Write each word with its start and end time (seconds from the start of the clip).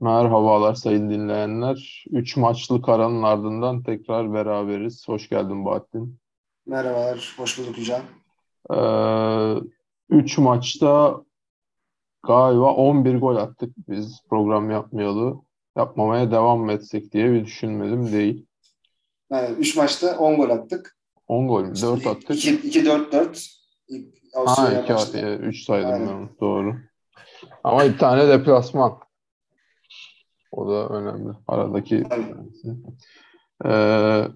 Merhabalar 0.00 0.74
sayın 0.74 1.10
dinleyenler. 1.10 2.04
Üç 2.10 2.36
maçlık 2.36 2.88
aranın 2.88 3.22
ardından 3.22 3.82
tekrar 3.82 4.34
beraberiz. 4.34 5.08
Hoş 5.08 5.28
geldin 5.28 5.64
Bahattin. 5.64 6.18
Merhabalar, 6.66 7.34
hoş 7.36 7.58
bulduk 7.58 7.78
hocam. 7.78 8.00
Ee, 8.70 9.60
üç 10.10 10.38
maçta 10.38 11.20
galiba 12.26 12.74
11 12.74 13.18
gol 13.18 13.36
attık 13.36 13.74
biz 13.88 14.20
program 14.30 14.70
yapmayalı. 14.70 15.34
Yapmamaya 15.76 16.30
devam 16.30 16.70
etsek 16.70 17.12
diye 17.12 17.32
bir 17.32 17.44
düşünmedim 17.44 18.12
değil. 18.12 18.46
Evet, 19.30 19.50
üç 19.58 19.76
maçta 19.76 20.18
10 20.18 20.36
gol 20.36 20.50
attık. 20.50 20.96
10 21.28 21.48
gol 21.48 21.62
mü? 21.62 21.74
4 21.82 22.06
attık. 22.06 22.30
2-4-4. 22.30 23.60
Ha, 24.46 24.82
2 24.82 25.18
3 25.18 25.64
saydım 25.64 25.92
Aynen. 25.92 26.08
ben. 26.08 26.28
Doğru. 26.40 26.76
Ama 27.64 27.84
bir 27.84 27.98
tane 27.98 28.28
deplasman. 28.28 29.09
O 30.52 30.68
da 30.68 30.88
önemli. 30.88 31.32
Aradaki 31.48 32.04
ee, 33.64 34.28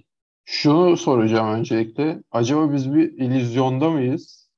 şunu 0.44 0.96
soracağım 0.96 1.48
öncelikle. 1.48 2.22
Acaba 2.30 2.72
biz 2.72 2.94
bir 2.94 3.12
illüzyonda 3.12 3.90
mıyız? 3.90 4.50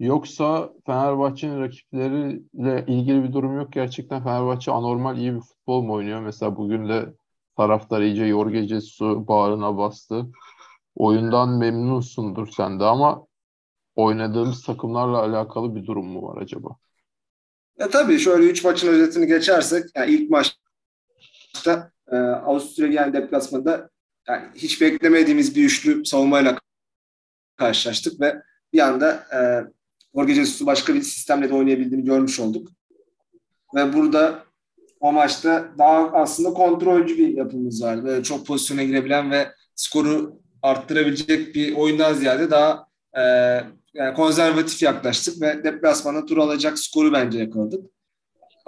Yoksa 0.00 0.72
Fenerbahçe'nin 0.86 1.60
rakipleriyle 1.60 2.84
ilgili 2.86 3.22
bir 3.22 3.32
durum 3.32 3.56
yok. 3.56 3.72
Gerçekten 3.72 4.24
Fenerbahçe 4.24 4.72
anormal 4.72 5.18
iyi 5.18 5.34
bir 5.34 5.40
futbol 5.40 5.82
mu 5.82 5.92
oynuyor? 5.92 6.20
Mesela 6.20 6.56
bugün 6.56 6.88
de 6.88 7.14
taraftar 7.56 8.00
iyice 8.00 8.28
Jorge 8.28 8.80
su 8.80 9.28
bağrına 9.28 9.76
bastı. 9.76 10.26
Oyundan 10.94 11.58
memnunsundur 11.58 12.48
sen 12.56 12.80
de 12.80 12.84
ama 12.84 13.26
oynadığımız 13.94 14.62
takımlarla 14.62 15.18
alakalı 15.18 15.74
bir 15.74 15.86
durum 15.86 16.06
mu 16.06 16.22
var 16.22 16.42
acaba? 16.42 16.68
Ya 17.78 17.90
tabii 17.90 18.18
şöyle 18.18 18.44
3 18.44 18.64
maçın 18.64 18.88
özetini 18.88 19.26
geçersek 19.26 19.84
yani 19.96 20.10
ilk 20.10 20.30
maç 20.30 20.56
maçta 21.58 21.90
e, 22.12 22.16
Avusturya 22.16 23.12
deplasmanda 23.12 23.90
yani 24.28 24.42
hiç 24.54 24.80
beklemediğimiz 24.80 25.56
bir 25.56 25.64
üçlü 25.64 26.04
savunmayla 26.04 26.58
karşılaştık 27.56 28.20
ve 28.20 28.42
bir 28.72 28.78
anda 28.78 29.26
e, 29.34 29.38
Jorge 30.14 30.34
Jesus'u 30.34 30.66
başka 30.66 30.94
bir 30.94 31.02
sistemle 31.02 31.48
de 31.48 31.54
oynayabildiğini 31.54 32.04
görmüş 32.04 32.40
olduk. 32.40 32.68
Ve 33.74 33.92
burada 33.92 34.44
o 35.00 35.12
maçta 35.12 35.68
daha 35.78 36.12
aslında 36.12 36.52
kontrolcü 36.52 37.18
bir 37.18 37.28
yapımız 37.28 37.82
vardı. 37.82 38.04
Böyle 38.04 38.22
çok 38.22 38.46
pozisyona 38.46 38.82
girebilen 38.82 39.30
ve 39.30 39.48
skoru 39.74 40.40
arttırabilecek 40.62 41.54
bir 41.54 41.76
oyundan 41.76 42.14
ziyade 42.14 42.50
daha 42.50 42.86
e, 43.16 43.22
yani 43.94 44.14
konservatif 44.14 44.82
yaklaştık 44.82 45.42
ve 45.42 45.64
deplasmana 45.64 46.26
tur 46.26 46.38
alacak 46.38 46.78
skoru 46.78 47.12
bence 47.12 47.38
yakaladık. 47.38 47.97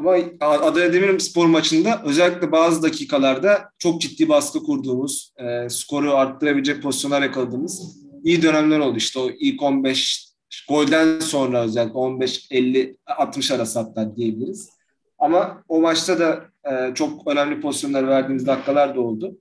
Ama 0.00 0.16
Adana 0.40 0.92
Demirspor 0.92 1.46
maçında 1.46 2.02
özellikle 2.04 2.52
bazı 2.52 2.82
dakikalarda 2.82 3.70
çok 3.78 4.00
ciddi 4.00 4.28
baskı 4.28 4.62
kurduğumuz, 4.62 5.32
e, 5.36 5.68
skoru 5.68 6.14
arttırabilecek 6.14 6.82
pozisyonlar 6.82 7.22
yakaladığımız 7.22 7.96
iyi 8.24 8.42
dönemler 8.42 8.78
oldu. 8.78 8.96
İşte 8.96 9.18
o 9.18 9.30
ilk 9.30 9.62
15 9.62 10.30
golden 10.68 11.20
sonra 11.20 11.62
özellikle 11.62 11.98
15-50-60 11.98 13.54
arası 13.54 13.78
hatta 13.78 14.16
diyebiliriz. 14.16 14.70
Ama 15.18 15.62
o 15.68 15.80
maçta 15.80 16.18
da 16.18 16.44
e, 16.70 16.94
çok 16.94 17.26
önemli 17.26 17.60
pozisyonlar 17.60 18.08
verdiğimiz 18.08 18.46
dakikalar 18.46 18.96
da 18.96 19.00
oldu. 19.00 19.38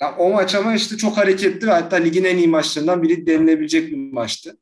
Yani 0.00 0.14
o 0.18 0.30
maç 0.30 0.54
ama 0.54 0.74
işte 0.74 0.96
çok 0.96 1.16
hareketli 1.16 1.66
ve 1.66 1.70
hatta 1.70 1.96
ligin 1.96 2.24
en 2.24 2.36
iyi 2.36 2.48
maçlarından 2.48 3.02
biri 3.02 3.26
denilebilecek 3.26 3.90
bir 3.90 4.12
maçtı. 4.12 4.58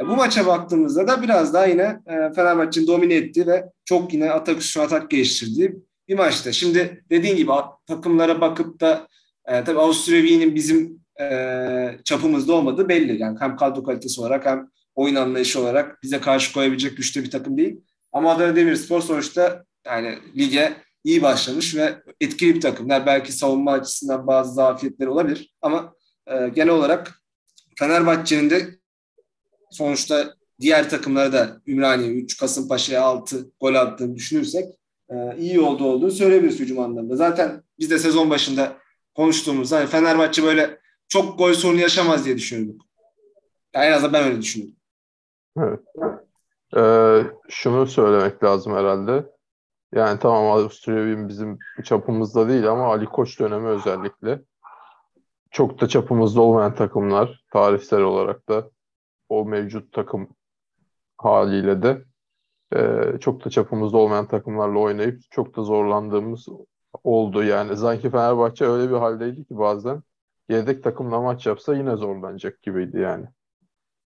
E, 0.00 0.08
bu 0.08 0.16
maça 0.16 0.46
baktığımızda 0.46 1.08
da 1.08 1.22
biraz 1.22 1.54
daha 1.54 1.66
yine 1.66 2.00
e, 2.06 2.34
Fenerbahçe'nin 2.34 2.86
domine 2.86 3.14
ettiği 3.14 3.46
ve 3.46 3.64
çok 3.84 4.14
yine 4.14 4.30
atak 4.30 4.58
üstüne 4.58 4.84
atak 4.84 5.10
geliştirdiği 5.10 5.76
bir 6.08 6.14
maçta. 6.14 6.52
Şimdi 6.52 7.04
dediğin 7.10 7.36
gibi 7.36 7.52
takımlara 7.86 8.40
bakıp 8.40 8.80
da 8.80 9.08
e, 9.46 9.64
tabii 9.64 9.78
Avusturya 9.78 10.20
Wien'in 10.20 10.54
bizim 10.54 11.00
e, 11.20 11.98
çapımızda 12.04 12.52
olmadığı 12.52 12.88
belli. 12.88 13.22
Yani 13.22 13.36
hem 13.40 13.56
kadro 13.56 13.82
kalitesi 13.82 14.20
olarak 14.20 14.46
hem 14.46 14.68
oyun 14.94 15.14
anlayışı 15.14 15.60
olarak 15.60 16.02
bize 16.02 16.20
karşı 16.20 16.52
koyabilecek 16.52 16.96
güçlü 16.96 17.24
bir 17.24 17.30
takım 17.30 17.58
değil. 17.58 17.80
Ama 18.12 18.32
Adana 18.32 18.56
Demirspor 18.56 19.00
sonuçta 19.00 19.64
yani 19.86 20.18
lige 20.36 20.72
iyi 21.04 21.22
başlamış 21.22 21.76
ve 21.76 22.02
etkili 22.20 22.54
bir 22.54 22.60
takım. 22.60 22.88
Belki 22.88 23.32
savunma 23.32 23.72
açısından 23.72 24.26
bazı 24.26 24.54
zafiyetleri 24.54 25.08
olabilir 25.08 25.54
ama 25.62 25.94
e, 26.26 26.48
genel 26.48 26.72
olarak 26.72 27.22
Fenerbahçe'nin 27.78 28.50
de 28.50 28.77
sonuçta 29.70 30.34
diğer 30.60 30.90
takımlara 30.90 31.32
da 31.32 31.60
Ümraniye 31.66 32.10
3, 32.10 32.40
Kasımpaşa'ya 32.40 33.02
6 33.02 33.50
gol 33.60 33.74
attığını 33.74 34.14
düşünürsek 34.16 34.64
e, 35.10 35.36
iyi 35.38 35.60
oldu 35.60 35.84
olduğunu 35.84 36.10
söyleyebiliriz 36.10 36.60
hücum 36.60 36.78
anlamında. 36.78 37.16
Zaten 37.16 37.62
biz 37.78 37.90
de 37.90 37.98
sezon 37.98 38.30
başında 38.30 38.76
konuştuğumuzda 39.14 39.76
hani 39.76 39.86
Fenerbahçe 39.86 40.42
böyle 40.42 40.78
çok 41.08 41.38
gol 41.38 41.52
sorunu 41.52 41.80
yaşamaz 41.80 42.24
diye 42.24 42.36
düşünüyorduk. 42.36 42.82
Yani 43.74 43.86
en 43.86 43.92
azından 43.92 44.12
ben 44.12 44.24
öyle 44.24 44.40
düşünüyorum. 44.40 44.76
Evet. 45.58 45.80
Ee, 46.76 47.22
şunu 47.48 47.86
söylemek 47.86 48.44
lazım 48.44 48.74
herhalde. 48.74 49.26
Yani 49.94 50.18
tamam 50.18 50.46
Avusturya 50.46 51.28
bizim 51.28 51.58
çapımızda 51.84 52.48
değil 52.48 52.70
ama 52.70 52.92
Ali 52.92 53.06
Koç 53.06 53.40
dönemi 53.40 53.68
özellikle 53.68 54.42
çok 55.50 55.80
da 55.80 55.88
çapımızda 55.88 56.40
olmayan 56.40 56.74
takımlar 56.74 57.44
tarihsel 57.52 58.00
olarak 58.00 58.48
da 58.48 58.70
o 59.28 59.44
mevcut 59.44 59.92
takım 59.92 60.28
haliyle 61.18 61.82
de 61.82 62.04
e, 62.76 63.20
çok 63.20 63.44
da 63.46 63.50
çapımızda 63.50 63.98
olmayan 63.98 64.28
takımlarla 64.28 64.78
oynayıp 64.78 65.22
çok 65.30 65.56
da 65.56 65.62
zorlandığımız 65.62 66.48
oldu. 67.04 67.44
Yani 67.44 67.76
sanki 67.76 68.10
Fenerbahçe 68.10 68.66
öyle 68.66 68.90
bir 68.92 68.96
haldeydi 68.96 69.44
ki 69.46 69.58
bazen 69.58 70.02
yedek 70.48 70.84
takımla 70.84 71.20
maç 71.22 71.46
yapsa 71.46 71.76
yine 71.76 71.96
zorlanacak 71.96 72.62
gibiydi 72.62 72.98
yani. 73.00 73.26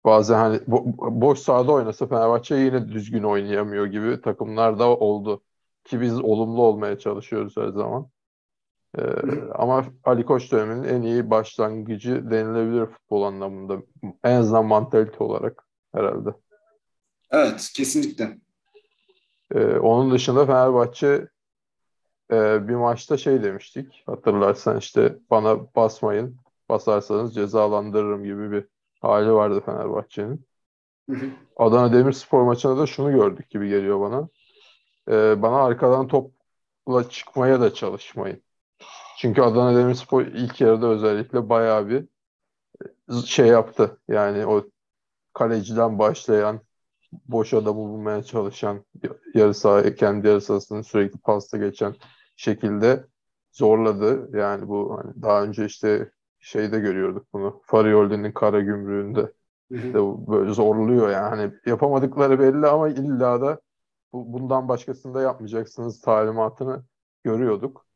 Bazen 0.06 0.36
hani 0.38 0.58
bo- 0.58 1.22
boş 1.22 1.40
sahada 1.40 1.72
oynasa 1.72 2.08
Fenerbahçe 2.08 2.56
yine 2.56 2.88
düzgün 2.90 3.24
oynayamıyor 3.24 3.86
gibi 3.86 4.22
takımlar 4.22 4.80
da 4.80 4.98
oldu. 4.98 5.44
Ki 5.84 6.02
biz 6.02 6.20
olumlu 6.22 6.62
olmaya 6.64 7.00
çalışıyoruz 7.00 7.58
her 7.58 7.68
zaman. 7.70 8.10
Ee, 8.98 9.04
ama 9.56 9.86
Ali 10.04 10.26
Koç 10.26 10.52
döneminin 10.52 10.84
en 10.84 11.02
iyi 11.02 11.30
başlangıcı 11.30 12.32
denilebilir 12.32 12.86
futbol 12.86 13.24
anlamında. 13.24 13.78
En 14.24 14.36
azından 14.36 14.66
mantalite 14.66 15.24
olarak 15.24 15.64
herhalde. 15.96 16.30
Evet, 17.32 17.72
kesinlikle. 17.76 18.38
Ee, 19.56 19.66
onun 19.66 20.12
dışında 20.12 20.46
Fenerbahçe 20.46 21.28
e, 22.32 22.68
bir 22.68 22.76
maçta 22.76 23.18
şey 23.18 23.44
demiştik. 23.44 24.04
Hatırlarsan 24.06 24.78
işte 24.78 25.18
bana 25.30 25.76
basmayın, 25.76 26.38
basarsanız 26.70 27.36
cezalandırırım 27.36 28.24
gibi 28.24 28.52
bir 28.52 28.68
hali 29.02 29.34
vardı 29.34 29.62
Fenerbahçe'nin. 29.66 30.46
Adana 31.56 31.94
Demirspor 31.94 32.44
maçında 32.44 32.78
da 32.78 32.86
şunu 32.86 33.12
gördük 33.12 33.50
gibi 33.50 33.70
geliyor 33.70 34.00
bana. 34.00 34.30
Ee, 35.10 35.42
bana 35.42 35.64
arkadan 35.64 36.08
topla 36.08 37.10
çıkmaya 37.10 37.62
da 37.62 37.74
çalışmayın. 37.74 38.44
Çünkü 39.22 39.42
Adana 39.42 39.78
Demirspor 39.78 40.22
ilk 40.22 40.62
yarıda 40.62 40.88
özellikle 40.88 41.50
bayağı 41.50 41.88
bir 41.88 42.06
şey 43.26 43.48
yaptı. 43.48 43.98
Yani 44.08 44.46
o 44.46 44.66
kaleciden 45.34 46.00
başlayan 46.00 46.62
boş 47.28 47.54
adamı 47.54 47.78
bulmaya 47.78 48.24
çalışan 48.24 48.86
yarı 49.34 49.54
saha, 49.54 49.96
kendi 49.96 50.28
yarı 50.28 50.42
sahasının 50.42 50.82
sürekli 50.82 51.20
pasta 51.20 51.58
geçen 51.58 51.96
şekilde 52.36 53.06
zorladı. 53.52 54.38
Yani 54.38 54.68
bu 54.68 54.98
hani 54.98 55.22
daha 55.22 55.44
önce 55.44 55.66
işte 55.66 56.12
şeyde 56.40 56.80
görüyorduk 56.80 57.34
bunu. 57.34 57.62
Farioli'nin 57.66 58.32
kara 58.32 58.60
gümrüğünde 58.60 59.34
de 59.72 60.28
böyle 60.28 60.54
zorluyor 60.54 61.10
yani. 61.10 61.30
Hani 61.30 61.54
yapamadıkları 61.66 62.40
belli 62.40 62.68
ama 62.68 62.90
illa 62.90 63.42
da 63.42 63.62
bu, 64.14 64.34
bundan 64.34 64.68
başkasını 64.70 65.14
da 65.14 65.22
yapmayacaksınız 65.22 66.02
talimatını 66.02 66.84
görüyorduk. 67.24 67.91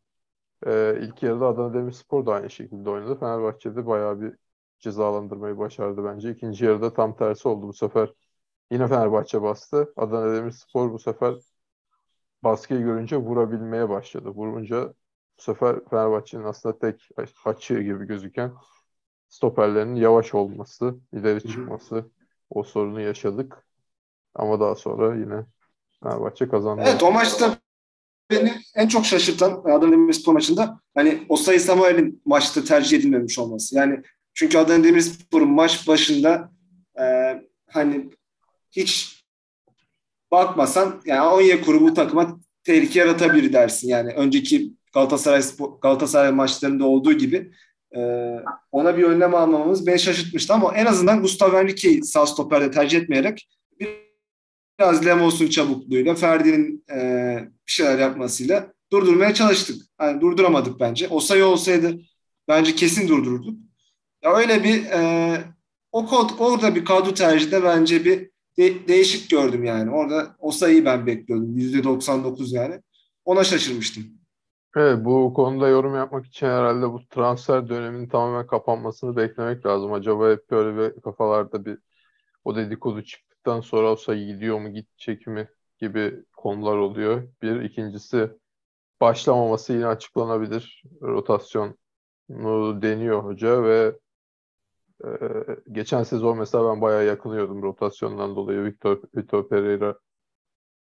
Ee, 0.65 0.97
ilk 1.01 1.23
yarıda 1.23 1.47
Adana 1.47 1.73
Demirspor 1.73 2.25
da 2.25 2.33
aynı 2.33 2.49
şekilde 2.49 2.89
oynadı. 2.89 3.19
Fenerbahçe'de 3.19 3.87
bayağı 3.87 4.21
bir 4.21 4.35
cezalandırmayı 4.79 5.57
başardı 5.57 6.03
bence. 6.05 6.31
İkinci 6.31 6.65
yarıda 6.65 6.93
tam 6.93 7.15
tersi 7.15 7.47
oldu 7.47 7.67
bu 7.67 7.73
sefer. 7.73 8.13
Yine 8.71 8.87
Fenerbahçe 8.87 9.41
bastı. 9.41 9.93
Adana 9.95 10.35
Demirspor 10.35 10.91
bu 10.91 10.99
sefer 10.99 11.35
baskıyı 12.43 12.79
görünce 12.79 13.17
vurabilmeye 13.17 13.89
başladı. 13.89 14.29
Vurunca 14.29 14.93
bu 15.39 15.41
sefer 15.41 15.85
Fenerbahçe'nin 15.89 16.43
aslında 16.43 16.79
tek 16.79 17.09
açığı 17.45 17.81
gibi 17.81 18.05
gözüken 18.05 18.53
stoperlerinin 19.29 19.95
yavaş 19.95 20.33
olması, 20.33 20.95
ileri 21.13 21.47
çıkması 21.47 22.11
o 22.49 22.63
sorunu 22.63 23.01
yaşadık. 23.01 23.65
Ama 24.35 24.59
daha 24.59 24.75
sonra 24.75 25.15
yine 25.15 25.45
Fenerbahçe 26.03 26.47
kazandı. 26.47 26.83
Evet 26.85 27.03
o 27.03 27.11
maçta 27.11 27.57
beni 28.31 28.53
en 28.75 28.87
çok 28.87 29.05
şaşırtan 29.05 29.61
Adana 29.65 29.91
Demirspor 29.91 30.33
maçında 30.33 30.79
hani 30.95 31.25
Osayi 31.29 31.59
Samuel'in 31.59 32.21
maçta 32.25 32.63
tercih 32.63 32.97
edilmemiş 32.97 33.39
olması. 33.39 33.75
Yani 33.75 34.01
çünkü 34.33 34.57
Adana 34.57 34.83
Demirspor'un 34.83 35.51
maç 35.51 35.87
başında 35.87 36.51
e, 36.99 37.05
hani 37.69 38.09
hiç 38.71 39.23
bakmasan 40.31 41.01
yani 41.05 41.27
Onyekuru 41.27 41.81
bu 41.81 41.93
takıma 41.93 42.39
tehlike 42.63 42.99
yaratabilir 42.99 43.53
dersin. 43.53 43.87
Yani 43.87 44.13
önceki 44.13 44.73
Galatasaray 44.93 45.41
Galatasaray 45.81 46.31
maçlarında 46.31 46.85
olduğu 46.85 47.13
gibi 47.13 47.51
e, 47.95 47.99
ona 48.71 48.97
bir 48.97 49.03
önlem 49.03 49.35
almamamız 49.35 49.87
beni 49.87 49.99
şaşırtmıştı 49.99 50.53
ama 50.53 50.75
en 50.75 50.85
azından 50.85 51.21
Gustav 51.21 51.53
Henrique'yi 51.53 52.03
sağ 52.03 52.25
stoperde 52.25 52.71
tercih 52.71 53.01
etmeyerek 53.01 53.47
biraz 54.79 55.05
Lemos'un 55.05 55.47
çabukluğuyla 55.47 56.15
Ferdi'nin 56.15 56.83
e, 56.91 56.99
bir 57.67 57.71
şeyler 57.71 57.99
yapmasıyla 57.99 58.73
durdurmaya 58.91 59.33
çalıştık. 59.33 59.81
Yani 60.01 60.21
durduramadık 60.21 60.79
bence. 60.79 61.07
O 61.07 61.19
sayı 61.19 61.45
olsaydı 61.45 61.97
bence 62.47 62.75
kesin 62.75 63.07
durdururduk. 63.07 63.59
Ya 64.23 64.35
öyle 64.35 64.63
bir 64.63 64.85
e, 64.85 65.37
o 65.91 66.05
kod, 66.05 66.29
orada 66.39 66.75
bir 66.75 66.85
kadro 66.85 67.13
tercihinde 67.13 67.63
bence 67.63 68.05
bir 68.05 68.29
de, 68.57 68.87
değişik 68.87 69.29
gördüm 69.29 69.63
yani. 69.63 69.91
Orada 69.91 70.35
o 70.39 70.51
sayıyı 70.51 70.85
ben 70.85 71.05
bekliyordum. 71.05 71.57
%99 71.57 72.55
yani. 72.55 72.81
Ona 73.25 73.43
şaşırmıştım. 73.43 74.03
Evet, 74.77 75.05
bu 75.05 75.33
konuda 75.33 75.67
yorum 75.67 75.95
yapmak 75.95 76.25
için 76.25 76.45
herhalde 76.45 76.89
bu 76.89 77.07
transfer 77.07 77.69
döneminin 77.69 78.09
tamamen 78.09 78.47
kapanmasını 78.47 79.15
beklemek 79.15 79.65
lazım. 79.65 79.93
Acaba 79.93 80.31
hep 80.31 80.51
böyle 80.51 80.77
bir 80.77 81.01
kafalarda 81.01 81.65
bir 81.65 81.77
o 82.43 82.55
dedikodu 82.55 83.01
çıktıktan 83.45 83.61
sonra 83.61 83.91
o 83.91 83.95
sayı 83.95 84.27
gidiyor 84.27 84.59
mu, 84.59 84.69
gidecek 84.73 85.27
mi 85.27 85.47
gibi 85.79 86.23
konular 86.37 86.77
oluyor. 86.77 87.27
Bir. 87.41 87.61
ikincisi 87.61 88.29
başlamaması 89.01 89.73
yine 89.73 89.87
açıklanabilir. 89.87 90.83
Rotasyonu 91.01 91.75
deniyor 92.81 93.23
hoca 93.23 93.63
ve 93.63 93.99
e, 95.05 95.09
geçen 95.71 96.03
sezon 96.03 96.37
mesela 96.37 96.69
ben 96.69 96.81
bayağı 96.81 97.05
yakınıyordum 97.05 97.61
rotasyondan 97.61 98.35
dolayı 98.35 98.63
Victor, 98.63 99.01
Victor 99.15 99.49
Pereira 99.49 99.95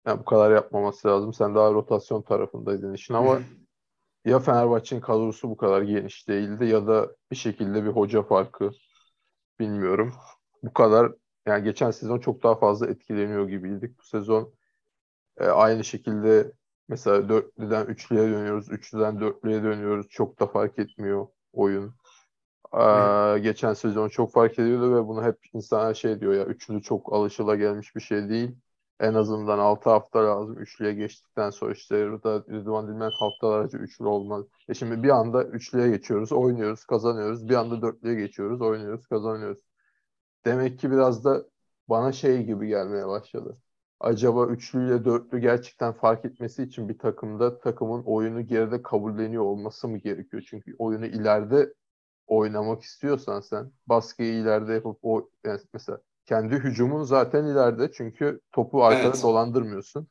yani 0.08 0.20
bu 0.20 0.26
kadar 0.26 0.52
yapmaması 0.52 1.08
lazım. 1.08 1.34
Sen 1.34 1.56
daha 1.56 1.74
rotasyon 1.74 2.22
tarafındaydın 2.22 2.94
işin 2.94 3.14
ama 3.14 3.42
ya 4.26 4.40
Fenerbahçe'nin 4.40 5.02
kadrosu 5.02 5.50
bu 5.50 5.58
kadar 5.58 5.82
geniş 5.82 6.28
değildi 6.28 6.66
ya 6.66 6.88
da 6.88 7.16
bir 7.32 7.36
şekilde 7.36 7.84
bir 7.84 7.90
hoca 7.90 8.24
farkı 8.24 8.72
bilmiyorum. 9.60 10.14
Bu 10.64 10.74
kadar 10.74 11.12
yani 11.46 11.64
geçen 11.64 11.92
sezon 11.92 12.20
çok 12.20 12.44
daha 12.44 12.56
fazla 12.56 12.88
etkileniyor 12.88 13.50
gibiydik. 13.50 14.00
Bu 14.00 14.04
sezon 14.04 14.54
e, 15.38 15.46
aynı 15.46 15.84
şekilde 15.84 16.52
mesela 16.88 17.30
dörtlüden 17.30 17.86
üçlüye 17.86 18.24
dönüyoruz, 18.24 18.72
üçlüden 18.72 19.20
dörtlüye 19.20 19.64
dönüyoruz. 19.64 20.10
Çok 20.10 20.40
da 20.40 20.48
fark 20.48 20.80
etmiyor 20.80 21.28
oyun. 21.54 21.96
Ee, 22.74 23.40
geçen 23.40 23.74
sezon 23.74 24.10
çok 24.10 24.34
fark 24.34 24.60
ediyordu 24.60 24.96
ve 24.96 25.08
bunu 25.08 25.24
hep 25.24 25.38
insanlar 25.54 25.94
şey 25.94 26.20
diyor 26.20 26.34
ya 26.34 26.46
üçlü 26.46 26.82
çok 26.82 27.14
alışıla 27.14 27.56
gelmiş 27.56 27.96
bir 27.96 28.02
şey 28.02 28.30
değil. 28.30 28.56
En 29.00 29.14
azından 29.14 29.60
6 29.60 29.90
hafta 29.90 30.26
lazım 30.26 30.60
üçlüye 30.60 30.94
geçtikten 30.94 31.50
sonra 31.50 31.74
işte 31.74 32.06
Rıdvan 32.06 32.88
Dilmen 32.88 33.12
haftalarca 33.20 33.80
üçlü 33.80 34.06
olmaz. 34.06 34.46
E 34.70 34.74
şimdi 34.74 35.04
bir 35.04 35.10
anda 35.10 35.44
üçlüye 35.44 35.90
geçiyoruz, 35.90 36.32
oynuyoruz, 36.32 36.86
kazanıyoruz. 36.86 37.50
Bir 37.50 37.56
anda 37.56 37.82
dörtlüye 37.82 38.16
geçiyoruz, 38.16 38.62
oynuyoruz, 38.62 39.08
kazanıyoruz. 39.08 39.71
Demek 40.46 40.80
ki 40.80 40.92
biraz 40.92 41.26
da 41.26 41.46
bana 41.90 42.12
şey 42.12 42.44
gibi 42.44 42.68
gelmeye 42.68 43.08
başladı. 43.08 43.58
Acaba 44.00 44.48
üçlüyle 44.48 45.06
dörtlü 45.06 45.40
gerçekten 45.40 45.94
fark 45.94 46.26
etmesi 46.26 46.64
için 46.64 46.90
bir 46.90 46.98
takımda 46.98 47.60
takımın 47.60 48.04
oyunu 48.04 48.42
geride 48.42 48.82
kabulleniyor 48.82 49.44
olması 49.44 49.88
mı 49.88 49.98
gerekiyor? 49.98 50.44
Çünkü 50.50 50.76
oyunu 50.80 51.06
ileride 51.06 51.74
oynamak 52.28 52.84
istiyorsan 52.84 53.40
sen 53.42 53.72
baskıyı 53.88 54.34
ileride 54.34 54.74
yapıp 54.74 55.00
o 55.02 55.30
yani 55.46 55.62
mesela 55.74 56.00
kendi 56.26 56.56
hücumun 56.56 57.04
zaten 57.04 57.46
ileride 57.46 57.92
çünkü 57.92 58.42
topu 58.52 58.84
arkada 58.84 59.08
evet. 59.08 59.24
dolandırmıyorsun. 59.24 60.08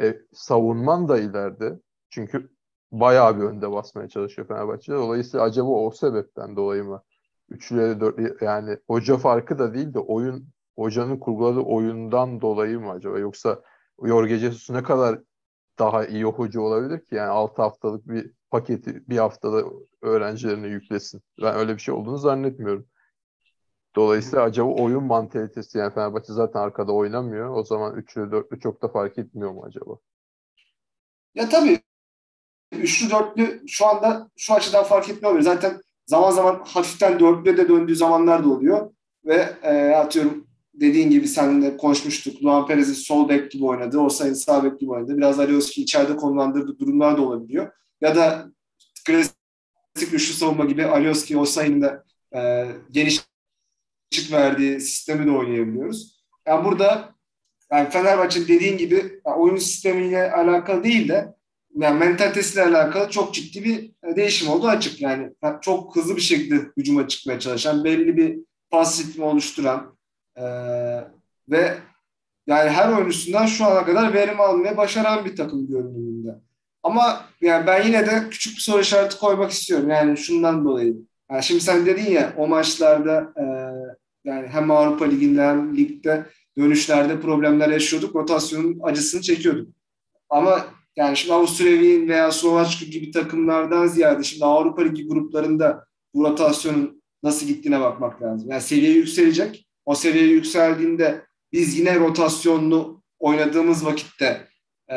E, 0.00 0.18
savunman 0.32 1.08
da 1.08 1.18
ileride. 1.18 1.80
Çünkü 2.10 2.50
bayağı 2.92 3.36
bir 3.36 3.42
önde 3.42 3.70
basmaya 3.72 4.08
çalışıyor 4.08 4.48
Fenerbahçe. 4.48 4.92
Dolayısıyla 4.92 5.46
acaba 5.46 5.68
o 5.68 5.90
sebepten 5.90 6.56
dolayı 6.56 6.84
mı? 6.84 7.02
Üçlüye 7.48 8.00
dört 8.00 8.42
yani 8.42 8.78
hoca 8.86 9.16
farkı 9.16 9.58
da 9.58 9.74
değil 9.74 9.94
de 9.94 9.98
oyun 9.98 10.48
hocanın 10.76 11.18
kurguladığı 11.18 11.60
oyundan 11.60 12.40
dolayı 12.40 12.80
mı 12.80 12.90
acaba? 12.90 13.18
Yoksa 13.18 13.62
Jorge 14.04 14.38
Jesus 14.38 14.70
ne 14.70 14.82
kadar 14.82 15.20
daha 15.78 16.06
iyi 16.06 16.24
hoca 16.24 16.60
olabilir 16.60 17.04
ki? 17.04 17.14
Yani 17.14 17.30
6 17.30 17.62
haftalık 17.62 18.08
bir 18.08 18.32
paketi 18.50 19.08
bir 19.08 19.18
haftada 19.18 19.64
öğrencilerine 20.02 20.66
yüklesin. 20.66 21.22
Ben 21.42 21.54
öyle 21.54 21.74
bir 21.74 21.80
şey 21.80 21.94
olduğunu 21.94 22.18
zannetmiyorum. 22.18 22.86
Dolayısıyla 23.96 24.44
acaba 24.44 24.68
oyun 24.68 25.04
mantalitesi 25.04 25.78
yani 25.78 25.94
Fenerbahçe 25.94 26.32
zaten 26.32 26.60
arkada 26.60 26.92
oynamıyor. 26.92 27.56
O 27.56 27.64
zaman 27.64 27.96
üçlü 27.96 28.32
dörtlü 28.32 28.60
çok 28.60 28.82
da 28.82 28.88
fark 28.88 29.18
etmiyor 29.18 29.50
mu 29.50 29.64
acaba? 29.66 29.94
Ya 31.34 31.48
tabii 31.48 31.80
üçlü 32.72 33.10
dörtlü 33.10 33.62
şu 33.68 33.86
anda 33.86 34.30
şu 34.36 34.54
açıdan 34.54 34.84
fark 34.84 35.08
etmiyor. 35.08 35.40
Zaten 35.40 35.80
zaman 36.06 36.30
zaman 36.30 36.62
hafiften 36.64 37.20
dörtlüye 37.20 37.56
de 37.56 37.68
döndüğü 37.68 37.96
zamanlar 37.96 38.44
da 38.44 38.48
oluyor. 38.48 38.90
Ve 39.24 39.54
e, 39.62 39.90
atıyorum 39.90 40.46
dediğin 40.74 41.10
gibi 41.10 41.28
seninle 41.28 41.76
konuşmuştuk. 41.76 42.44
Luan 42.44 42.66
Perez'i 42.66 42.94
sol 42.94 43.28
bek 43.28 43.50
gibi 43.50 43.64
oynadı. 43.64 43.98
Orsay'ın 43.98 44.34
sağ 44.34 44.64
bek 44.64 44.80
gibi 44.80 44.90
oynadı. 44.90 45.16
Biraz 45.16 45.40
Alioski 45.40 45.82
içeride 45.82 46.16
konumlandırdığı 46.16 46.78
durumlar 46.78 47.16
da 47.16 47.22
olabiliyor. 47.22 47.72
Ya 48.00 48.16
da 48.16 48.46
klasik 49.06 50.12
üçlü 50.12 50.34
savunma 50.34 50.64
gibi 50.64 50.84
Alioski 50.84 51.38
Orsay'ın 51.38 51.82
da 51.82 52.04
e, 52.36 52.66
geniş 52.90 53.20
verdiği 54.32 54.80
sistemi 54.80 55.26
de 55.26 55.30
oynayabiliyoruz. 55.30 56.24
Yani 56.46 56.64
burada 56.64 57.14
yani 57.72 57.90
Fenerbahçe 57.90 58.48
dediğin 58.48 58.78
gibi 58.78 59.20
oyun 59.24 59.56
sistemiyle 59.56 60.32
alakalı 60.32 60.84
değil 60.84 61.08
de 61.08 61.34
yani 61.74 61.98
mentalitesiyle 61.98 62.64
alakalı 62.64 63.10
çok 63.10 63.34
ciddi 63.34 63.64
bir 63.64 63.90
değişim 64.16 64.48
oldu 64.48 64.66
açık. 64.68 65.00
Yani 65.00 65.30
çok 65.60 65.96
hızlı 65.96 66.16
bir 66.16 66.20
şekilde 66.20 66.54
hücuma 66.76 67.08
çıkmaya 67.08 67.40
çalışan, 67.40 67.84
belli 67.84 68.16
bir 68.16 68.38
pas 68.70 69.00
ritmi 69.00 69.24
oluşturan 69.24 69.96
e, 70.36 70.44
ve 71.48 71.78
yani 72.46 72.70
her 72.70 72.92
oyuncusundan 72.92 73.46
şu 73.46 73.64
ana 73.64 73.84
kadar 73.84 74.14
verim 74.14 74.40
almaya 74.40 74.76
başaran 74.76 75.24
bir 75.24 75.36
takım 75.36 75.66
görünümünde. 75.66 76.34
Ama 76.82 77.24
yani 77.40 77.66
ben 77.66 77.86
yine 77.86 78.06
de 78.06 78.28
küçük 78.30 78.56
bir 78.56 78.60
soru 78.60 78.80
işareti 78.80 79.18
koymak 79.18 79.50
istiyorum. 79.50 79.90
Yani 79.90 80.16
şundan 80.16 80.64
dolayı. 80.64 80.96
Yani 81.30 81.42
şimdi 81.42 81.60
sen 81.60 81.86
dedin 81.86 82.10
ya 82.10 82.34
o 82.36 82.48
maçlarda 82.48 83.32
e, 83.36 83.44
yani 84.24 84.48
hem 84.48 84.70
Avrupa 84.70 85.04
Ligi'nde 85.04 85.42
hem 85.42 85.76
ligde 85.76 86.26
dönüşlerde 86.58 87.20
problemler 87.20 87.68
yaşıyorduk. 87.68 88.16
Rotasyonun 88.16 88.80
acısını 88.82 89.22
çekiyorduk. 89.22 89.68
Ama 90.30 90.66
yani 90.96 91.16
şimdi 91.16 91.34
Avusturya 91.34 92.08
veya 92.08 92.32
Slovaçka 92.32 92.86
gibi 92.86 93.10
takımlardan 93.10 93.86
ziyade 93.86 94.22
şimdi 94.22 94.44
Avrupa 94.44 94.82
Ligi 94.82 95.08
gruplarında 95.08 95.86
bu 96.14 96.24
rotasyonun 96.24 97.02
nasıl 97.22 97.46
gittiğine 97.46 97.80
bakmak 97.80 98.22
lazım. 98.22 98.50
Yani 98.50 98.62
seviye 98.62 98.92
yükselecek. 98.92 99.66
O 99.84 99.94
seviye 99.94 100.24
yükseldiğinde 100.24 101.24
biz 101.52 101.78
yine 101.78 102.00
rotasyonlu 102.00 103.02
oynadığımız 103.18 103.86
vakitte 103.86 104.48
e, 104.90 104.96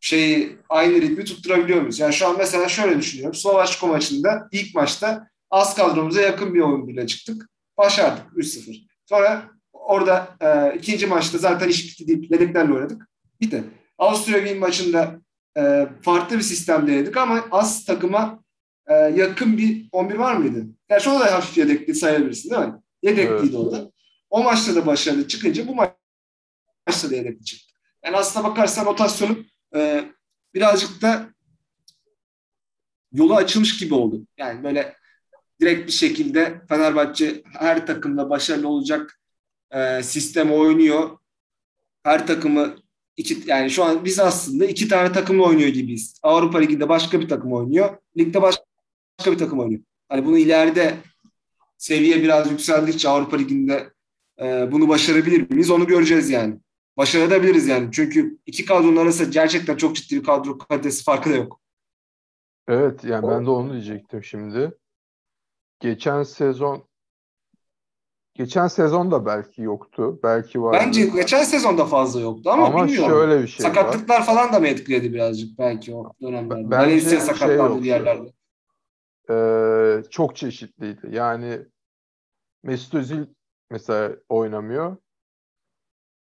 şeyi 0.00 0.58
aynı 0.68 1.00
ritmi 1.00 1.24
tutturabiliyor 1.24 1.80
muyuz? 1.80 1.98
Yani 1.98 2.12
şu 2.12 2.28
an 2.28 2.34
mesela 2.38 2.68
şöyle 2.68 2.98
düşünüyorum. 2.98 3.34
Slovaçka 3.34 3.86
maçında 3.86 4.48
ilk 4.52 4.74
maçta 4.74 5.28
az 5.50 5.74
kadromuza 5.74 6.20
yakın 6.20 6.54
bir 6.54 6.60
oyun 6.60 6.88
bile 6.88 7.06
çıktık. 7.06 7.48
Başardık 7.78 8.26
3-0. 8.36 8.86
Sonra 9.06 9.50
orada 9.72 10.36
e, 10.40 10.78
ikinci 10.78 11.06
maçta 11.06 11.38
zaten 11.38 11.68
iş 11.68 11.84
bitti 11.84 12.08
deyip 12.08 12.30
yedeklerle 12.30 12.72
oynadık. 12.72 13.08
Bitti. 13.40 13.64
Avusturya 14.00 14.38
Wien 14.38 14.58
maçında 14.58 15.20
e, 15.58 15.88
farklı 16.02 16.36
bir 16.36 16.42
sistem 16.42 16.86
denedik 16.86 17.16
ama 17.16 17.44
az 17.50 17.84
takıma 17.84 18.44
e, 18.86 18.94
yakın 18.94 19.58
bir 19.58 19.88
11 19.92 20.14
var 20.14 20.36
mıydı? 20.36 20.66
Gerçi 20.88 21.10
o 21.10 21.20
da 21.20 21.34
hafif 21.34 21.58
yedekli 21.58 21.94
sayabilirsin 21.94 22.50
değil 22.50 22.62
mi? 22.62 22.74
Yedekliydi 23.02 23.38
evet. 23.42 23.54
o 23.54 23.72
da. 23.72 23.90
O 24.30 24.42
maçta 24.42 24.74
da 24.74 24.86
başarılı 24.86 25.28
çıkınca 25.28 25.68
bu 25.68 25.74
maçta 25.74 27.10
da 27.10 27.14
yedekli 27.14 27.44
çıktı. 27.44 27.72
Yani 28.04 28.16
aslına 28.16 28.44
bakarsan 28.44 28.86
rotasyonun 28.86 29.46
e, 29.74 30.04
birazcık 30.54 31.02
da 31.02 31.28
yolu 33.12 33.36
açılmış 33.36 33.78
gibi 33.78 33.94
oldu. 33.94 34.26
Yani 34.38 34.64
böyle 34.64 34.96
direkt 35.60 35.86
bir 35.86 35.92
şekilde 35.92 36.60
Fenerbahçe 36.68 37.42
her 37.58 37.86
takımda 37.86 38.30
başarılı 38.30 38.68
olacak 38.68 39.20
e, 39.70 40.02
sistem 40.02 40.52
oynuyor. 40.52 41.18
Her 42.02 42.26
takımı 42.26 42.76
iki 43.20 43.50
yani 43.50 43.70
şu 43.70 43.84
an 43.84 44.04
biz 44.04 44.18
aslında 44.18 44.64
iki 44.64 44.88
tane 44.88 45.12
takımla 45.12 45.42
oynuyor 45.44 45.68
gibiyiz. 45.68 46.20
Avrupa 46.22 46.58
Ligi'nde 46.58 46.88
başka 46.88 47.20
bir 47.20 47.28
takım 47.28 47.52
oynuyor. 47.52 47.96
Ligde 48.18 48.42
başka, 48.42 48.64
bir 49.26 49.38
takım 49.38 49.60
oynuyor. 49.60 49.80
Hani 50.08 50.26
bunu 50.26 50.38
ileride 50.38 50.94
seviye 51.78 52.22
biraz 52.22 52.50
yükseldikçe 52.50 53.08
Avrupa 53.08 53.36
Ligi'nde 53.36 53.90
e, 54.40 54.72
bunu 54.72 54.88
başarabilir 54.88 55.50
miyiz? 55.50 55.70
Onu 55.70 55.86
göreceğiz 55.86 56.30
yani. 56.30 56.60
Başarabiliriz 56.96 57.68
yani. 57.68 57.88
Çünkü 57.92 58.38
iki 58.46 58.64
kadronun 58.64 58.96
arasında 58.96 59.28
gerçekten 59.28 59.76
çok 59.76 59.96
ciddi 59.96 60.16
bir 60.16 60.24
kadro 60.24 60.58
kalitesi 60.58 61.04
farkı 61.04 61.30
da 61.30 61.34
yok. 61.34 61.60
Evet 62.68 63.04
yani 63.04 63.28
ben 63.28 63.46
de 63.46 63.50
onu 63.50 63.72
diyecektim 63.72 64.24
şimdi 64.24 64.72
geçen 65.80 66.22
sezon 66.22 66.89
geçen 68.40 68.66
sezon 68.66 69.10
da 69.10 69.26
belki 69.26 69.62
yoktu. 69.62 70.20
Belki 70.22 70.62
vardı. 70.62 70.78
Bence 70.80 71.06
geçen 71.06 71.42
sezonda 71.42 71.84
fazla 71.84 72.20
yoktu 72.20 72.50
ama, 72.50 72.66
Ama 72.66 72.86
bilmiyorum. 72.86 73.10
şöyle 73.10 73.42
bir 73.42 73.48
şey 73.48 73.66
var. 73.66 73.74
Sakatlıklar 73.74 74.24
falan 74.26 74.52
da 74.52 74.60
mı 74.60 74.68
etkiledi 74.68 75.12
birazcık 75.12 75.58
belki 75.58 75.94
o 75.94 76.12
dönemlerde? 76.22 76.76
Valencia 76.76 77.10
şey 77.10 77.20
sakatlandı 77.20 77.62
yoktu. 77.62 77.82
bir 77.82 77.86
yerlerde. 77.86 78.32
Ee, 79.30 80.10
çok 80.10 80.36
çeşitliydi. 80.36 81.08
Yani 81.10 81.58
Mesut 82.62 82.94
Özil 82.94 83.26
mesela 83.70 84.16
oynamıyor. 84.28 84.96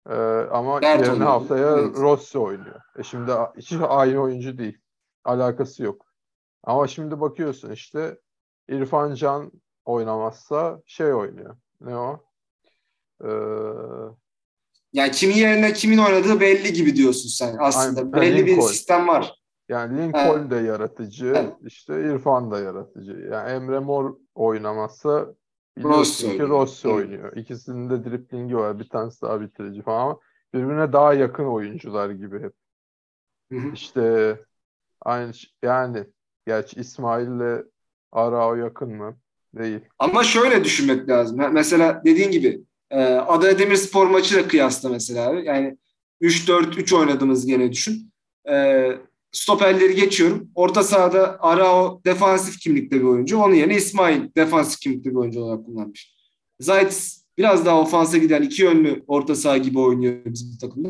Ee, 0.09 0.13
ama 0.51 0.79
yerine 0.83 1.12
oluyor. 1.12 1.27
haftaya 1.27 1.77
Evet. 1.77 1.97
Rossi 1.97 2.39
oynuyor. 2.39 2.81
E 3.00 3.03
şimdi 3.03 3.31
hiç 3.57 3.74
aynı 3.88 4.19
oyuncu 4.19 4.57
değil. 4.57 4.77
Alakası 5.24 5.83
yok. 5.83 6.05
Ama 6.63 6.88
şimdi 6.88 7.21
bakıyorsun 7.21 7.71
işte 7.71 8.17
İrfan 8.69 9.13
Can 9.13 9.51
oynamazsa 9.86 10.81
şey 10.86 11.13
oynuyor. 11.13 11.57
Ne 11.81 11.98
o? 11.98 12.24
Ee, 13.24 13.27
Yani 14.93 15.12
kimin 15.12 15.36
yerine 15.36 15.74
kimin 15.74 15.98
oynadığı 15.98 16.39
belli 16.39 16.74
gibi 16.74 16.96
diyorsun 16.96 17.29
sen 17.29 17.55
aslında. 17.60 18.00
Aynen. 18.00 18.13
Belli 18.13 18.46
bir 18.46 18.51
Lincoln. 18.51 18.67
sistem 18.67 19.07
var. 19.07 19.36
yani 19.69 19.98
Lincoln 20.01 20.50
de 20.51 20.55
yaratıcı, 20.55 21.25
Evet. 21.25 21.53
işte 21.65 22.01
İrfan 22.13 22.51
da 22.51 22.60
yaratıcı. 22.60 23.12
Yani 23.31 23.50
Emre 23.51 23.79
Mor 23.79 24.15
oynamazsa 24.36 25.27
Rossi 25.84 26.38
ki. 26.38 26.39
Rossi 26.39 26.88
Evet. 26.88 26.98
oynuyor. 26.98 27.36
İkisinin 27.36 27.89
de 27.89 28.03
driplingi 28.12 28.57
var. 28.57 28.79
Bir 28.79 28.89
tanesi 28.89 29.22
daha 29.22 29.41
bitirici 29.41 29.81
falan 29.81 30.01
ama 30.01 30.19
birbirine 30.53 30.93
daha 30.93 31.13
yakın 31.13 31.46
oyuncular 31.46 32.10
gibi 32.10 32.39
hep. 32.43 32.53
Hı 33.51 33.57
hı. 33.57 33.72
İşte 33.74 34.38
aynı 35.01 35.31
yani 35.63 36.05
gerçi 36.48 36.79
İsmail'le 36.79 37.63
Arao 38.12 38.55
yakın 38.55 38.89
mı? 38.96 39.17
Değil. 39.59 39.79
Ama 39.99 40.23
şöyle 40.23 40.63
düşünmek 40.63 41.09
lazım. 41.09 41.39
Mesela 41.51 42.01
dediğin 42.05 42.31
gibi 42.31 42.61
e, 42.91 43.03
Adana 43.03 43.59
Demirspor 43.59 44.07
maçıyla 44.07 44.47
kıyasla 44.47 44.89
mesela. 44.89 45.33
Yani 45.43 45.77
3-4-3 46.21 46.95
oynadığımız 46.95 47.45
gene 47.45 47.71
düşün. 47.71 48.11
E, 48.49 48.87
stoperleri 49.31 49.95
geçiyorum. 49.95 50.49
Orta 50.55 50.83
sahada 50.83 51.37
Arao 51.39 52.01
defansif 52.05 52.59
kimlikte 52.59 52.99
bir 52.99 53.05
oyuncu. 53.05 53.37
Onun 53.37 53.55
yerine 53.55 53.75
İsmail 53.75 54.21
defansif 54.37 54.79
kimlikte 54.79 55.09
bir 55.09 55.15
oyuncu 55.15 55.41
olarak 55.41 55.65
kullanmış. 55.65 56.15
Zayt 56.59 57.17
biraz 57.37 57.65
daha 57.65 57.81
ofansa 57.81 58.17
giden 58.17 58.41
iki 58.41 58.61
yönlü 58.61 59.03
orta 59.07 59.35
saha 59.35 59.57
gibi 59.57 59.79
oynuyor 59.79 60.25
bizim 60.25 60.57
takımda. 60.57 60.89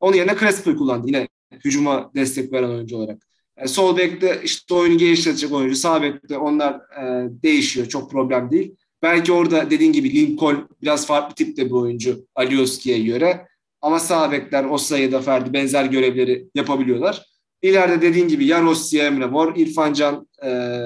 Onun 0.00 0.16
yerine 0.16 0.36
Crespo'yu 0.38 0.76
kullandı. 0.76 1.06
Yine 1.06 1.28
hücuma 1.64 2.10
destek 2.14 2.52
veren 2.52 2.68
oyuncu 2.68 2.96
olarak. 2.96 3.31
E, 3.56 3.68
sol 3.68 3.96
bekte 3.96 4.40
işte 4.44 4.74
oyunu 4.74 4.98
geliştirecek 4.98 5.52
oyuncu. 5.52 5.76
Sağ 5.76 6.02
bekte 6.02 6.38
onlar 6.38 6.74
e, 6.74 7.28
değişiyor. 7.42 7.88
Çok 7.88 8.10
problem 8.10 8.50
değil. 8.50 8.76
Belki 9.02 9.32
orada 9.32 9.70
dediğin 9.70 9.92
gibi 9.92 10.12
Lincoln 10.12 10.68
biraz 10.82 11.06
farklı 11.06 11.34
tipte 11.34 11.66
bir 11.66 11.70
oyuncu 11.70 12.26
Alioski'ye 12.34 12.98
göre. 12.98 13.46
Ama 13.80 14.00
sağ 14.00 14.32
bekler 14.32 14.64
Osayi 14.64 15.02
ya 15.02 15.12
da 15.12 15.20
Ferdi 15.20 15.52
benzer 15.52 15.84
görevleri 15.84 16.48
yapabiliyorlar. 16.54 17.26
İleride 17.62 18.02
dediğin 18.02 18.28
gibi 18.28 18.46
ya 18.46 18.62
Rossi 18.62 18.98
Emre 18.98 19.26
Mor, 19.26 19.56
İrfan 19.56 19.92
Can 19.92 20.28
e, 20.44 20.78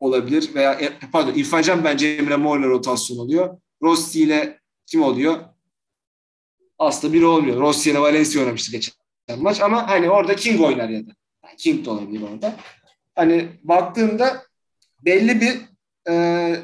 olabilir 0.00 0.50
veya 0.54 0.72
e, 0.72 0.92
pardon 1.12 1.32
İrfan 1.34 1.62
Can 1.62 1.84
bence 1.84 2.08
Emre 2.08 2.36
Mor'la 2.36 2.66
rotasyon 2.66 3.18
oluyor. 3.18 3.58
Rossi 3.82 4.20
ile 4.20 4.60
kim 4.86 5.02
oluyor? 5.02 5.36
Aslında 6.78 7.14
biri 7.14 7.24
olmuyor. 7.24 7.60
Rossi 7.60 7.90
ile 7.90 7.98
Valencia 8.00 8.40
oynamıştı 8.40 8.72
geçen 8.72 8.94
maç 9.38 9.60
ama 9.60 9.88
hani 9.88 10.10
orada 10.10 10.36
King 10.36 10.60
oynar 10.60 10.88
ya 10.88 11.06
da. 11.06 11.10
King 11.58 11.86
de 11.86 11.90
olabilir 11.90 12.22
orada. 12.22 12.56
Hani 13.14 13.48
baktığımda 13.62 14.42
belli 15.04 15.40
bir 15.40 15.60
e, 16.12 16.56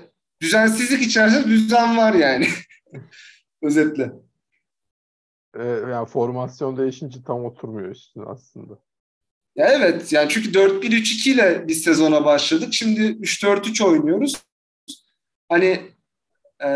düzensizlik 0.43 1.03
içerisinde 1.03 1.45
düzen 1.45 1.97
var 1.97 2.15
yani. 2.15 2.49
Özetle. 3.63 4.13
Ee, 5.59 5.65
yani 5.65 6.07
formasyon 6.09 6.77
değişince 6.77 7.19
tam 7.27 7.45
oturmuyor 7.45 7.91
üstüne 7.91 8.25
aslında. 8.25 8.79
Ya 9.57 9.67
evet 9.69 10.13
yani 10.13 10.29
çünkü 10.29 10.51
4-1-3-2 10.53 11.31
ile 11.31 11.69
biz 11.69 11.83
sezona 11.83 12.25
başladık. 12.25 12.75
Şimdi 12.75 13.01
3-4-3 13.01 13.85
oynuyoruz. 13.85 14.43
Hani 15.49 15.81
e, 16.65 16.69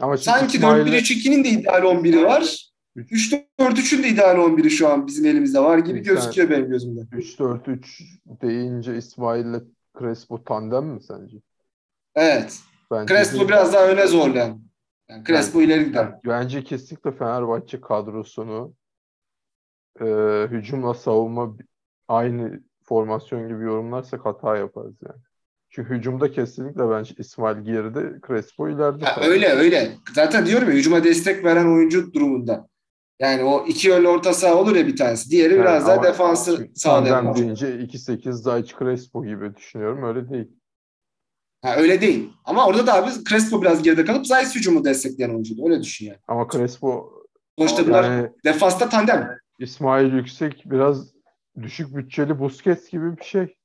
Ama 0.00 0.16
sanki 0.16 0.56
İsmail'le 0.56 0.86
4-1-3-2'nin 0.86 1.44
de 1.44 1.48
ideal 1.48 1.82
11'i 1.82 2.24
var. 2.24 2.69
3-4-3'ün 3.02 4.02
de 4.02 4.08
ideal 4.08 4.36
11'i 4.36 4.70
şu 4.70 4.88
an 4.88 5.06
bizim 5.06 5.26
elimizde 5.26 5.60
var 5.60 5.78
gibi 5.78 6.04
Sen- 6.04 6.14
gözüküyor 6.14 6.50
benim 6.50 6.68
gözümde. 6.70 7.00
3-4-3 7.00 8.02
deyince 8.42 8.96
İsmail'le 8.96 9.60
Crespo 9.98 10.44
tandem 10.44 10.86
mi 10.86 11.02
sence? 11.02 11.36
Evet. 12.14 12.58
Bence 12.90 13.14
Crespo 13.14 13.38
değil. 13.38 13.48
biraz 13.48 13.72
daha 13.72 13.86
öne 13.86 14.06
zorlayan. 14.06 14.62
Yani 15.08 15.24
Crespo 15.24 15.62
ileri 15.62 15.84
gider. 15.84 16.14
Bence 16.26 16.64
kesinlikle 16.64 17.12
Fenerbahçe 17.12 17.80
kadrosunu 17.80 18.74
e, 20.00 20.04
hücumla 20.50 20.94
savunma 20.94 21.56
aynı 22.08 22.60
formasyon 22.84 23.48
gibi 23.48 23.64
yorumlarsak 23.64 24.26
hata 24.26 24.56
yaparız 24.56 24.94
yani. 25.08 25.20
Çünkü 25.70 25.94
hücumda 25.94 26.32
kesinlikle 26.32 26.90
bence 26.90 27.14
İsmail 27.18 27.64
geride, 27.64 28.20
Crespo 28.26 28.68
ileride. 28.68 29.04
Ha, 29.04 29.20
öyle 29.24 29.48
öyle. 29.48 29.92
Zaten 30.14 30.46
diyorum 30.46 30.68
ya 30.68 30.74
hücuma 30.74 31.04
destek 31.04 31.44
veren 31.44 31.66
oyuncu 31.66 32.12
durumunda. 32.12 32.68
Yani 33.20 33.44
o 33.44 33.66
iki 33.66 33.88
yönlü 33.88 34.08
orta 34.08 34.32
saha 34.32 34.54
olur 34.54 34.76
ya 34.76 34.86
bir 34.86 34.96
tanesi. 34.96 35.30
Diğeri 35.30 35.52
Yani 35.52 35.62
biraz 35.62 35.86
daha 35.86 36.02
defansı 36.02 36.68
sağlayan 36.74 37.34
deyince 37.34 37.66
2-8 37.66 38.32
Zayç 38.32 38.74
Crespo 38.78 39.24
gibi 39.24 39.56
düşünüyorum. 39.56 40.02
Öyle 40.02 40.30
değil. 40.30 40.48
Ha, 41.62 41.76
öyle 41.76 42.00
değil. 42.00 42.32
Ama 42.44 42.66
orada 42.66 42.86
da 42.86 42.94
abi 42.94 43.10
Crespo 43.28 43.62
biraz 43.62 43.82
geride 43.82 44.04
kalıp 44.04 44.26
Zayt 44.26 44.56
hücumu 44.56 44.84
destekleyen 44.84 45.30
oyuncuydu. 45.30 45.64
Öyle 45.64 45.82
düşün 45.82 46.06
yani. 46.06 46.18
Ama 46.28 46.48
Crespo 46.52 47.12
Sonuçta 47.58 47.86
bunlar 47.86 48.04
yani 48.04 48.30
defansta 48.44 48.88
tandem. 48.88 49.36
İsmail 49.58 50.12
Yüksek 50.12 50.62
biraz 50.66 51.12
düşük 51.62 51.96
bütçeli 51.96 52.38
Busquets 52.38 52.90
gibi 52.90 53.16
bir 53.16 53.24
şey. 53.24 53.56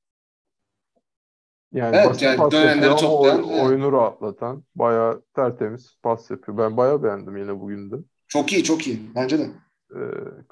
Yani 1.72 1.96
Evet, 1.96 2.10
basit 2.10 2.22
yani 2.22 2.38
pas 2.38 2.52
dönenleri 2.52 2.96
toplayan, 2.96 3.44
evet. 3.50 3.64
oyunu 3.64 3.92
rahatlatan, 3.92 4.64
bayağı 4.76 5.24
tertemiz 5.36 5.98
pas 6.04 6.32
yapıyor. 6.32 6.58
Ben 6.58 6.78
bayağı 6.78 7.04
beğendim 7.04 7.38
yine 7.38 7.60
bugün 7.60 7.92
de. 7.92 7.96
Çok 8.28 8.54
iyi 8.54 8.64
çok 8.64 8.88
iyi. 8.88 9.16
Bence 9.16 9.40
de. 9.40 9.50
Ee, 9.96 10.00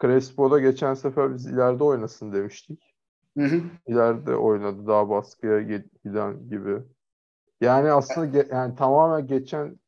Crespo'da 0.01 0.59
geçen 0.59 0.93
sefer 0.93 1.33
biz 1.33 1.45
ileride 1.45 1.83
oynasın 1.83 2.33
demiştik. 2.33 2.95
Hı 3.37 3.43
hı. 3.45 3.61
İleride 3.87 4.35
oynadı 4.35 4.87
daha 4.87 5.09
baskıya 5.09 5.61
giden 6.03 6.49
gibi. 6.49 6.77
Yani 7.61 7.91
aslında 7.91 8.27
ge- 8.27 8.53
yani 8.55 8.75
tamamen 8.75 9.27
geçen 9.27 9.79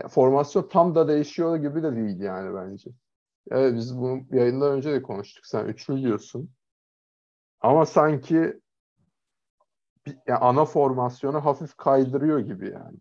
ya 0.00 0.08
formasyon 0.08 0.68
tam 0.68 0.94
da 0.94 1.08
değişiyor 1.08 1.56
gibi 1.56 1.82
de 1.82 1.96
değil 1.96 2.20
yani 2.20 2.54
bence. 2.54 2.90
Evet 3.50 3.74
biz 3.74 3.98
bunu 3.98 4.20
yayından 4.30 4.72
önce 4.72 4.92
de 4.92 5.02
konuştuk. 5.02 5.46
Sen 5.46 5.64
üçlü 5.64 6.02
diyorsun. 6.02 6.50
Ama 7.60 7.86
sanki 7.86 8.60
bir- 10.06 10.18
ya 10.26 10.38
ana 10.40 10.64
formasyonu 10.64 11.44
hafif 11.44 11.76
kaydırıyor 11.76 12.38
gibi 12.38 12.70
yani 12.70 12.96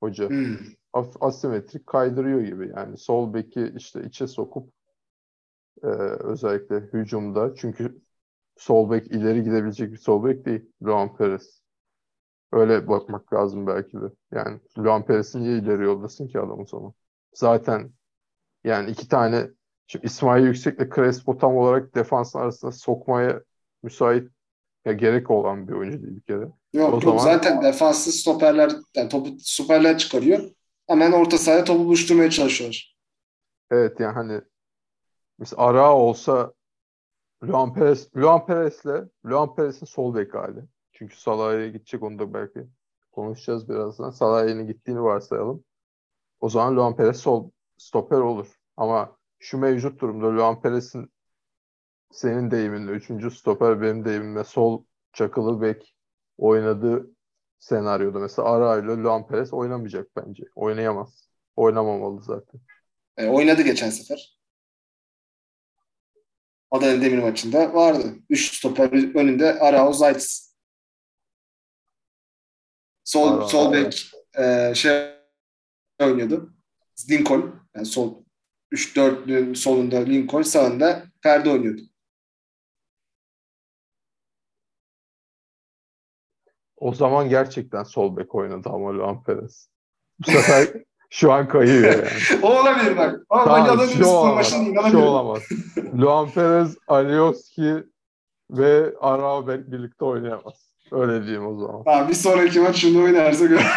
hoca. 0.00 0.28
Hmm. 0.28 0.56
Asimetrik 1.20 1.86
kaydırıyor 1.86 2.40
gibi 2.40 2.72
yani. 2.76 2.98
Sol 2.98 3.34
beki 3.34 3.72
işte 3.76 4.04
içe 4.04 4.26
sokup 4.26 4.72
e, 5.82 5.86
özellikle 6.20 6.76
hücumda. 6.76 7.54
Çünkü 7.54 8.02
sol 8.56 8.90
bek 8.90 9.06
ileri 9.06 9.44
gidebilecek 9.44 9.92
bir 9.92 9.96
sol 9.96 10.24
bek 10.24 10.44
değil. 10.46 10.70
Luan 10.82 11.16
Perez. 11.16 11.62
Öyle 12.52 12.88
bakmak 12.88 13.32
lazım 13.34 13.66
belki 13.66 13.96
de. 13.96 14.04
Yani 14.32 14.60
Luan 14.78 15.04
Perez'i 15.06 15.40
niye 15.40 15.58
ileri 15.58 15.84
yollasın 15.84 16.28
ki 16.28 16.40
adam 16.40 16.60
o 16.60 16.66
zaman? 16.66 16.92
Zaten 17.34 17.90
yani 18.64 18.90
iki 18.90 19.08
tane 19.08 19.50
şimdi 19.86 20.06
İsmail 20.06 20.44
Yüksek'le 20.46 20.94
Crespo 20.94 21.38
tam 21.38 21.56
olarak 21.56 21.94
defans 21.94 22.36
arasında 22.36 22.72
sokmaya 22.72 23.42
müsait 23.82 24.28
ya 24.84 24.92
gerek 24.92 25.30
olan 25.30 25.68
bir 25.68 25.72
oyuncu 25.72 26.02
değil 26.02 26.16
bir 26.16 26.20
kere. 26.22 26.48
Yok 26.72 26.88
O 26.90 26.92
yok 26.92 27.02
zaman- 27.02 27.18
zaten 27.24 27.62
defanslı 27.62 28.12
stoperler 28.12 28.72
yani 28.96 29.08
topu 29.08 29.30
stoperler 29.40 29.98
çıkarıyor. 29.98 30.50
Hemen 30.86 31.12
orta 31.12 31.38
sahaya 31.38 31.64
topu 31.64 31.84
buluşturmaya 31.84 32.30
çalışıyorlar. 32.30 32.96
Evet 33.70 34.00
yani 34.00 34.12
hani 34.12 34.40
mesela 35.38 35.62
Ara 35.62 35.96
olsa 35.96 36.52
Luan 37.44 37.74
Perez, 37.74 38.16
Luan 38.16 38.46
Perez'le 38.46 39.08
Luan 39.26 39.54
Perez'in 39.54 39.86
sol 39.86 40.14
bek 40.14 40.34
hali. 40.34 40.64
Çünkü 40.92 41.20
Salah'a 41.20 41.66
gidecek 41.66 42.02
onu 42.02 42.18
da 42.18 42.34
belki 42.34 42.66
konuşacağız 43.12 43.68
birazdan. 43.68 44.10
Salah'a 44.10 44.62
gittiğini 44.62 45.02
varsayalım. 45.02 45.64
O 46.40 46.48
zaman 46.48 46.76
Luan 46.76 46.96
Perez 46.96 47.16
sol 47.16 47.50
stoper 47.76 48.18
olur. 48.18 48.60
Ama 48.76 49.16
şu 49.38 49.58
mevcut 49.58 50.00
durumda 50.00 50.26
Luan 50.26 50.60
Perez'in 50.62 51.12
senin 52.10 52.50
deyiminle 52.50 52.90
üçüncü 52.90 53.30
stoper 53.30 53.82
benim 53.82 54.04
deyimimle 54.04 54.44
sol 54.44 54.84
çakılı 55.12 55.62
bek 55.62 55.96
oynadığı 56.38 57.10
senaryoda 57.62 58.18
mesela 58.18 58.48
Ara 58.48 58.78
ile 58.78 59.02
Luan 59.02 59.26
Perez 59.26 59.52
oynamayacak 59.52 60.16
bence. 60.16 60.44
Oynayamaz. 60.54 61.28
Oynamamalı 61.56 62.22
zaten. 62.22 62.60
E, 63.16 63.26
oynadı 63.26 63.62
geçen 63.62 63.90
sefer. 63.90 64.38
Adana 66.70 67.02
Demir 67.02 67.18
maçında 67.18 67.74
vardı. 67.74 68.14
Üç 68.30 68.58
stoper 68.58 69.16
önünde 69.16 69.58
Arao 69.60 69.92
Zayt. 69.92 70.26
Sol 73.04 73.32
Arao, 73.32 73.48
sol 73.48 73.72
bek 73.72 74.10
e, 74.38 74.72
şey 74.74 75.10
oynuyordu. 76.00 76.54
Lincoln 77.10 77.60
yani 77.74 77.86
sol 77.86 78.24
3-4'lünün 78.72 79.54
solunda 79.54 79.96
Lincoln 79.96 80.42
sağında 80.42 81.04
Ferdi 81.22 81.50
oynuyordu. 81.50 81.82
O 86.82 86.94
zaman 86.94 87.28
gerçekten 87.28 87.82
sol 87.82 88.16
bek 88.16 88.34
oynadı 88.34 88.68
ama 88.72 88.94
Luan 88.94 89.22
Perez. 89.22 89.68
Bu 90.18 90.30
sefer 90.30 90.68
şu 91.10 91.32
an 91.32 91.48
kayıyor 91.48 91.92
yani. 91.94 92.06
o 92.42 92.60
olabilir 92.60 92.96
bak. 92.96 93.20
Ama 93.30 93.44
Tamam, 93.44 93.66
tamam, 93.66 93.86
şu 93.86 94.06
olamaz. 94.06 94.50
Şu 94.50 94.56
inanabilirim. 94.56 95.02
olamaz. 95.02 95.42
Luan 96.00 96.30
Perez, 96.30 96.76
Alioski 96.88 97.84
ve 98.50 98.94
Arao 99.00 99.46
birlikte 99.48 100.04
oynayamaz. 100.04 100.72
Öyle 100.92 101.22
diyeyim 101.22 101.46
o 101.46 101.58
zaman. 101.60 101.82
Abi 101.86 102.08
bir 102.08 102.14
sonraki 102.14 102.60
maç 102.60 102.76
şunu 102.76 103.02
oynarsa 103.04 103.46
gör. 103.46 103.64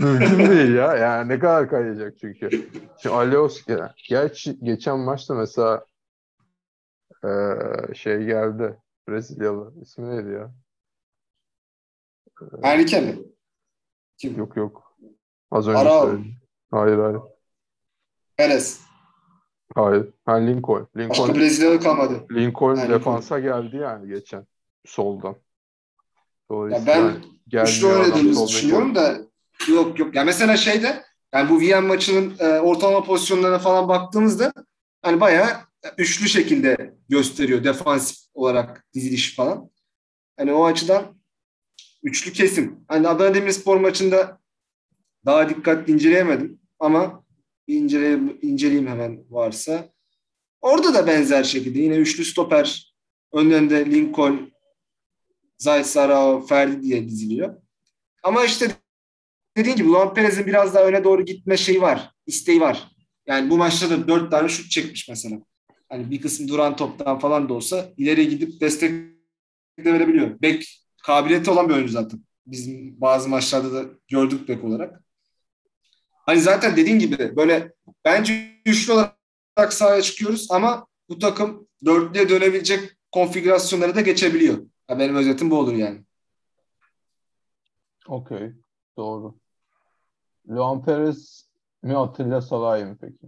Mümkün 0.00 0.38
değil 0.50 0.74
ya. 0.74 0.96
Yani 0.96 1.28
ne 1.28 1.38
kadar 1.38 1.70
kayacak 1.70 2.14
çünkü. 2.20 2.70
Şimdi 3.02 3.14
Alioski, 3.14 3.76
gerçi 4.08 4.58
geçen 4.62 4.98
maçta 4.98 5.34
mesela 5.34 5.84
eee, 7.24 7.94
şey 7.94 8.24
geldi. 8.24 8.78
Brezilyalı. 9.08 9.72
İsmi 9.82 10.10
neydi 10.10 10.30
ya? 10.30 10.50
Henrique 12.62 13.00
mi? 13.00 13.18
Kim? 14.18 14.38
Yok 14.38 14.56
yok. 14.56 14.96
Az 15.50 15.68
önce 15.68 15.78
Arao. 15.78 16.02
söyledim. 16.02 16.34
Hayır 16.70 16.98
hayır. 16.98 17.18
Perez. 18.36 18.80
Hayır. 19.74 20.08
Ha 20.24 20.34
Lincoln. 20.34 20.88
Başka 20.96 21.00
Lincoln, 21.00 21.34
Brezilyalı 21.34 21.80
kalmadı. 21.80 22.26
Lincoln 22.32 22.76
Lincoln. 22.76 22.90
defansa 22.90 23.38
geldi 23.38 23.76
yani 23.76 24.08
geçen 24.08 24.46
soldan. 24.86 25.28
Ya 25.30 25.36
Dolayısıyla 26.50 26.86
ben 26.86 27.22
gelmiyor 27.48 27.68
üçlü 27.68 27.86
oynadığımızı 27.86 28.46
düşünüyorum 28.48 28.94
da 28.94 29.18
yok 29.68 29.98
yok. 29.98 30.14
Ya 30.14 30.24
mesela 30.24 30.56
şeyde 30.56 31.04
yani 31.34 31.50
bu 31.50 31.60
VM 31.60 31.86
maçının 31.86 32.34
e, 32.38 32.60
ortalama 32.60 33.02
pozisyonlarına 33.04 33.58
falan 33.58 33.88
baktığımızda 33.88 34.52
hani 35.02 35.20
bayağı 35.20 35.48
üçlü 35.98 36.28
şekilde 36.28 36.94
gösteriyor 37.08 37.64
defansif 37.64 38.18
olarak 38.34 38.84
diziliş 38.94 39.36
falan. 39.36 39.70
Hani 40.36 40.52
o 40.52 40.64
açıdan 40.64 41.15
üçlü 42.06 42.32
kesim. 42.32 42.80
Hani 42.88 43.08
Adana 43.08 43.34
Demirspor 43.34 43.76
maçında 43.76 44.40
daha 45.26 45.48
dikkatli 45.48 45.92
inceleyemedim 45.92 46.60
ama 46.78 47.24
bir 47.68 47.74
inceleyeyim, 48.42 48.86
hemen 48.86 49.24
varsa. 49.30 49.92
Orada 50.60 50.94
da 50.94 51.06
benzer 51.06 51.44
şekilde 51.44 51.78
yine 51.78 51.96
üçlü 51.96 52.24
stoper 52.24 52.94
önlerinde 53.32 53.86
Lincoln, 53.86 54.52
Zayt 55.58 55.86
Sarao, 55.86 56.46
Ferdi 56.46 56.82
diye 56.82 57.08
diziliyor. 57.08 57.56
Ama 58.22 58.44
işte 58.44 58.70
dediğim 59.56 59.76
gibi 59.76 59.88
Luan 59.88 60.14
Perez'in 60.14 60.46
biraz 60.46 60.74
daha 60.74 60.84
öne 60.84 61.04
doğru 61.04 61.24
gitme 61.24 61.56
şeyi 61.56 61.80
var. 61.80 62.10
isteği 62.26 62.60
var. 62.60 62.88
Yani 63.26 63.50
bu 63.50 63.56
maçta 63.56 63.90
da 63.90 64.08
dört 64.08 64.30
tane 64.30 64.48
şut 64.48 64.70
çekmiş 64.70 65.08
mesela. 65.08 65.40
Hani 65.88 66.10
bir 66.10 66.20
kısmı 66.20 66.48
duran 66.48 66.76
toptan 66.76 67.18
falan 67.18 67.48
da 67.48 67.54
olsa 67.54 67.92
ileri 67.96 68.28
gidip 68.28 68.60
destek 68.60 68.90
de 69.84 69.92
verebiliyor. 69.92 70.40
Bek 70.42 70.85
kabiliyeti 71.06 71.50
olan 71.50 71.68
bir 71.68 71.74
oyuncu 71.74 71.92
zaten. 71.92 72.20
Bizim 72.46 73.00
bazı 73.00 73.28
maçlarda 73.28 73.72
da 73.72 73.90
gördük 74.08 74.48
bek 74.48 74.64
olarak. 74.64 75.02
Hani 76.12 76.40
zaten 76.40 76.76
dediğin 76.76 76.98
gibi 76.98 77.36
böyle 77.36 77.72
bence 78.04 78.52
üçlü 78.66 78.92
olarak 78.92 79.72
sahaya 79.72 80.02
çıkıyoruz 80.02 80.46
ama 80.50 80.86
bu 81.08 81.18
takım 81.18 81.68
dörtlüye 81.84 82.28
dönebilecek 82.28 82.96
konfigürasyonları 83.12 83.94
da 83.94 84.00
geçebiliyor. 84.00 84.66
Benim 84.88 85.16
özetim 85.16 85.50
bu 85.50 85.58
olur 85.58 85.72
yani. 85.74 86.04
Okey. 88.08 88.52
Doğru. 88.96 89.34
Luan 90.48 90.84
Perez 90.84 91.48
mi 91.82 91.96
Atilla 91.96 92.40
Salahi 92.40 92.84
mi 92.84 92.96
peki? 93.00 93.26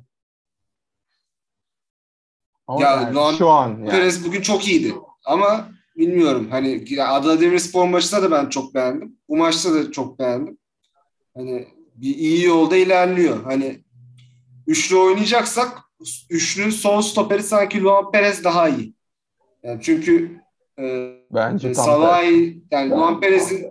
Ama 2.67 2.83
Ya 2.83 2.91
yani 2.91 3.15
Luan 3.15 3.35
şu 3.35 3.49
an 3.49 3.69
yani. 3.69 3.91
Perez 3.91 4.27
bugün 4.27 4.43
çok 4.43 4.69
iyiydi. 4.69 4.95
Ama 5.25 5.78
bilmiyorum 5.99 6.49
hani 6.51 6.85
Adana 7.03 7.41
Demirspor 7.41 7.89
maçında 7.89 8.23
da 8.23 8.31
ben 8.31 8.49
çok 8.49 8.75
beğendim. 8.75 9.17
Bu 9.29 9.37
maçta 9.37 9.75
da 9.75 9.93
çok 9.93 10.19
beğendim. 10.19 10.59
Hani 11.37 11.69
bir 11.95 12.15
iyi 12.17 12.45
yolda 12.45 12.77
ilerliyor. 12.77 13.45
Hani 13.45 13.85
üçlü 14.67 14.97
oynayacaksak 14.97 15.79
üçlünün 16.31 16.71
sol 16.71 17.03
stoperi 17.03 17.43
sanki 17.43 17.83
Luan 17.83 18.11
Perez 18.11 18.45
daha 18.45 18.69
iyi. 18.69 18.95
Yani 19.63 19.81
çünkü 19.83 20.41
e, 20.79 21.15
Bence 21.31 21.69
e, 21.69 21.75
Salah 21.75 22.25
yani 22.71 22.91
Luan 22.91 23.21
Perez'in 23.21 23.67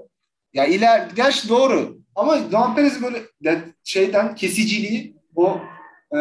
ya 0.53 0.65
iler 0.65 1.09
gerçi 1.15 1.49
doğru 1.49 1.97
ama 2.15 2.51
Luan 2.51 2.75
Perez'in 2.75 3.03
böyle 3.03 3.21
de- 3.43 3.73
şeyden 3.83 4.35
kesiciliği 4.35 5.15
o 5.35 5.59
e, 6.17 6.19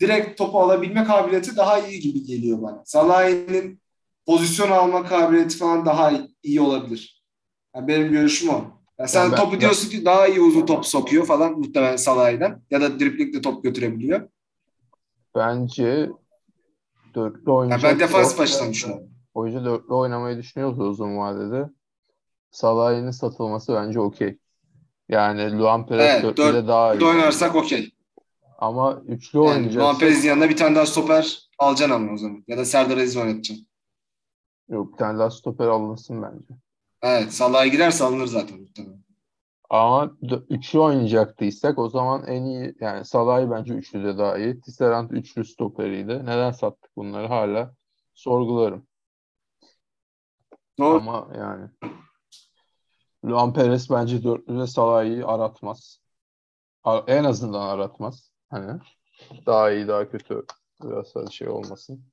direkt 0.00 0.38
topu 0.38 0.60
alabilme 0.60 1.04
kabiliyeti 1.04 1.56
daha 1.56 1.78
iyi 1.78 2.00
gibi 2.00 2.24
geliyor 2.24 2.62
bana. 2.62 2.82
Salah'ın 2.84 3.81
pozisyon 4.26 4.70
alma 4.70 5.04
kabiliyeti 5.04 5.56
falan 5.56 5.86
daha 5.86 6.12
iyi 6.42 6.60
olabilir. 6.60 7.22
Yani 7.76 7.88
benim 7.88 8.12
görüşüm 8.12 8.48
o. 8.48 8.64
Yani 8.98 9.08
sen 9.08 9.24
Ya 9.24 9.30
ben- 9.32 9.36
topu 9.36 9.52
ben- 9.52 9.60
diyorsun 9.60 9.88
ki 9.90 10.04
daha 10.04 10.26
iyi 10.26 10.40
uzun 10.40 10.66
top 10.66 10.86
sokuyor 10.86 11.26
falan 11.26 11.52
muhtemelen 11.58 11.96
Salah'dan 11.96 12.62
ya 12.70 12.80
da 12.80 13.00
driplingle 13.00 13.40
top 13.40 13.64
götürebiliyor. 13.64 14.28
Bence 15.34 16.10
dörtlü 17.14 17.40
Yani 17.46 17.56
oynayacak. 17.56 17.90
ben 17.92 18.00
defansif 18.00 18.40
o- 18.40 18.42
açıdan 18.42 18.70
düşünüyorum. 18.72 19.08
Oyuncu 19.34 19.64
dörtlü 19.64 19.94
oynamayı 19.94 20.38
düşünüyorsa 20.38 20.82
uzun 20.82 21.16
vadede 21.18 21.70
Salah'ın 22.50 23.10
satılması 23.10 23.74
bence 23.74 24.00
okey. 24.00 24.38
Yani 25.08 25.58
Luan 25.58 25.86
Perez 25.86 26.10
Evet, 26.10 26.22
dörtlüde 26.22 26.52
dört- 26.52 26.68
daha 26.68 26.94
iyi. 26.94 27.04
Oynarsak 27.04 27.54
okey. 27.56 27.90
Ama 28.58 29.02
üçlü 29.08 29.38
Yani 29.38 29.44
Luan 29.48 29.56
oynayacaksa 29.56 29.98
Perez'in 29.98 30.28
yanına 30.28 30.48
bir 30.48 30.56
tane 30.56 30.76
daha 30.76 30.86
stoper 30.86 31.38
alacaksın 31.58 31.94
ama 31.94 32.12
o 32.12 32.16
zaman. 32.16 32.44
Ya 32.48 32.58
da 32.58 32.64
Serdar 32.64 32.96
Aziz 32.96 33.16
oynatacaksın. 33.16 33.66
Yok 34.72 34.92
bir 34.92 34.98
tane 34.98 35.18
daha 35.18 35.30
stoper 35.30 35.66
alınsın 35.66 36.22
bence. 36.22 36.54
Evet 37.02 37.32
Salah'a 37.32 37.66
giderse 37.66 38.04
alınır 38.04 38.26
zaten 38.26 38.60
muhtemelen. 38.60 39.02
Ama 39.70 40.16
üçlü 40.50 40.78
oynayacaktıysak 40.78 41.78
o 41.78 41.88
zaman 41.88 42.26
en 42.26 42.44
iyi 42.44 42.74
yani 42.80 43.04
Salah'ı 43.04 43.50
bence 43.50 43.74
üçlüde 43.74 44.18
daha 44.18 44.38
iyi. 44.38 44.60
Tisserand 44.60 45.10
üçlü 45.10 45.44
stoperiydi. 45.44 46.22
Neden 46.22 46.50
sattık 46.50 46.96
bunları 46.96 47.26
hala 47.26 47.74
sorgularım. 48.14 48.86
Doğru. 50.78 50.96
Ama 50.96 51.28
yani 51.38 51.68
Luan 53.24 53.52
Perez 53.54 53.90
bence 53.90 54.24
dörtlüde 54.24 54.66
Salah'ı 54.66 55.26
aratmaz. 55.26 56.00
En 57.06 57.24
azından 57.24 57.68
aratmaz. 57.68 58.32
Hani 58.50 58.80
daha 59.46 59.70
iyi 59.70 59.88
daha 59.88 60.10
kötü 60.10 60.44
biraz 60.82 61.32
şey 61.32 61.48
olmasın. 61.48 62.04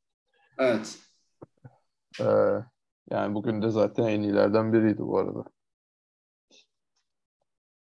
Evet. 0.57 0.99
Ee, 2.19 2.25
yani 3.11 3.35
bugün 3.35 3.61
de 3.61 3.69
zaten 3.69 4.03
en 4.07 4.21
iyilerden 4.21 4.73
biriydi 4.73 4.99
bu 4.99 5.17
arada. 5.19 5.43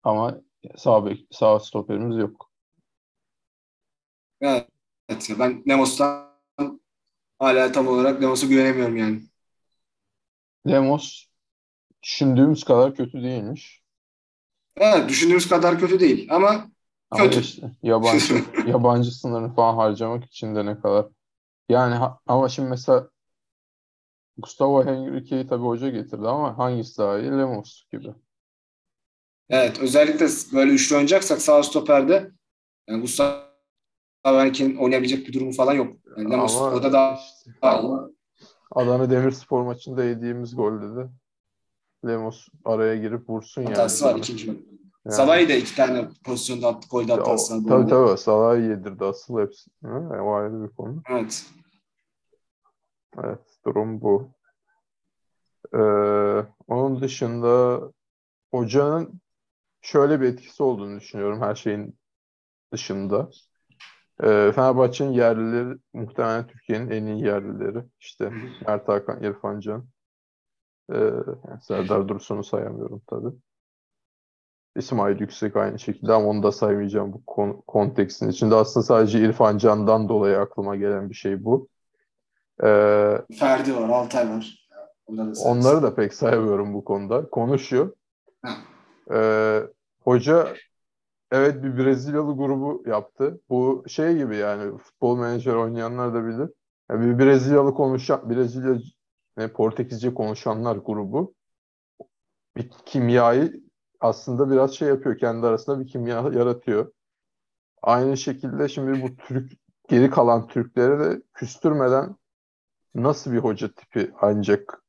Ama 0.04 0.42
sağ 0.78 1.06
bek, 1.06 1.28
sağ 1.32 1.60
stoperimiz 1.60 2.18
yok. 2.18 2.50
Evet. 4.42 4.68
Ben 5.40 5.64
Lemos'tan 5.68 6.34
hala 7.40 7.72
tam 7.72 7.88
olarak 7.88 8.22
Lemos'a 8.22 8.48
güvenemiyorum 8.48 8.98
yani. 8.98 9.22
Lemos 10.68 11.28
düşündüğümüz 12.04 12.64
kadar 12.64 12.96
kötü 12.96 13.24
değilmiş. 13.24 13.84
Evet 14.78 15.10
düşündüğümüz 15.10 15.50
kadar 15.50 15.80
kötü 15.80 16.00
değil 16.00 16.28
ama 16.32 16.72
Ama 17.12 17.24
Kötü. 17.24 17.40
işte 17.40 17.72
yabancı 17.84 18.44
yabancı 18.68 19.12
sınırını 19.12 19.56
falan 19.56 19.76
harcamak 19.76 20.26
için 20.26 20.56
de 20.56 20.66
ne 20.66 20.80
kadar. 20.80 21.06
Yani 21.70 21.96
ha- 21.96 22.20
ama 22.28 22.50
şimdi 22.50 22.70
mesela 22.70 23.10
Gustavo 24.38 24.86
Henrique'yi 24.86 25.48
tabii 25.48 25.64
hoca 25.64 25.90
getirdi 25.90 26.28
ama 26.28 26.58
hangisi 26.58 26.98
daha 26.98 27.20
iyi? 27.20 27.32
Lemos 27.32 27.84
gibi. 27.92 28.14
evet 29.50 29.80
özellikle 29.80 30.28
böyle 30.54 30.72
üçlü 30.72 30.96
oynayacaksak 30.96 31.42
sağ 31.42 31.64
stoperde 31.64 32.32
yani 32.90 33.02
Gustavo 33.02 33.44
Henrique'nin 34.24 34.76
oynayabilecek 34.76 35.28
bir 35.28 35.34
durumu 35.34 35.52
falan 35.52 35.74
yok. 35.74 35.94
Yani 36.18 36.32
Lemos 36.32 36.58
Ama 36.58 36.66
orada 36.66 36.94
daha, 36.94 37.14
işte 37.14 37.52
daha 37.62 37.82
iyi. 37.82 38.14
Adana 38.72 39.10
Demirspor 39.10 39.64
maçında 39.64 40.04
yediğimiz 40.04 40.56
golde 40.56 40.96
de 40.96 41.10
Lemos 42.08 42.48
araya 42.66 42.96
girip 42.96 43.30
vursun 43.30 43.62
yani. 43.62 43.70
hatası 43.70 44.06
var 44.06 44.16
ikinci. 44.16 44.48
Yani. 44.48 45.16
Salah'ı 45.16 45.50
da 45.50 45.54
iki 45.54 45.76
tane 45.76 46.08
pozisyonda 46.24 46.68
attı, 46.68 46.88
golde 46.92 47.14
hatası 47.14 47.56
var. 47.58 47.70
Tabii 47.70 47.90
tabii 47.90 48.18
Salah'ı 48.18 48.60
yedirdi 48.60 49.06
asıl 49.06 49.40
hepsi. 49.40 49.72
Ha, 49.86 50.00
o 50.24 50.34
ayrı 50.34 50.64
bir 50.64 50.76
konu. 50.76 51.04
Evet. 51.10 51.46
Evet 53.18 53.40
durum 53.66 54.02
bu. 54.02 54.30
Ee, 55.74 55.78
onun 56.68 57.02
dışında 57.02 57.82
hocanın 58.52 59.22
şöyle 59.82 60.22
bir 60.22 60.28
etkisi 60.28 60.64
olduğunu 60.64 61.00
düşünüyorum 61.00 61.42
her 61.42 61.56
şeyin 61.56 61.98
dışında. 62.74 63.30
Ee, 64.24 64.52
Fenerbahçe'nin 64.56 65.12
yerlileri 65.12 65.78
muhtemelen 65.94 66.48
Türkiye'nin 66.48 66.92
en 66.92 67.06
iyi 67.06 67.26
yerlileri. 67.26 67.84
İşte 68.00 68.32
Mert 68.68 68.88
Hakan, 68.88 69.24
İrfan 69.24 69.60
Can. 69.60 69.86
Ee, 70.94 71.12
Serdar 71.62 72.08
Dursun'u 72.08 72.44
sayamıyorum 72.44 73.02
tabii. 73.08 73.36
İsmail 74.76 75.20
Yüksek 75.20 75.56
aynı 75.56 75.80
şekilde 75.80 76.14
ama 76.14 76.28
onu 76.28 76.44
da 76.44 76.52
saymayacağım 76.52 77.14
bu 77.14 77.26
kon 77.26 77.64
kontekstin 77.68 78.30
içinde. 78.30 78.56
Aslında 78.56 78.86
sadece 78.86 79.20
İrfan 79.20 79.58
Can'dan 79.58 80.10
dolayı 80.10 80.40
aklıma 80.40 80.76
gelen 80.76 81.10
bir 81.10 81.16
şey 81.16 81.44
bu. 81.44 81.68
Ee, 82.64 83.22
Ferdi 83.40 83.76
var, 83.76 83.90
Altay 83.90 84.30
var. 84.30 84.70
Onları 85.46 85.84
da 85.84 85.96
pek 85.96 86.14
saymıyorum 86.14 86.74
bu 86.74 86.84
konuda. 86.84 87.30
Konuşuyor. 87.30 87.94
Ee, 89.12 89.62
hoca 90.04 90.54
evet 91.32 91.64
bir 91.64 91.78
Brezilyalı 91.78 92.38
grubu 92.38 92.84
yaptı. 92.88 93.42
Bu 93.50 93.84
şey 93.88 94.18
gibi 94.18 94.38
yani 94.38 94.78
futbol 94.78 95.18
menajer 95.18 95.54
oynayanlar 95.54 96.14
da 96.14 96.26
bilir. 96.26 96.50
Yani 96.92 97.06
bir 97.06 97.26
Brezilyalı 97.26 97.74
konuşan, 97.74 98.30
Brezilya 98.30 98.78
ne 99.38 99.48
Portekizce 99.48 100.14
konuşanlar 100.14 100.76
grubu 100.76 101.34
bir 102.58 102.70
kimyayı 102.86 103.64
aslında 104.00 104.52
biraz 104.52 104.74
şey 104.74 104.88
yapıyor. 104.88 105.18
Kendi 105.18 105.48
arasında 105.48 105.80
bir 105.80 105.88
kimya 105.88 106.16
yaratıyor. 106.16 106.92
Aynı 107.82 108.18
şekilde 108.18 108.68
şimdi 108.70 109.02
bu 109.02 109.16
Türk 109.16 109.52
geri 109.90 110.10
kalan 110.10 110.48
Türklere 110.48 111.00
de 111.00 111.22
küstürmeden 111.34 112.16
nasıl 112.96 113.32
bir 113.34 113.38
hoca 113.38 113.74
tipi 113.76 114.12
ancak 114.22 114.84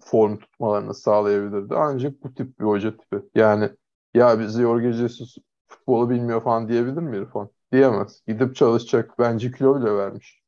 form 0.00 0.38
tutmalarını 0.38 0.94
sağlayabilirdi? 0.94 1.74
Ancak 1.76 2.24
bu 2.24 2.34
tip 2.34 2.60
bir 2.60 2.64
hoca 2.64 2.96
tipi. 2.98 3.22
Yani 3.34 3.70
ya 4.14 4.40
bizi 4.40 4.62
Jorge 4.62 4.92
Jesus 4.92 5.36
futbolu 5.68 6.10
bilmiyor 6.10 6.44
falan 6.44 6.68
diyebilir 6.68 7.02
mi 7.02 7.16
İrfan? 7.18 7.50
Diyemez. 7.72 8.22
Gidip 8.28 8.56
çalışacak. 8.56 9.18
Bence 9.18 9.52
kilo 9.52 9.80
bile 9.82 9.94
vermiş. 9.96 10.42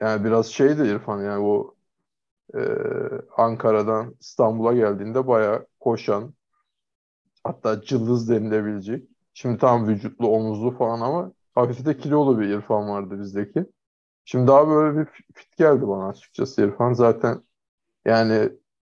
Yani 0.00 0.24
biraz 0.24 0.46
şeydi 0.46 0.82
İrfan 0.82 1.22
yani 1.22 1.44
o 1.46 1.74
e, 2.56 2.60
Ankara'dan 3.36 4.16
İstanbul'a 4.20 4.74
geldiğinde 4.74 5.26
bayağı 5.26 5.66
koşan 5.80 6.34
hatta 7.44 7.82
cılız 7.82 8.28
denilebilecek. 8.30 9.08
Şimdi 9.34 9.58
tam 9.58 9.88
vücutlu, 9.88 10.28
omuzlu 10.28 10.70
falan 10.78 11.00
ama 11.00 11.32
hafif 11.54 11.86
de 11.86 11.96
kilolu 11.98 12.40
bir 12.40 12.48
İrfan 12.48 12.88
vardı 12.88 13.20
bizdeki. 13.20 13.66
Şimdi 14.30 14.46
daha 14.46 14.68
böyle 14.68 14.98
bir 14.98 15.06
fit 15.34 15.56
geldi 15.56 15.88
bana 15.88 16.08
açıkçası 16.08 16.62
İrfan. 16.62 16.92
Zaten 16.92 17.42
yani 18.06 18.52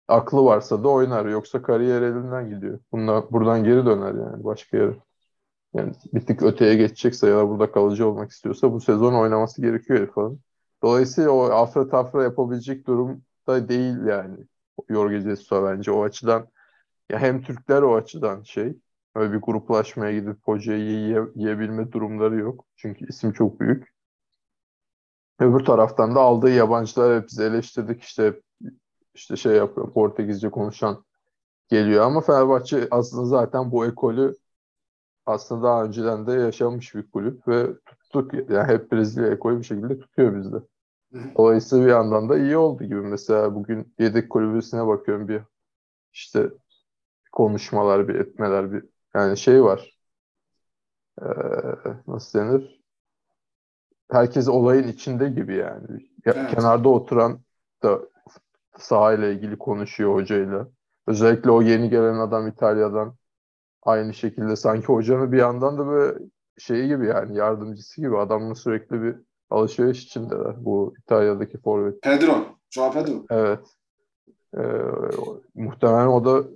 aklı 0.08 0.46
varsa 0.46 0.84
da 0.84 0.90
oynar. 0.90 1.26
Yoksa 1.26 1.62
kariyer 1.62 2.02
elinden 2.02 2.50
gidiyor. 2.50 2.80
Bundan, 2.92 3.28
buradan 3.32 3.64
geri 3.64 3.86
döner 3.86 4.14
yani 4.16 4.44
başka 4.44 4.78
yere. 4.78 4.98
Yani 5.76 5.94
bir 6.14 6.22
tık 6.28 6.44
öteye 6.44 6.76
geçecekse 6.76 7.28
ya 7.28 7.38
da 7.38 7.50
burada 7.50 7.72
kalıcı 7.72 8.08
olmak 8.08 8.32
istiyorsa 8.32 8.74
bu 8.74 8.82
sezon 8.82 9.14
oynaması 9.14 9.62
gerekiyor 9.62 10.00
İrfan'ın. 10.00 10.42
Dolayısıyla 10.84 11.32
o 11.32 11.44
afra 11.44 11.90
tafra 11.90 12.24
yapabilecek 12.24 12.88
durumda 12.88 13.70
değil 13.70 14.06
yani. 14.06 14.38
Jorge 14.90 15.22
Jesus'a 15.22 15.64
bence 15.64 15.92
o 15.92 16.04
açıdan 16.04 16.48
ya 17.12 17.20
hem 17.20 17.42
Türkler 17.44 17.82
o 17.82 17.96
açıdan 17.96 18.44
şey 18.44 18.78
öyle 19.16 19.34
bir 19.34 19.40
gruplaşmaya 19.40 20.20
gidip 20.20 20.38
hocayı 20.44 20.82
yiye, 20.82 21.22
yiyebilme 21.36 21.92
durumları 21.92 22.36
yok. 22.40 22.66
Çünkü 22.76 23.08
isim 23.10 23.34
çok 23.34 23.60
büyük. 23.60 24.01
Öbür 25.42 25.66
taraftan 25.66 26.16
da 26.16 26.20
aldığı 26.20 26.50
yabancılar 26.50 27.22
hep 27.22 27.30
biz 27.30 27.40
eleştirdik 27.40 28.04
işte 28.04 28.42
işte 29.14 29.36
şey 29.36 29.56
yapıyor 29.56 29.94
Portekizce 29.94 30.50
konuşan 30.50 31.06
geliyor 31.70 32.06
ama 32.06 32.22
Fenerbahçe 32.22 32.88
aslında 32.92 33.26
zaten 33.26 33.72
bu 33.72 33.86
ekolü 33.86 34.36
aslında 35.26 35.64
daha 35.64 35.84
önceden 35.84 36.28
de 36.28 36.32
yaşamış 36.32 36.96
bir 36.96 37.12
kulüp 37.12 37.48
ve 37.48 37.68
tuttuk 37.86 38.34
yani 38.34 38.68
hep 38.68 38.92
Brezilya 38.92 39.28
ekolü 39.28 39.60
bir 39.60 39.64
şekilde 39.64 40.00
tutuyor 40.00 40.36
bizde. 40.36 40.58
Dolayısıyla 41.38 41.86
bir 41.86 41.92
yandan 41.92 42.30
da 42.30 42.38
iyi 42.38 42.58
oldu 42.58 42.84
gibi. 42.84 43.02
Mesela 43.02 43.56
bugün 43.56 43.94
yedek 44.00 44.30
kulübüsüne 44.30 44.88
bakıyorum 44.88 45.28
bir 45.28 45.42
işte 46.14 46.50
konuşmalar, 47.32 48.08
bir 48.08 48.16
etmeler, 48.16 48.74
bir 48.74 48.86
yani 49.16 49.38
şey 49.38 49.64
var. 49.64 49.98
Ee, 51.22 51.26
nasıl 52.08 52.40
denir? 52.40 52.81
Herkes 54.12 54.48
olayın 54.48 54.88
içinde 54.88 55.30
gibi 55.30 55.56
yani. 55.56 55.88
Evet. 56.26 56.56
Kenarda 56.56 56.90
oturan 56.90 57.40
da 57.84 58.00
sahayla 58.78 59.28
ilgili 59.28 59.58
konuşuyor 59.58 60.14
hocayla. 60.14 60.68
Özellikle 61.08 61.52
o 61.52 61.62
yeni 61.62 61.90
gelen 61.90 62.16
adam 62.16 62.48
İtalya'dan 62.48 63.14
aynı 63.84 64.14
şekilde 64.14 64.56
sanki 64.56 64.86
hocanın 64.86 65.32
bir 65.32 65.38
yandan 65.38 65.78
da 65.78 65.88
böyle 65.88 66.20
şeyi 66.58 66.88
gibi 66.88 67.08
yani 67.08 67.38
yardımcısı 67.38 68.02
gibi 68.02 68.18
adamla 68.18 68.56
sürekli 68.56 69.02
bir 69.02 69.16
alışveriş 69.50 70.04
içindeler 70.04 70.66
bu 70.66 70.94
İtalya'daki 71.00 71.58
forvet. 71.58 72.02
Pedro, 72.02 72.34
Joao 72.70 72.92
Pedro. 72.92 73.26
Evet. 73.30 73.60
Ee, 74.58 74.62
muhtemelen 75.56 76.08
o 76.08 76.26
da 76.26 76.48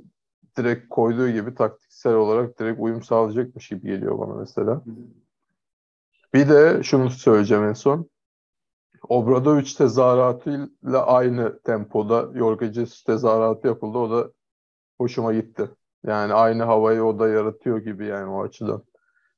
direkt 0.58 0.90
koyduğu 0.90 1.30
gibi 1.30 1.56
taktiksel 1.56 2.14
olarak 2.14 2.60
direkt 2.60 2.80
uyum 2.80 3.04
sağlayacakmış 3.04 3.70
gibi 3.70 3.88
geliyor 3.88 4.20
bana 4.20 4.34
mesela. 4.34 4.82
Bir 6.34 6.50
de 6.50 6.84
şunu 6.84 7.10
söyleyeceğim 7.10 7.64
en 7.64 7.74
son. 7.74 8.10
Obradoviç 9.10 9.74
tezahüratıyla 9.74 11.06
aynı 11.06 11.60
tempoda 11.60 12.30
Jorge 12.38 12.74
Jesus 12.74 13.04
tezahüratı 13.04 13.68
yapıldı. 13.68 13.98
O 13.98 14.12
da 14.12 14.32
hoşuma 14.98 15.34
gitti. 15.34 15.70
Yani 16.06 16.34
aynı 16.34 16.64
havayı 16.64 17.04
o 17.04 17.20
da 17.20 17.28
yaratıyor 17.28 17.78
gibi 17.78 18.06
yani 18.06 18.30
o 18.32 18.44
açıdan. 18.44 18.84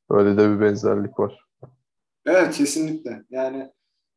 Öyle 0.09 0.37
de 0.37 0.49
bir 0.49 0.61
benzerlik 0.61 1.19
var. 1.19 1.45
Evet 2.25 2.55
kesinlikle. 2.55 3.23
Yani 3.29 3.71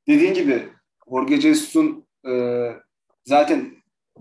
dediğin 0.09 0.35
gibi 0.35 0.69
Jorge 1.11 1.41
Jesus'un 1.41 2.07
e, 2.29 2.67
zaten 3.25 3.73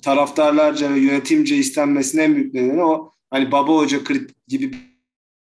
taraftarlarca 0.01 0.93
ve 0.93 0.99
yönetimce 0.99 1.55
istenmesinin 1.55 2.23
en 2.23 2.35
büyük 2.35 2.53
nedeni 2.53 2.83
o 2.83 3.11
hani 3.29 3.51
baba 3.51 3.73
hoca 3.73 3.97
gibi 4.47 4.75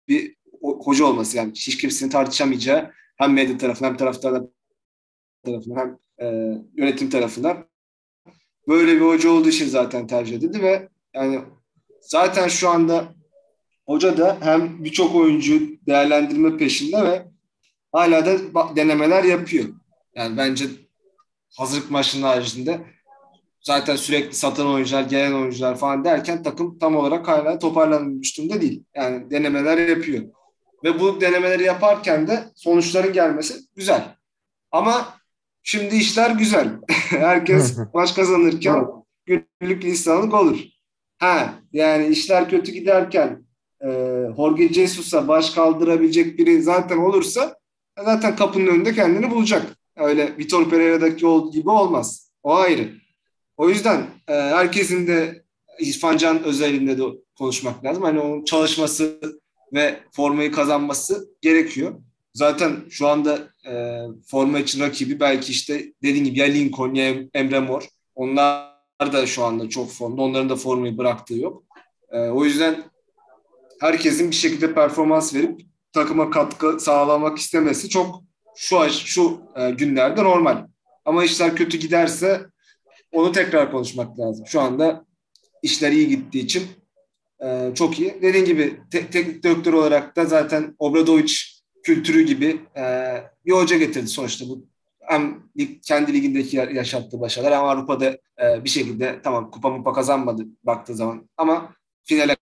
bir 0.08 0.36
hoca 0.62 1.04
olması 1.04 1.36
yani 1.36 1.52
hiç 1.54 1.76
kimsenin 1.76 2.10
tartışamayacağı 2.10 2.90
hem 3.16 3.32
medya 3.32 3.58
tarafından 3.58 3.90
hem 3.90 3.96
taraftarlar 3.96 4.42
tarafından 5.44 5.76
hem 5.76 5.98
e, 6.26 6.58
yönetim 6.76 7.10
tarafından 7.10 7.64
böyle 8.68 8.96
bir 8.96 9.00
hoca 9.00 9.30
olduğu 9.30 9.48
için 9.48 9.68
zaten 9.68 10.06
tercih 10.06 10.36
edildi 10.36 10.62
ve 10.62 10.88
yani 11.14 11.40
zaten 12.00 12.48
şu 12.48 12.68
anda 12.68 13.14
hoca 13.86 14.16
da 14.16 14.38
hem 14.40 14.84
birçok 14.84 15.14
oyuncu 15.14 15.60
değerlendirme 15.86 16.56
peşinde 16.56 17.04
ve 17.04 17.26
hala 17.92 18.26
da 18.26 18.38
denemeler 18.76 19.24
yapıyor. 19.24 19.68
Yani 20.14 20.36
bence 20.36 20.64
hazırlık 21.58 21.90
maçının 21.90 22.22
haricinde 22.22 22.80
zaten 23.60 23.96
sürekli 23.96 24.34
satan 24.34 24.66
oyuncular, 24.66 25.02
gelen 25.02 25.32
oyuncular 25.32 25.78
falan 25.78 26.04
derken 26.04 26.42
takım 26.42 26.78
tam 26.78 26.96
olarak 26.96 27.28
hala 27.28 27.58
toparlanmış 27.58 28.38
durumda 28.38 28.60
değil. 28.60 28.84
Yani 28.94 29.30
denemeler 29.30 29.88
yapıyor. 29.88 30.24
Ve 30.84 31.00
bu 31.00 31.20
denemeleri 31.20 31.62
yaparken 31.62 32.26
de 32.26 32.44
sonuçların 32.54 33.12
gelmesi 33.12 33.54
güzel. 33.76 34.16
Ama 34.70 35.14
şimdi 35.62 35.96
işler 35.96 36.30
güzel. 36.30 36.68
Herkes 37.08 37.78
maç 37.94 38.14
kazanırken 38.14 38.86
günlük 39.26 39.84
insanlık 39.84 40.34
olur. 40.34 40.58
Ha 41.18 41.54
yani 41.72 42.06
işler 42.06 42.48
kötü 42.48 42.72
giderken 42.72 43.44
e, 43.84 43.88
Jorge 44.36 44.68
Jesus'a 44.68 45.28
baş 45.28 45.50
kaldırabilecek 45.50 46.38
biri 46.38 46.62
zaten 46.62 46.96
olursa 46.98 47.56
zaten 48.04 48.36
kapının 48.36 48.66
önünde 48.66 48.94
kendini 48.94 49.30
bulacak. 49.30 49.66
Öyle 49.96 50.38
Vitor 50.38 50.70
Pereira'daki 50.70 51.26
gibi 51.52 51.70
olmaz. 51.70 52.32
O 52.42 52.54
ayrı. 52.54 52.88
O 53.56 53.68
yüzden 53.68 54.06
e, 54.28 54.32
herkesin 54.32 55.06
de 55.06 55.44
İrfan 55.80 56.16
Can 56.16 56.42
özelinde 56.42 56.98
de 56.98 57.02
konuşmak 57.38 57.84
lazım. 57.84 58.02
Hani 58.02 58.20
onun 58.20 58.44
çalışması 58.44 59.20
ve 59.72 60.00
formayı 60.12 60.52
kazanması 60.52 61.28
gerekiyor. 61.40 61.94
Zaten 62.34 62.76
şu 62.90 63.08
anda 63.08 63.38
e, 63.66 64.00
forma 64.26 64.58
için 64.58 64.80
rakibi 64.80 65.20
belki 65.20 65.52
işte 65.52 65.92
dediğim 66.02 66.24
gibi 66.24 66.38
ya 66.38 66.46
Lincoln 66.46 66.94
ya 66.94 67.14
Emre 67.34 67.60
Mor. 67.60 67.88
Onlar 68.14 68.72
da 69.00 69.26
şu 69.26 69.44
anda 69.44 69.68
çok 69.68 69.90
formda. 69.90 70.22
Onların 70.22 70.48
da 70.48 70.56
formayı 70.56 70.98
bıraktığı 70.98 71.34
yok. 71.34 71.64
E, 72.12 72.18
o 72.18 72.44
yüzden 72.44 72.84
herkesin 73.80 74.30
bir 74.30 74.36
şekilde 74.36 74.74
performans 74.74 75.34
verip 75.34 75.60
takıma 75.92 76.30
katkı 76.30 76.80
sağlamak 76.80 77.38
istemesi 77.38 77.88
çok 77.88 78.22
şu 78.56 78.90
şu 78.90 79.40
e, 79.56 79.70
günlerde 79.70 80.24
normal. 80.24 80.66
Ama 81.04 81.24
işler 81.24 81.56
kötü 81.56 81.78
giderse 81.78 82.46
onu 83.12 83.32
tekrar 83.32 83.70
konuşmak 83.70 84.18
lazım. 84.18 84.46
Şu 84.46 84.60
anda 84.60 85.04
işler 85.62 85.92
iyi 85.92 86.08
gittiği 86.08 86.40
için 86.40 86.62
e, 87.44 87.72
çok 87.74 87.98
iyi. 87.98 88.22
Dediğim 88.22 88.46
gibi 88.46 88.80
te- 88.90 89.10
teknik 89.10 89.42
direktör 89.42 89.72
olarak 89.72 90.16
da 90.16 90.24
zaten 90.24 90.74
Obradoviç 90.78 91.62
kültürü 91.82 92.22
gibi 92.22 92.60
e, 92.76 92.82
bir 93.46 93.52
hoca 93.52 93.78
getirdi 93.78 94.06
sonuçta 94.06 94.48
bu. 94.48 94.66
Hem 95.00 95.42
kendi 95.86 96.12
ligindeki 96.12 96.56
yaşattığı 96.56 97.20
başarılar 97.20 97.54
hem 97.54 97.64
Avrupa'da 97.64 98.18
e, 98.42 98.64
bir 98.64 98.68
şekilde 98.68 99.20
tamam 99.22 99.50
kupa 99.50 99.70
mupa 99.70 99.92
kazanmadı 99.92 100.46
baktığı 100.64 100.94
zaman 100.94 101.28
ama 101.36 101.74
finale 102.04 102.36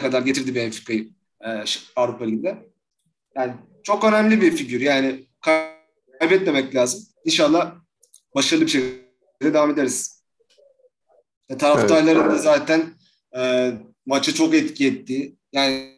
kadar 0.00 0.22
getirdi 0.22 0.54
Benfica'yı 0.54 1.08
e, 1.44 1.64
Avrupa 1.96 2.24
Ligi'nde. 2.24 2.56
Yani 3.36 3.52
çok 3.82 4.04
önemli 4.04 4.40
bir 4.40 4.56
figür. 4.56 4.80
Yani 4.80 5.26
kaybetmemek 6.20 6.74
lazım. 6.74 7.02
İnşallah 7.24 7.74
başarılı 8.34 8.64
bir 8.66 8.70
şekilde 8.70 9.54
devam 9.54 9.70
ederiz. 9.70 10.24
E, 11.48 11.56
taraftarların 11.56 12.30
da 12.30 12.38
zaten 12.38 12.94
e, 13.36 13.72
maça 14.06 14.34
çok 14.34 14.54
etki 14.54 14.86
etti. 14.86 15.36
Yani 15.52 15.92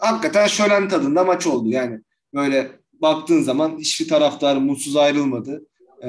hakikaten 0.00 0.46
şölen 0.46 0.88
tadında 0.88 1.24
maç 1.24 1.46
oldu. 1.46 1.68
Yani 1.68 2.00
böyle 2.34 2.70
baktığın 2.92 3.42
zaman 3.42 3.78
hiçbir 3.78 4.08
taraftar 4.08 4.56
mutsuz 4.56 4.96
ayrılmadı. 4.96 5.66
Ee, 6.02 6.08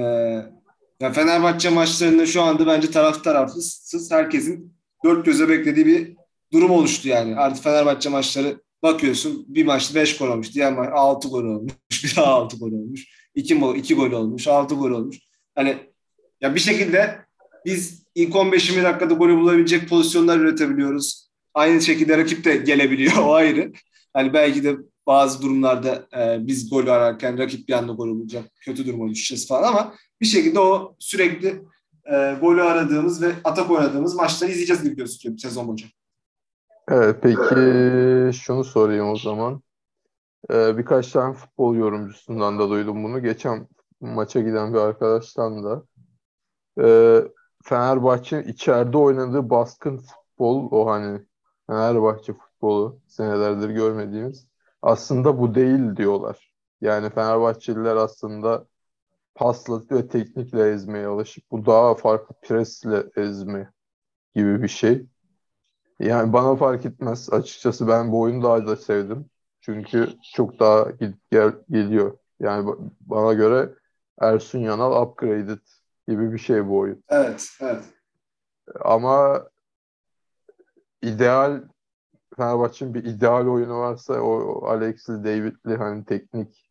yani 0.99 1.13
Fenerbahçe 1.13 1.69
maçlarında 1.69 2.25
şu 2.25 2.41
anda 2.41 2.67
bence 2.67 2.91
taraf 2.91 3.23
tarafsız 3.23 4.11
herkesin 4.11 4.73
dört 5.03 5.25
göze 5.25 5.49
beklediği 5.49 5.85
bir 5.85 6.15
durum 6.53 6.71
oluştu 6.71 7.07
yani. 7.07 7.35
Artık 7.35 7.63
Fenerbahçe 7.63 8.09
maçları 8.09 8.61
bakıyorsun 8.83 9.45
bir 9.47 9.65
maçta 9.65 9.95
5 9.95 10.17
gol 10.17 10.27
olmuş, 10.27 10.53
diğer 10.53 10.73
maç 10.73 10.89
6 10.93 11.27
gol 11.27 11.43
olmuş, 11.43 11.73
bir 12.03 12.15
daha 12.15 12.33
6 12.33 12.57
gol 12.57 12.71
olmuş, 12.71 13.07
2 13.35 13.61
2 13.75 13.95
gol 13.95 14.11
olmuş, 14.11 14.47
6 14.47 14.75
gol 14.75 14.91
olmuş. 14.91 15.17
Hani 15.55 15.77
ya 16.41 16.55
bir 16.55 16.59
şekilde 16.59 17.19
biz 17.65 17.98
ilk 18.15 18.35
15-20 18.35 18.83
dakikada 18.83 19.13
golü 19.13 19.37
bulabilecek 19.37 19.89
pozisyonlar 19.89 20.39
üretebiliyoruz. 20.39 21.29
Aynı 21.53 21.81
şekilde 21.81 22.17
rakip 22.17 22.45
de 22.45 22.57
gelebiliyor 22.57 23.17
o 23.23 23.33
ayrı. 23.33 23.71
Hani 24.13 24.33
belki 24.33 24.63
de 24.63 24.77
bazı 25.07 25.41
durumlarda 25.41 26.07
e, 26.17 26.47
biz 26.47 26.69
gol 26.69 26.87
ararken 26.87 27.37
rakip 27.37 27.67
bir 27.67 27.73
anda 27.73 27.93
gol 27.93 28.09
bulacak, 28.09 28.45
kötü 28.61 28.87
duruma 28.87 29.09
düşeceğiz 29.09 29.47
falan 29.47 29.63
ama 29.63 29.93
bir 30.21 30.25
şekilde 30.25 30.59
o 30.59 30.95
sürekli 30.99 31.61
e, 32.11 32.37
golü 32.41 32.61
aradığımız 32.61 33.21
ve 33.21 33.31
atak 33.43 33.71
oynadığımız 33.71 34.15
maçları 34.15 34.51
izleyeceğiz 34.51 34.83
gibi 34.83 34.95
gözüküyor 34.95 35.37
sezon 35.37 35.67
boyunca. 35.67 35.87
Evet, 36.91 37.15
peki 37.21 38.37
şunu 38.37 38.63
sorayım 38.63 39.09
o 39.09 39.15
zaman. 39.15 39.61
Ee, 40.51 40.77
birkaç 40.77 41.11
tane 41.11 41.33
futbol 41.33 41.75
yorumcusundan 41.75 42.59
da 42.59 42.69
duydum 42.69 43.03
bunu. 43.03 43.23
Geçen 43.23 43.67
maça 44.01 44.39
giden 44.39 44.73
bir 44.73 44.79
arkadaştan 44.79 45.63
da. 45.63 45.83
Ee, 46.81 47.23
Fenerbahçe'nin 47.63 48.43
içeride 48.43 48.97
oynadığı 48.97 49.49
baskın 49.49 49.97
futbol, 49.97 50.71
o 50.71 50.87
hani 50.89 51.21
Fenerbahçe 51.67 52.33
futbolu 52.33 52.99
senelerdir 53.07 53.69
görmediğimiz 53.69 54.47
aslında 54.81 55.39
bu 55.39 55.55
değil 55.55 55.95
diyorlar. 55.95 56.53
Yani 56.81 57.09
Fenerbahçeliler 57.09 57.95
aslında 57.95 58.67
pasla 59.35 59.81
ve 59.91 60.07
teknikle 60.07 60.71
ezmeye 60.71 61.07
alışık. 61.07 61.51
Bu 61.51 61.65
daha 61.65 61.95
farklı 61.95 62.35
presle 62.43 63.03
ezme 63.15 63.71
gibi 64.35 64.63
bir 64.63 64.67
şey. 64.67 65.05
Yani 65.99 66.33
bana 66.33 66.55
fark 66.55 66.85
etmez. 66.85 67.33
Açıkçası 67.33 67.87
ben 67.87 68.11
bu 68.11 68.19
oyunu 68.21 68.43
daha 68.43 68.67
da 68.67 68.75
sevdim. 68.75 69.29
Çünkü 69.61 70.09
çok 70.35 70.59
daha 70.59 70.91
gel, 70.91 71.13
gel 71.31 71.53
geliyor. 71.69 72.17
Yani 72.39 72.73
bana 73.01 73.33
göre 73.33 73.69
Ersun 74.21 74.59
Yanal 74.59 75.03
upgraded 75.03 75.59
gibi 76.09 76.33
bir 76.33 76.37
şey 76.37 76.67
bu 76.67 76.77
oyun. 76.77 77.03
Evet, 77.09 77.49
evet. 77.61 77.83
Ama 78.81 79.43
ideal 81.01 81.63
Fenerbahçe'nin 82.37 82.93
bir 82.93 83.03
ideal 83.03 83.47
oyunu 83.47 83.79
varsa 83.79 84.21
o 84.21 84.65
Alex'li, 84.67 85.23
David'li 85.23 85.77
hani 85.77 86.05
teknik 86.05 86.69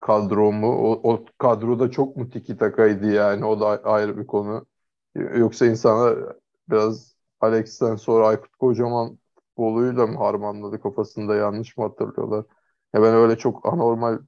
kadro 0.00 0.52
mu? 0.52 0.68
O, 0.68 1.12
o 1.12 1.24
kadroda 1.38 1.90
çok 1.90 2.16
mu 2.16 2.30
tiki 2.30 2.56
takaydı 2.56 3.12
yani 3.12 3.44
o 3.44 3.60
da 3.60 3.66
ayrı 3.84 4.18
bir 4.18 4.26
konu. 4.26 4.66
Yoksa 5.14 5.66
insanlar 5.66 6.36
biraz 6.68 7.16
Alex'ten 7.40 7.96
sonra 7.96 8.26
Aykut 8.26 8.56
Kocaman 8.56 9.18
futboluyla 9.34 10.06
mı 10.06 10.18
harmanladı 10.18 10.80
kafasında 10.80 11.34
yanlış 11.34 11.76
mı 11.76 11.84
hatırlıyorlar? 11.84 12.44
Ya 12.94 13.02
ben 13.02 13.14
öyle 13.14 13.38
çok 13.38 13.66
anormal 13.72 14.18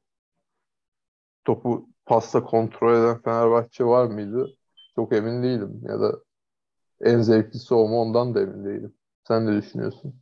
topu 1.44 1.88
pasta 2.06 2.44
kontrol 2.44 2.94
eden 2.94 3.22
Fenerbahçe 3.22 3.84
var 3.84 4.06
mıydı? 4.06 4.56
Çok 4.94 5.12
emin 5.12 5.42
değilim. 5.42 5.80
Ya 5.88 6.00
da 6.00 6.20
en 7.00 7.20
zevklisi 7.20 7.74
o 7.74 7.88
mu 7.88 8.00
ondan 8.00 8.34
da 8.34 8.40
emin 8.42 8.64
değilim. 8.64 8.94
Sen 9.28 9.46
ne 9.46 9.62
düşünüyorsun? 9.62 10.14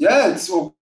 Evet 0.00 0.50
o 0.52 0.74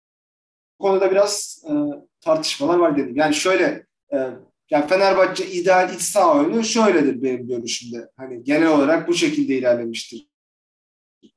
konuda 0.79 1.11
biraz 1.11 1.65
e, 1.71 1.73
tartışmalar 2.21 2.79
var 2.79 2.97
dedim. 2.97 3.17
Yani 3.17 3.35
şöyle 3.35 3.87
e, 4.13 4.31
yani 4.71 4.87
Fenerbahçe 4.87 5.47
ideal 5.47 5.95
iç 5.95 6.01
saha 6.01 6.39
oyunu 6.39 6.65
şöyledir 6.65 7.23
benim 7.23 7.49
görüşümde. 7.49 8.11
Hani 8.17 8.45
genel 8.45 8.69
olarak 8.69 9.09
bu 9.09 9.15
şekilde 9.15 9.55
ilerlemiştir. 9.55 10.29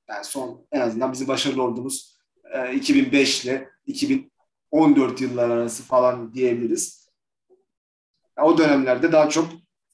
Yani 0.10 0.25
son 0.25 0.65
en 0.71 0.79
azından 0.79 1.13
bizim 1.13 1.27
başarılı 1.27 1.63
olduğumuz 1.63 2.17
e, 2.53 2.73
2005 2.75 3.45
ile 3.45 3.69
2014 3.86 5.21
yıllar 5.21 5.49
arası 5.49 5.84
falan 5.84 6.34
diyebiliriz. 6.34 7.03
O 8.41 8.58
dönemlerde 8.58 9.12
daha 9.12 9.30
çok 9.30 9.48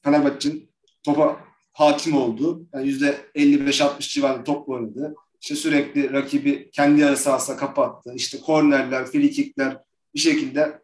Fenerbahçe'nin 0.04 0.70
topa 1.04 1.38
hakim 1.74 2.18
olduğu, 2.18 2.68
yani 2.74 2.90
%55-60 2.90 4.14
civarında 4.14 4.44
top 4.44 4.70
oynadığı, 4.70 5.16
işte 5.42 5.56
sürekli 5.56 6.14
rakibi 6.14 6.72
kendi 6.72 7.02
yarı 7.02 7.18
sahasına 7.18 7.58
kapattı. 7.58 8.14
İşte 8.16 8.40
kornerler, 8.40 9.06
frikikler 9.06 9.78
bir 10.16 10.20
şekilde 10.20 10.82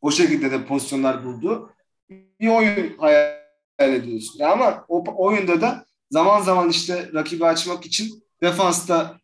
o 0.00 0.10
şekilde 0.10 0.50
de 0.50 0.66
pozisyonlar 0.66 1.24
buldu. 1.24 1.70
Bir 2.10 2.48
oyun 2.48 2.98
hayal 2.98 3.36
ediyorsun. 3.78 4.38
Ya 4.38 4.52
ama 4.52 4.84
o 4.88 5.04
oyunda 5.16 5.60
da 5.60 5.86
zaman 6.10 6.40
zaman 6.40 6.70
işte 6.70 7.10
rakibi 7.14 7.46
açmak 7.46 7.86
için 7.86 8.22
defansta 8.42 9.20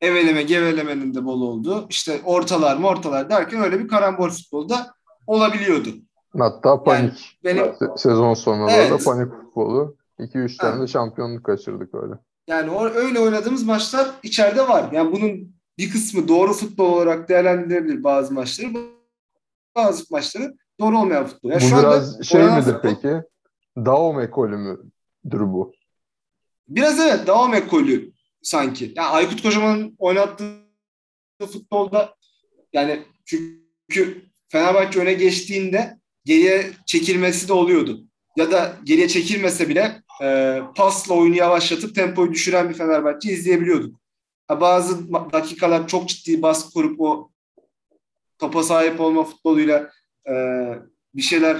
eveleme 0.00 0.42
gevelemenin 0.42 1.14
de 1.14 1.24
bol 1.24 1.40
oldu. 1.40 1.86
İşte 1.90 2.20
ortalar 2.24 2.76
mı 2.76 2.86
ortalar 2.86 3.30
derken 3.30 3.60
öyle 3.60 3.80
bir 3.80 3.88
karambol 3.88 4.28
futbolda 4.28 4.94
olabiliyordu. 5.26 5.88
Hatta 6.38 6.82
panik. 6.84 7.38
Yani 7.42 7.60
benim, 7.60 7.98
sezon 7.98 8.34
sonunda 8.34 8.72
evet. 8.72 8.90
da 8.90 9.04
panik 9.04 9.32
futbolu. 9.32 9.96
2-3 10.18 10.56
tane 10.56 10.82
de 10.82 10.86
şampiyonluk 10.86 11.44
kaçırdık 11.44 11.94
öyle. 11.94 12.14
Yani 12.46 12.70
o, 12.70 12.84
öyle 12.84 13.20
oynadığımız 13.20 13.66
maçlar 13.66 14.10
içeride 14.22 14.68
var. 14.68 14.92
Yani 14.92 15.12
bunun 15.12 15.54
bir 15.78 15.90
kısmı 15.90 16.28
doğru 16.28 16.52
futbol 16.52 16.92
olarak 16.92 17.28
değerlendirilebilir 17.28 18.04
bazı 18.04 18.34
maçları. 18.34 18.68
Bazı 19.76 20.04
maçları 20.10 20.56
doğru 20.80 20.98
olmayan 20.98 21.26
futbol. 21.26 21.50
Yani 21.50 21.62
bu 21.62 21.66
şu 21.66 21.78
biraz 21.78 22.14
anda 22.14 22.22
şey 22.22 22.42
midir 22.42 22.72
futbol, 22.72 22.80
peki? 22.82 23.22
Daum 23.76 24.20
ekolü 24.20 24.56
müdür 24.56 25.40
bu? 25.40 25.72
Biraz 26.68 27.00
evet 27.00 27.26
Daum 27.26 27.54
ekolü 27.54 28.12
sanki. 28.42 28.92
Yani 28.96 29.08
Aykut 29.08 29.42
Kocaman'ın 29.42 29.94
oynattığı 29.98 30.54
futbolda 31.52 32.14
yani 32.72 33.02
çünkü 33.24 34.22
Fenerbahçe 34.48 35.00
öne 35.00 35.12
geçtiğinde 35.12 35.99
geriye 36.24 36.70
çekilmesi 36.86 37.48
de 37.48 37.52
oluyordu. 37.52 38.04
Ya 38.36 38.52
da 38.52 38.76
geriye 38.84 39.08
çekilmese 39.08 39.68
bile 39.68 40.02
e, 40.22 40.60
pasla 40.76 41.14
oyunu 41.14 41.36
yavaşlatıp 41.36 41.94
tempoyu 41.94 42.32
düşüren 42.32 42.68
bir 42.68 42.74
Fenerbahçe 42.74 43.32
izleyebiliyorduk. 43.32 44.00
Ha, 44.48 44.60
bazı 44.60 45.12
dakikalar 45.12 45.88
çok 45.88 46.08
ciddi 46.08 46.42
baskı 46.42 46.72
kurup 46.72 47.00
o 47.00 47.30
topa 48.38 48.62
sahip 48.62 49.00
olma 49.00 49.24
futboluyla 49.24 49.90
e, 50.28 50.34
bir 51.14 51.22
şeyler 51.22 51.56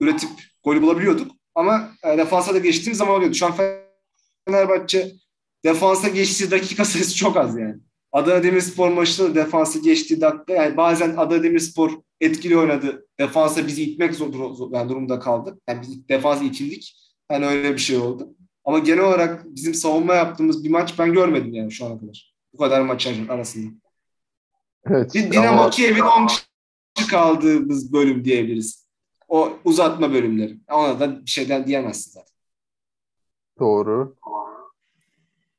üretip 0.00 0.30
golü 0.64 0.82
bulabiliyorduk. 0.82 1.32
Ama 1.54 1.92
e, 2.04 2.18
defansa 2.18 2.54
da 2.54 2.58
geçtiğim 2.58 2.94
zaman 2.94 3.14
oluyordu. 3.14 3.34
Şu 3.34 3.46
an 3.46 3.54
Fenerbahçe 4.48 5.12
defansa 5.64 6.08
geçtiği 6.08 6.50
dakika 6.50 6.84
sayısı 6.84 7.16
çok 7.16 7.36
az 7.36 7.58
yani. 7.58 7.76
Adana 8.12 8.42
Demirspor 8.42 8.88
maçında 8.88 9.30
da 9.30 9.34
defansa 9.34 9.78
geçtiği 9.78 10.20
dakika 10.20 10.52
yani 10.52 10.76
bazen 10.76 11.16
Adana 11.16 11.42
Demirspor 11.42 11.90
etkili 12.20 12.58
oynadı. 12.58 13.06
Defansa 13.20 13.66
bizi 13.66 13.82
itmek 13.82 14.14
zor, 14.14 14.54
zor 14.54 14.70
yani 14.72 14.88
durumda 14.88 15.18
kaldı. 15.18 15.60
Yani 15.68 15.82
biz 15.82 16.08
defansa 16.08 16.44
itildik. 16.44 16.96
Yani 17.30 17.46
öyle 17.46 17.72
bir 17.72 17.78
şey 17.78 17.96
oldu. 17.96 18.28
Ama 18.64 18.78
genel 18.78 19.04
olarak 19.04 19.44
bizim 19.46 19.74
savunma 19.74 20.14
yaptığımız 20.14 20.64
bir 20.64 20.70
maç 20.70 20.98
ben 20.98 21.12
görmedim 21.12 21.54
yani 21.54 21.72
şu 21.72 21.86
ana 21.86 22.00
kadar. 22.00 22.34
Bu 22.52 22.58
kadar 22.58 22.80
maç 22.80 23.06
arasında. 23.28 23.72
Evet. 24.86 25.14
Bir 25.14 25.32
Dinamo 25.32 25.60
ama... 25.60 25.70
Kiev'in 25.70 26.00
10 26.00 26.26
kişi 26.94 27.10
kaldığımız 27.10 27.92
bölüm 27.92 28.24
diyebiliriz. 28.24 28.86
O 29.28 29.52
uzatma 29.64 30.12
bölümleri. 30.12 30.58
Ona 30.72 31.00
da 31.00 31.20
bir 31.26 31.30
şeyden 31.30 31.66
diyemezsin 31.66 32.10
zaten. 32.10 32.34
Doğru. 33.58 34.16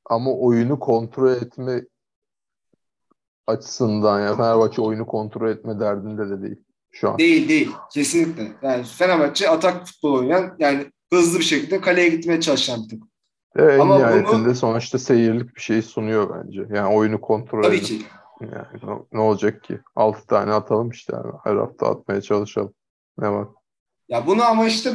Ama 0.06 0.34
oyunu 0.34 0.80
kontrol 0.80 1.32
etme 1.32 1.82
açısından 3.52 4.22
ya 4.22 4.36
Fenerbahçe 4.36 4.82
oyunu 4.82 5.06
kontrol 5.06 5.50
etme 5.50 5.80
derdinde 5.80 6.30
de 6.30 6.42
değil 6.42 6.64
şu 6.92 7.10
an. 7.10 7.18
Değil 7.18 7.50
değil. 7.50 7.72
Kesinlikle. 7.94 8.52
Yani 8.62 8.84
Fenerbahçe 8.84 9.50
atak 9.50 9.88
futbol 9.88 10.14
oynayan 10.14 10.56
yani 10.60 10.92
hızlı 11.14 11.40
bir 11.40 11.44
şekilde 11.44 11.82
kaleye 11.82 12.10
gitmeye 12.10 12.42
çalışan 12.42 12.84
bir 12.84 12.90
takım. 12.90 13.10
E, 13.56 13.64
en 13.64 13.80
Ama 13.80 13.98
nihayetinde 13.98 14.46
bunu, 14.46 14.56
sonuçta 14.56 15.00
seyirlik 15.00 15.56
bir 15.56 15.62
şey 15.62 15.82
sunuyor 15.82 16.44
bence. 16.44 16.66
Yani 16.74 16.96
oyunu 16.96 17.22
kontrol 17.22 17.64
Tabii 17.64 17.78
edin. 17.78 17.86
ki. 17.86 18.02
Yani 18.42 19.00
ne 19.14 19.20
olacak 19.20 19.64
ki? 19.64 19.80
6 19.96 20.28
tane 20.28 20.52
atalım 20.54 20.90
işte 20.90 21.14
yani. 21.16 21.34
Her 21.44 21.56
hafta 21.56 21.88
atmaya 21.88 22.22
çalışalım. 22.22 22.74
Ne 23.18 23.30
var? 23.30 23.48
Ya 24.10 24.28
bunu 24.28 24.44
ama 24.44 24.68
işte 24.68 24.94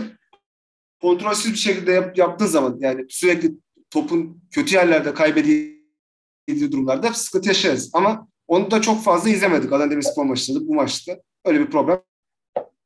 kontrolsüz 1.00 1.52
bir 1.52 1.58
şekilde 1.58 1.92
yap, 1.92 2.18
yaptığın 2.18 2.46
zaman 2.46 2.76
yani 2.78 3.06
sürekli 3.08 3.52
topun 3.90 4.42
kötü 4.50 4.74
yerlerde 4.74 5.14
kaybedildiği 5.14 6.72
durumlarda 6.72 7.14
sıkıntı 7.14 7.48
yaşarız. 7.48 7.90
Ama 7.94 8.28
onu 8.48 8.70
da 8.70 8.80
çok 8.80 9.02
fazla 9.02 9.30
izlemedik. 9.30 9.72
Adana 9.72 9.90
Demirspor 9.90 10.24
maçında 10.24 10.68
bu 10.68 10.74
maçta 10.74 11.20
öyle 11.44 11.60
bir 11.60 11.66
problem 11.66 12.00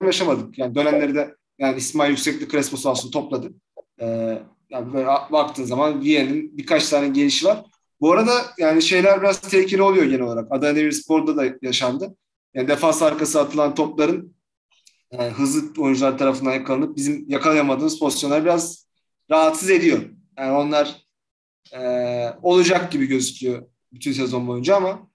yaşamadık. 0.04 0.58
Yani 0.58 0.74
dönemleri 0.74 1.14
de 1.14 1.36
yani 1.58 1.78
İsmail 1.78 2.10
Yüksekli 2.10 2.48
Crespo 2.48 2.76
sahasını 2.76 3.10
topladı. 3.10 3.52
Ee, 4.00 4.42
yani 4.70 4.92
böyle 4.92 5.06
baktığın 5.06 5.64
zaman 5.64 6.00
Viye'nin 6.00 6.58
birkaç 6.58 6.88
tane 6.88 7.08
gelişi 7.08 7.46
var. 7.46 7.64
Bu 8.00 8.12
arada 8.12 8.32
yani 8.58 8.82
şeyler 8.82 9.20
biraz 9.20 9.40
tehlikeli 9.40 9.82
oluyor 9.82 10.04
genel 10.04 10.20
olarak. 10.20 10.52
Adana 10.52 10.76
Demirspor'da 10.76 11.36
da 11.36 11.44
yaşandı. 11.62 12.16
Yani 12.54 12.68
defans 12.68 13.02
arkası 13.02 13.40
atılan 13.40 13.74
topların 13.74 14.34
yani 15.12 15.24
e, 15.24 15.30
hızlı 15.30 15.82
oyuncular 15.82 16.18
tarafından 16.18 16.52
yakalanıp 16.52 16.96
bizim 16.96 17.24
yakalayamadığımız 17.28 17.98
pozisyonlar 17.98 18.44
biraz 18.44 18.86
rahatsız 19.30 19.70
ediyor. 19.70 20.00
Yani 20.38 20.52
onlar 20.52 20.96
e, 21.72 21.80
olacak 22.42 22.92
gibi 22.92 23.06
gözüküyor 23.06 23.62
bütün 23.92 24.12
sezon 24.12 24.46
boyunca 24.48 24.76
ama 24.76 25.09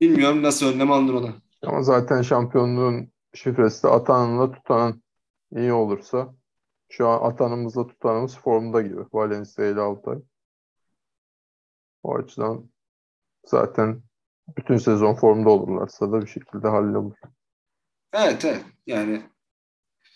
bilmiyorum 0.00 0.42
nasıl 0.42 0.74
önlem 0.74 0.92
alınır 0.92 1.14
ona. 1.14 1.34
Ama 1.62 1.82
zaten 1.82 2.22
şampiyonluğun 2.22 3.12
şifresi 3.34 3.82
de 3.82 3.88
atanınla 3.88 4.52
tutanın 4.52 5.02
iyi 5.56 5.72
olursa 5.72 6.34
şu 6.88 7.08
an 7.08 7.30
atanımızla 7.30 7.86
tutanımız 7.86 8.38
formda 8.38 8.82
gibi. 8.82 9.00
Valencia 9.12 9.66
ile 9.66 9.80
Altay. 9.80 10.18
O 12.02 12.16
açıdan 12.16 12.70
zaten 13.46 14.02
bütün 14.56 14.76
sezon 14.76 15.14
formda 15.14 15.50
olurlarsa 15.50 16.12
da 16.12 16.20
bir 16.22 16.26
şekilde 16.26 16.68
hallolur. 16.68 17.16
Evet 18.12 18.44
evet 18.44 18.64
yani 18.86 19.22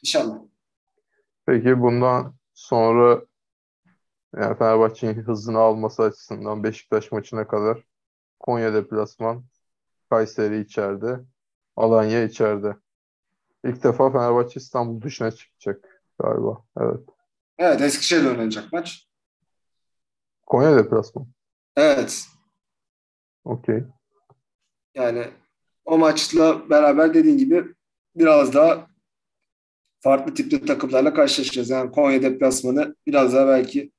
inşallah. 0.03 0.39
Peki 1.47 1.81
bundan 1.81 2.35
sonra 2.55 3.25
yani 4.37 4.59
Fenerbahçe'nin 4.59 5.23
hızını 5.23 5.59
alması 5.59 6.03
açısından 6.03 6.65
Beşiktaş 6.65 7.13
maçına 7.13 7.49
kadar 7.49 7.85
Konya 8.41 8.75
deplasman, 8.75 9.45
Kayseri 10.15 10.61
içeride, 10.61 11.21
Alanya 11.77 12.25
içeride. 12.25 12.77
İlk 13.65 13.85
defa 13.85 14.13
Fenerbahçe 14.13 14.61
İstanbul 14.61 15.03
dışına 15.03 15.31
çıkacak 15.31 16.03
galiba. 16.21 16.65
Evet. 16.81 17.01
Evet 17.59 17.81
Eskişehir'de 17.81 18.29
oynanacak 18.29 18.73
maç. 18.73 19.09
Konya 20.47 20.77
deplasman. 20.77 21.27
Evet. 21.77 22.27
Okey. 23.45 23.85
Yani 24.95 25.25
o 25.85 25.99
maçla 25.99 26.71
beraber 26.71 27.15
dediğin 27.15 27.39
gibi 27.39 27.75
biraz 28.17 28.55
daha 28.55 28.87
farklı 30.01 30.35
tipli 30.35 30.67
takımlarla 30.67 31.15
karşılaşacağız. 31.15 31.71
Yani 31.71 31.91
Konya 31.91 32.23
deplasmanı 32.23 32.97
biraz 33.07 33.33
daha 33.33 33.47
belki 33.49 33.93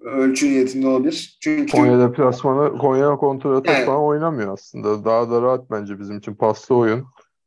ölçü 0.00 0.46
niyetinde 0.50 0.88
olabilir. 0.88 1.38
Çünkü 1.40 1.72
Konya 1.72 2.08
deplasmanı 2.10 2.78
Konya 2.78 3.16
kontra 3.16 3.56
atak 3.56 3.76
Evet. 3.76 3.86
falan 3.86 4.00
oynamıyor 4.02 4.52
aslında. 4.52 5.04
Daha 5.04 5.30
da 5.30 5.42
rahat 5.42 5.70
bence 5.70 5.98
bizim 6.00 6.18
için 6.18 6.34
paslı 6.34 6.74
oyun. 6.74 7.06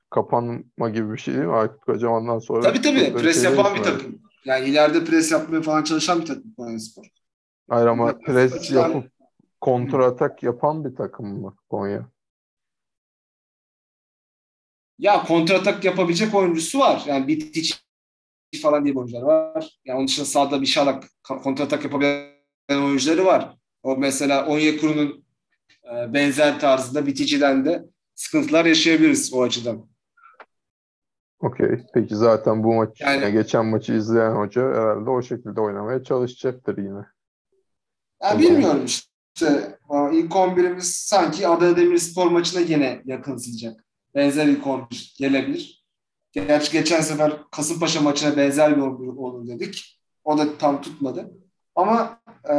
Kapanma 0.09 0.89
gibi 0.93 1.13
bir 1.13 1.17
şey 1.17 1.33
değil 1.33 1.45
mi? 1.45 1.53
Aykut 1.53 1.85
Kocaman'dan 1.85 2.39
sonra 2.39 2.61
tabii 2.61 2.81
tabii 2.81 3.13
pres 3.13 3.41
şey 3.43 3.51
yapan 3.51 3.75
bir 3.75 3.83
takım. 3.83 4.19
Yani 4.45 4.65
ileride 4.65 5.03
pres 5.05 5.31
yapmaya 5.31 5.61
falan 5.61 5.83
çalışan 5.83 6.21
bir 6.21 6.25
takım 6.25 6.53
Konya 6.57 6.79
Spor. 6.79 7.03
Hayır 7.69 7.87
ama 7.87 8.07
Defans 8.07 8.25
pres 8.25 8.53
açıdan- 8.53 8.89
yapıp 8.89 9.11
kontra 9.61 10.05
atak 10.05 10.43
yapan 10.43 10.85
bir 10.85 10.95
takım 10.95 11.41
mı 11.41 11.55
Konya? 11.69 12.05
Ya 14.99 15.23
kontratak 15.23 15.85
yapabilecek 15.85 16.35
oyuncusu 16.35 16.79
var. 16.79 17.03
Yani 17.07 17.27
Bitic 17.27 17.75
falan 18.61 18.85
diye 18.85 18.95
oyuncular 18.95 19.21
var. 19.21 19.79
Yani 19.85 19.97
onun 19.97 20.07
dışında 20.07 20.25
sağda 20.25 20.61
bir 20.61 20.65
şalak 20.65 21.03
kontratak 21.23 21.83
yapabilen 21.83 22.30
oyuncuları 22.77 23.25
var. 23.25 23.57
O 23.83 23.97
mesela 23.97 24.45
Onyekuru'nun 24.47 25.25
e, 25.85 26.13
benzer 26.13 26.59
tarzında 26.59 27.05
Bitici'den 27.05 27.65
de 27.65 27.85
sıkıntılar 28.15 28.65
yaşayabiliriz 28.65 29.33
o 29.33 29.41
açıdan. 29.43 29.91
Okey. 31.39 31.67
Peki 31.93 32.15
zaten 32.15 32.63
bu 32.63 32.73
maç, 32.73 33.01
Yani- 33.01 33.23
yani 33.23 33.33
geçen 33.33 33.65
maçı 33.65 33.93
izleyen 33.93 34.31
hoca 34.31 34.61
herhalde 34.61 35.09
o 35.09 35.21
şekilde 35.21 35.61
oynamaya 35.61 36.03
çalışacaktır 36.03 36.77
yine. 36.77 37.05
Ya 38.23 38.39
bilmiyorum 38.39 38.85
işte. 38.85 39.77
İlk 40.13 40.31
11'imiz 40.35 40.81
sanki 41.07 41.47
Adana 41.47 41.77
Demirspor 41.77 42.31
maçına 42.31 42.61
gene 42.61 43.01
yakınsayacak. 43.05 43.85
Benzer 44.15 44.45
ilk 44.47 44.67
11 44.67 45.15
gelebilir. 45.17 45.85
Gerçi 46.31 46.71
geçen 46.71 47.01
sefer 47.01 47.33
Kasımpaşa 47.51 48.01
maçına 48.01 48.37
benzer 48.37 48.77
bir 48.77 48.81
11 48.81 49.07
olur 49.07 49.47
dedik. 49.47 49.99
O 50.23 50.37
da 50.37 50.57
tam 50.57 50.81
tutmadı. 50.81 51.31
Ama 51.75 52.20
e, 52.49 52.53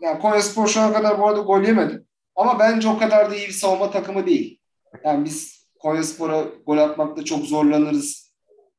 yani 0.00 0.18
Konyaspor 0.22 0.66
şu 0.66 0.80
ana 0.80 0.92
kadar 0.92 1.18
bu 1.18 1.28
arada 1.28 1.40
gol 1.40 1.62
yemedi. 1.62 2.04
Ama 2.36 2.58
bence 2.58 2.88
o 2.88 2.98
kadar 2.98 3.30
da 3.30 3.36
iyi 3.36 3.46
bir 3.48 3.52
savunma 3.52 3.90
takımı 3.90 4.26
değil. 4.26 4.58
Yani 5.04 5.24
biz 5.24 5.66
Konyaspor'a 5.78 6.44
gol 6.66 6.78
atmakta 6.78 7.24
çok 7.24 7.44
zorlanırız 7.44 8.32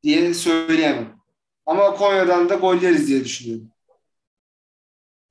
diye 0.04 0.34
söyleyemem. 0.34 1.16
Ama 1.66 1.94
Konya'dan 1.96 2.50
da 2.50 2.56
gol 2.56 2.76
yeriz 2.76 3.08
diye 3.08 3.24
düşünüyorum. 3.24 3.68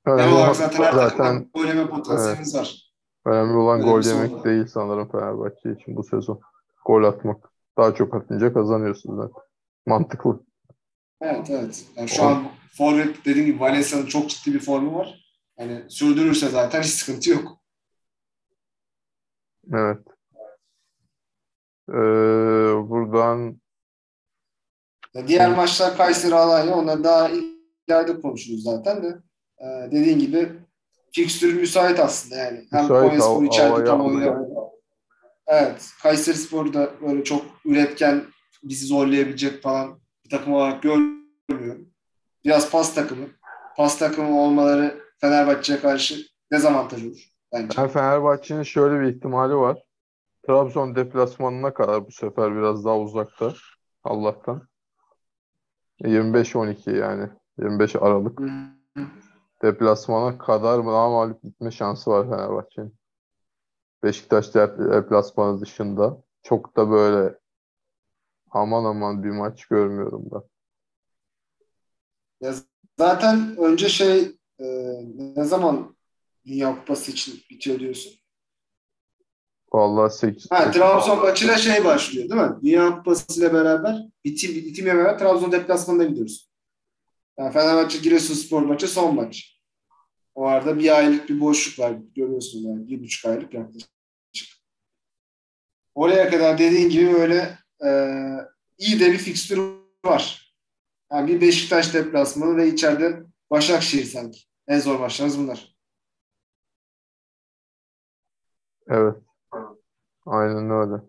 Önemli 0.07 0.23
Genel 0.23 0.37
olarak 0.37 0.57
zaten 0.57 0.83
her 0.83 0.93
zaten 0.93 1.51
gol 1.55 1.65
yeme 1.65 1.87
potansiyelimiz 1.89 2.55
var. 2.55 2.93
önemli 3.27 3.57
olan 3.57 3.81
Öyle 3.81 3.91
gol 3.91 4.03
yemek 4.03 4.31
savunma. 4.31 4.45
değil 4.45 4.67
sanırım 4.67 5.13
Fenerbahçe 5.13 5.73
için 5.73 5.97
bu 5.97 6.05
sezon. 6.05 6.41
Gol 6.85 7.05
atmak. 7.05 7.53
Daha 7.79 7.95
çok 7.95 8.15
atınca 8.15 8.53
kazanıyorsun 8.55 9.17
zaten. 9.17 9.43
Mantıklı. 9.87 10.41
Evet 11.23 11.51
evet. 11.51 11.85
Yani 11.97 12.09
şu 12.09 12.23
O- 12.23 12.27
an 12.27 12.49
forvet 12.79 13.25
dediğim 13.25 13.47
gibi 13.47 13.61
Valencia'nın 13.61 14.07
çok 14.07 14.31
ciddi 14.31 14.55
bir 14.55 14.61
formu 14.61 14.99
var. 14.99 15.25
Yani 15.59 15.83
sürdürürse 15.89 16.49
zaten 16.49 16.83
hiç 16.83 16.91
sıkıntı 16.91 17.31
yok. 17.31 17.59
Evet. 19.73 19.99
Ee, 21.89 21.95
buradan 22.89 23.61
Ya 25.15 25.29
diğer 25.29 25.57
maçlar 25.57 25.97
Kayseri 25.97 26.35
Alanya 26.35 26.77
onlar 26.77 27.05
daha 27.05 27.29
ileride 27.29 28.21
konuşuruz 28.21 28.63
zaten 28.63 29.03
de. 29.03 29.19
Ee, 29.61 29.91
dediğin 29.93 30.19
gibi 30.19 30.53
fikstürü 31.13 31.55
müsait 31.55 32.01
aslında 32.01 32.37
yani. 32.37 32.67
Hem 32.71 32.83
Müsait, 32.83 33.09
Konyaspor 33.09 33.45
içeride 33.45 33.85
tam 33.85 34.07
oynuyor. 34.07 34.47
Evet. 35.47 35.91
Kayseri 36.03 36.37
Spor 36.37 36.73
da 36.73 36.91
böyle 37.01 37.25
çok 37.25 37.45
üretken 37.65 38.25
bizi 38.63 38.87
zorlayabilecek 38.87 39.63
falan 39.63 40.02
takım 40.33 40.53
olarak 40.53 40.83
görmüyorum. 40.83 41.89
Biraz 42.45 42.71
pas 42.71 42.95
takımı. 42.95 43.27
Pas 43.77 43.99
takımı 43.99 44.41
olmaları 44.41 45.03
Fenerbahçe'ye 45.21 45.81
karşı 45.81 46.17
dezavantaj 46.53 47.07
olur 47.07 47.29
bence. 47.53 47.77
Ben 47.79 47.89
Fenerbahçe'nin 47.89 48.63
şöyle 48.63 49.01
bir 49.01 49.17
ihtimali 49.17 49.57
var. 49.57 49.83
Trabzon 50.47 50.95
deplasmanına 50.95 51.75
kadar 51.75 52.07
bu 52.07 52.13
sefer 52.13 52.57
biraz 52.57 52.85
daha 52.85 52.99
uzakta. 52.99 53.55
Allah'tan. 54.05 54.69
25-12 56.01 56.97
yani. 56.97 57.29
25 57.59 57.97
Aralık. 57.97 58.39
Deplasmana 59.63 60.39
kadar 60.39 60.87
daha 60.87 61.11
mağlup 61.11 61.43
gitme 61.43 61.71
şansı 61.71 62.11
var 62.11 62.31
Fenerbahçe'nin. 62.31 62.95
Beşiktaş 64.03 64.47
dep- 64.47 64.93
deplasmanı 64.93 65.61
dışında. 65.61 66.23
Çok 66.43 66.77
da 66.77 66.91
böyle 66.91 67.39
aman 68.53 68.85
aman 68.85 69.25
bir 69.25 69.31
maç 69.31 69.67
görmüyorum 69.67 70.25
ben. 70.33 70.43
Ya 72.41 72.55
zaten 72.99 73.57
önce 73.57 73.89
şey 73.89 74.37
e, 74.59 74.67
ne 75.37 75.45
zaman 75.45 75.97
Dünya 76.47 76.79
Kupası 76.79 77.11
için 77.11 77.41
bitiyor 77.51 77.79
diyorsun? 77.79 78.13
Vallahi 79.73 80.13
8, 80.15 80.51
Ha, 80.51 80.71
Trabzon 80.71 81.19
maçıyla 81.19 81.57
şey 81.57 81.85
başlıyor 81.85 82.29
değil 82.29 82.41
mi? 82.41 82.57
Dünya 82.63 82.97
Kupası 82.97 83.41
ile 83.41 83.55
beraber 83.55 83.97
bitim, 84.25 84.55
bitimle 84.55 84.95
beraber 84.95 85.19
Trabzon 85.19 85.53
deplasmanına 85.53 86.05
gidiyoruz. 86.05 86.53
Yani 87.39 87.53
Fenerbahçe 87.53 87.99
Giresunspor 87.99 88.63
maçı 88.63 88.89
son 88.89 89.15
maç. 89.15 89.59
O 90.35 90.47
arada 90.47 90.79
bir 90.79 90.97
aylık 90.97 91.29
bir 91.29 91.41
boşluk 91.41 91.79
var. 91.79 91.97
Görüyorsun 92.17 92.59
yani. 92.59 92.89
Bir 92.89 93.03
buçuk 93.03 93.31
aylık 93.31 93.55
yaklaşık. 93.55 93.91
Oraya 95.95 96.31
kadar 96.31 96.59
dediğin 96.59 96.89
gibi 96.89 97.13
böyle 97.13 97.59
e, 97.85 97.91
iyi 98.79 99.01
de 99.01 99.13
bir 99.13 99.19
fikstür 99.19 99.61
var. 100.05 100.55
Yani 101.13 101.29
bir 101.29 101.41
Beşiktaş 101.41 101.95
deplasmanı 101.95 102.57
ve 102.57 102.69
içeride 102.69 103.23
Başakşehir 103.51 104.05
sanki. 104.05 104.41
En 104.69 104.79
zor 104.79 105.01
maçlarımız 105.01 105.39
bunlar. 105.39 105.77
Evet. 108.87 109.17
Aynen 110.27 110.71
öyle. 110.71 111.03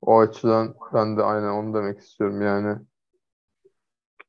O 0.00 0.18
açıdan 0.20 0.74
ben 0.94 1.16
de 1.16 1.22
aynen 1.22 1.48
onu 1.48 1.74
demek 1.74 2.00
istiyorum 2.00 2.42
yani. 2.42 2.78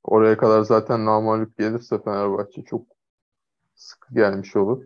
Oraya 0.04 0.38
kadar 0.38 0.62
zaten 0.62 1.06
namağlup 1.06 1.58
gelirse 1.58 2.04
Fenerbahçe 2.04 2.64
çok 2.64 2.88
sıkı 3.76 4.14
gelmiş 4.14 4.56
olur. 4.56 4.86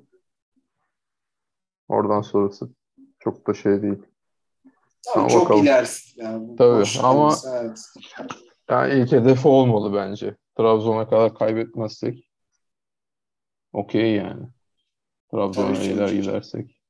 Oradan 1.87 2.21
sonrası 2.21 2.69
çok 3.19 3.47
da 3.47 3.53
şey 3.53 3.81
değil. 3.81 4.03
Tabii 5.05 5.31
çok 5.31 5.43
bakalım. 5.43 5.63
ilerisi. 5.63 6.21
Yani 6.21 6.55
Tabii, 6.55 6.79
boşluklarımız, 6.79 7.45
ama- 7.45 7.57
evet. 7.59 7.79
Yani 8.69 8.93
ilk 8.93 9.11
hedefi 9.11 9.47
olmalı 9.47 9.93
bence. 9.93 10.35
Trabzon'a 10.57 11.09
kadar 11.09 11.35
kaybetmezsek 11.35 12.31
okey 13.73 14.11
yani. 14.15 14.47
Trabzon'a 15.31 15.73
Tabii 15.73 16.09
ki. 16.11 16.21
gidersek. 16.21 16.81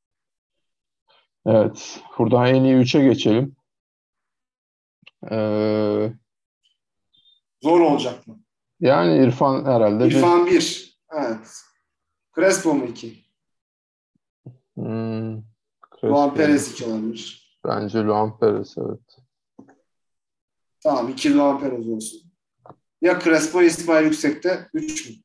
Evet. 1.46 2.00
Buradan 2.18 2.46
en 2.46 2.64
iyi 2.64 2.76
3'e 2.76 3.04
geçelim. 3.04 3.56
Ee, 5.32 6.14
Zor 7.64 7.80
olacak 7.80 8.28
mı? 8.28 8.40
yani 8.80 9.24
İrfan 9.24 9.66
herhalde. 9.66 10.08
İrfan 10.08 10.46
1. 10.46 11.00
Evet. 11.14 11.62
Crespo 12.36 12.74
mu 12.74 12.86
2? 12.86 13.24
Hmm, 14.76 15.42
Crespo. 16.02 16.34
Perez 16.34 16.72
2 16.72 16.86
olabilir. 16.86 17.41
Bence 17.66 18.04
Luan 18.04 18.40
Perez 18.40 18.76
evet. 18.78 19.18
Tamam 20.84 21.10
2 21.10 21.38
Luan 21.38 21.60
Perez 21.60 21.88
olsun. 21.90 22.22
Ya 23.02 23.20
Crespo 23.20 23.62
İsmail 23.62 24.06
Yüksek'te 24.06 24.70
3 24.74 25.10
mü? 25.10 25.16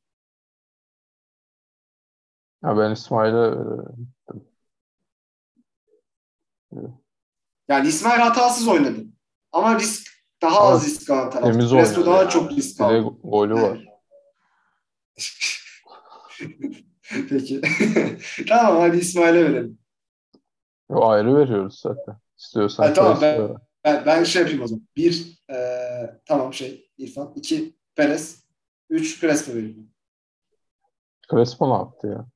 Ya 2.65 2.77
ben 2.79 2.91
İsmail'e 2.91 3.55
e, 6.73 6.77
Yani 7.69 7.89
İsmail 7.89 8.21
hatasız 8.21 8.69
oynadı. 8.69 9.05
Ama 9.53 9.79
risk 9.79 10.13
daha 10.43 10.61
Ama 10.61 10.69
az 10.69 10.87
risk 10.87 11.11
alan 11.11 11.31
taraf. 11.31 11.53
temiz 11.53 11.71
Crespo 11.71 12.07
daha 12.07 12.19
yani. 12.23 12.31
çok 12.31 12.51
risk 12.51 12.81
bir 12.81 12.85
aldı. 12.85 13.17
golü 13.25 13.55
var. 13.55 13.85
Peki. 17.29 17.61
tamam 18.49 18.81
hadi 18.81 18.97
İsmail'e 18.97 19.45
verelim. 19.45 19.79
Yo, 20.91 21.05
ayrı 21.09 21.37
veriyoruz 21.37 21.81
zaten. 21.81 22.17
İstiyorsan 22.39 22.85
Ha, 22.85 22.93
tamam, 22.93 23.21
ver. 23.21 23.51
Ben, 23.85 24.07
ben 24.07 24.25
şey 24.25 24.43
yapayım 24.43 24.63
o 24.63 24.67
zaman. 24.67 24.87
1 24.97 25.43
tamam 26.27 26.55
şey 26.55 26.91
İrfan. 26.99 27.33
2 27.37 27.77
Perez. 27.95 28.47
3 28.91 29.21
Crespo 29.21 29.53
vereyim. 29.53 29.95
Crespo 31.31 31.71
ne 31.71 31.75
yaptı 31.75 32.07
ya? 32.07 32.27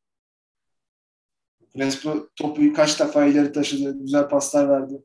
Crespo 1.77 2.29
topu 2.37 2.73
kaç 2.73 3.01
defa 3.01 3.25
ileri 3.25 3.53
taşıdı. 3.53 3.99
Güzel 3.99 4.29
paslar 4.29 4.69
verdi. 4.69 5.05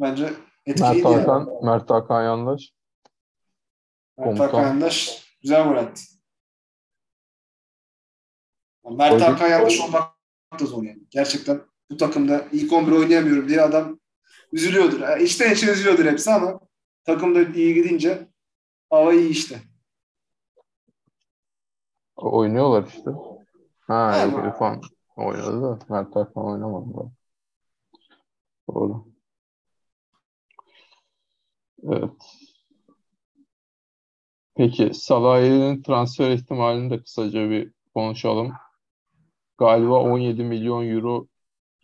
Bence 0.00 0.24
Mert 0.24 0.36
etkiliydi 0.66 1.06
yani. 1.06 1.16
Hakan, 1.16 1.64
Mert 1.64 1.90
Hakan 1.90 2.22
Yandaş. 2.22 2.72
Mert. 4.18 4.40
Hakan 4.40 4.62
Yandaş 4.62 5.26
güzel 5.42 5.68
gol 5.68 5.76
attı. 5.76 6.02
Mert 8.90 9.22
Hakan 9.22 9.48
Yandaş 9.48 9.80
olmak 9.80 10.14
da 10.60 10.66
zor 10.66 10.82
yani. 10.82 11.02
Gerçekten 11.10 11.62
bu 11.90 11.96
takımda 11.96 12.48
ilk 12.52 12.72
11 12.72 12.92
oynayamıyorum 12.92 13.48
diye 13.48 13.62
adam 13.62 13.98
üzülüyordur. 14.52 15.00
Yani 15.00 15.22
içten 15.22 15.54
içe 15.54 15.72
üzülüyordur 15.72 16.04
hepsi 16.04 16.30
ama 16.30 16.60
takımda 17.04 17.42
iyi 17.42 17.74
gidince 17.74 18.28
hava 18.90 19.12
iyi 19.12 19.28
işte. 19.28 19.60
Oynuyorlar 22.16 22.86
işte. 22.86 23.10
Ha 23.80 24.22
yok 24.24 24.44
İrfan 24.46 24.82
oynadı 25.16 25.62
da 25.62 25.78
Mert 25.88 26.16
Hakan 26.16 26.44
oynamadı 26.44 26.94
da. 26.94 27.12
Doğru. 28.68 29.04
Evet. 31.82 32.10
Peki 34.54 34.90
Salah'ın 34.94 35.82
transfer 35.82 36.30
ihtimalini 36.30 36.90
de 36.90 37.02
kısaca 37.02 37.50
bir 37.50 37.72
konuşalım. 37.94 38.52
Galiba 39.58 40.00
17 40.00 40.44
milyon 40.44 40.88
euro 40.88 41.26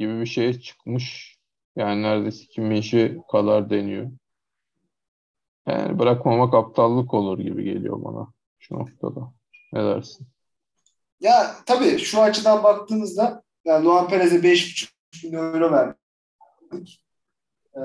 gibi 0.00 0.20
bir 0.20 0.26
şeye 0.26 0.60
çıkmış. 0.60 1.36
Yani 1.76 2.02
neredeyse 2.02 2.46
Kimmich 2.46 2.94
kadar 3.32 3.70
deniyor. 3.70 4.10
Yani 5.68 5.98
bırakmamak 5.98 6.54
aptallık 6.54 7.14
olur 7.14 7.38
gibi 7.38 7.64
geliyor 7.64 8.04
bana 8.04 8.32
şu 8.58 8.74
noktada. 8.74 9.32
Ne 9.72 9.84
dersin? 9.84 10.26
Ya 11.20 11.56
tabii 11.66 11.98
şu 11.98 12.20
açıdan 12.20 12.62
baktığımızda 12.62 13.42
yani 13.64 13.84
Luan 13.84 14.08
Perez'e 14.08 14.36
5,5 14.36 14.90
milyon 15.24 15.54
euro 15.54 15.72
verdik. 15.72 17.02
Ee, 17.76 17.80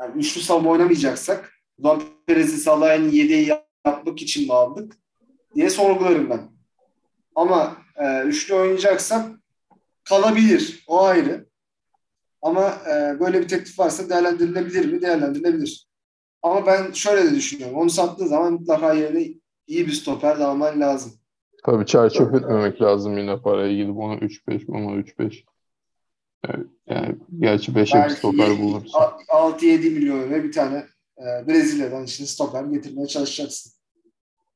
yani 0.00 0.16
üçlü 0.16 0.40
savunma 0.40 0.70
oynamayacaksak 0.70 1.52
Luan 1.84 2.02
Perez'i 2.26 2.56
Salah'ın 2.58 3.10
yedeği 3.10 3.48
yapmak 3.84 4.22
için 4.22 4.46
mi 4.46 4.52
aldık 4.52 4.96
diye 5.54 5.70
sorgularım 5.70 6.30
ben. 6.30 6.40
Ama 7.34 7.76
e, 7.96 8.22
üçlü 8.22 8.54
oynayacaksak 8.54 9.43
kalabilir. 10.04 10.84
O 10.86 11.02
ayrı. 11.02 11.46
Ama 12.42 12.74
e, 12.90 13.20
böyle 13.20 13.40
bir 13.40 13.48
teklif 13.48 13.78
varsa 13.78 14.08
değerlendirilebilir 14.08 14.92
mi? 14.92 15.02
Değerlendirilebilir. 15.02 15.88
Ama 16.42 16.66
ben 16.66 16.92
şöyle 16.92 17.30
de 17.30 17.34
düşünüyorum. 17.34 17.76
Onu 17.76 17.90
sattığı 17.90 18.28
zaman 18.28 18.52
mutlaka 18.52 18.92
yerine 18.92 19.34
iyi 19.66 19.86
bir 19.86 19.92
stoper 19.92 20.38
de 20.38 20.44
alman 20.44 20.80
lazım. 20.80 21.12
Tabii 21.64 21.86
çer 21.86 22.10
çöp 22.10 22.34
etmemek 22.34 22.82
lazım 22.82 23.18
yine 23.18 23.40
paraya 23.40 23.76
gidip 23.76 23.96
ona 23.96 24.14
3-5 24.14 24.70
ona 24.70 25.00
3-5. 25.00 25.44
Yani, 26.48 26.66
yani 26.86 27.16
gerçi 27.38 27.72
5'e 27.72 28.04
bir 28.04 28.14
stoper 28.14 28.58
bulursun. 28.58 28.98
6-7 29.28 29.90
milyon 29.90 30.30
ve 30.30 30.44
bir 30.44 30.52
tane 30.52 30.86
e, 31.18 31.48
Brezilya'dan 31.48 32.04
işte 32.04 32.26
stoper 32.26 32.64
getirmeye 32.64 33.06
çalışacaksın. 33.06 33.72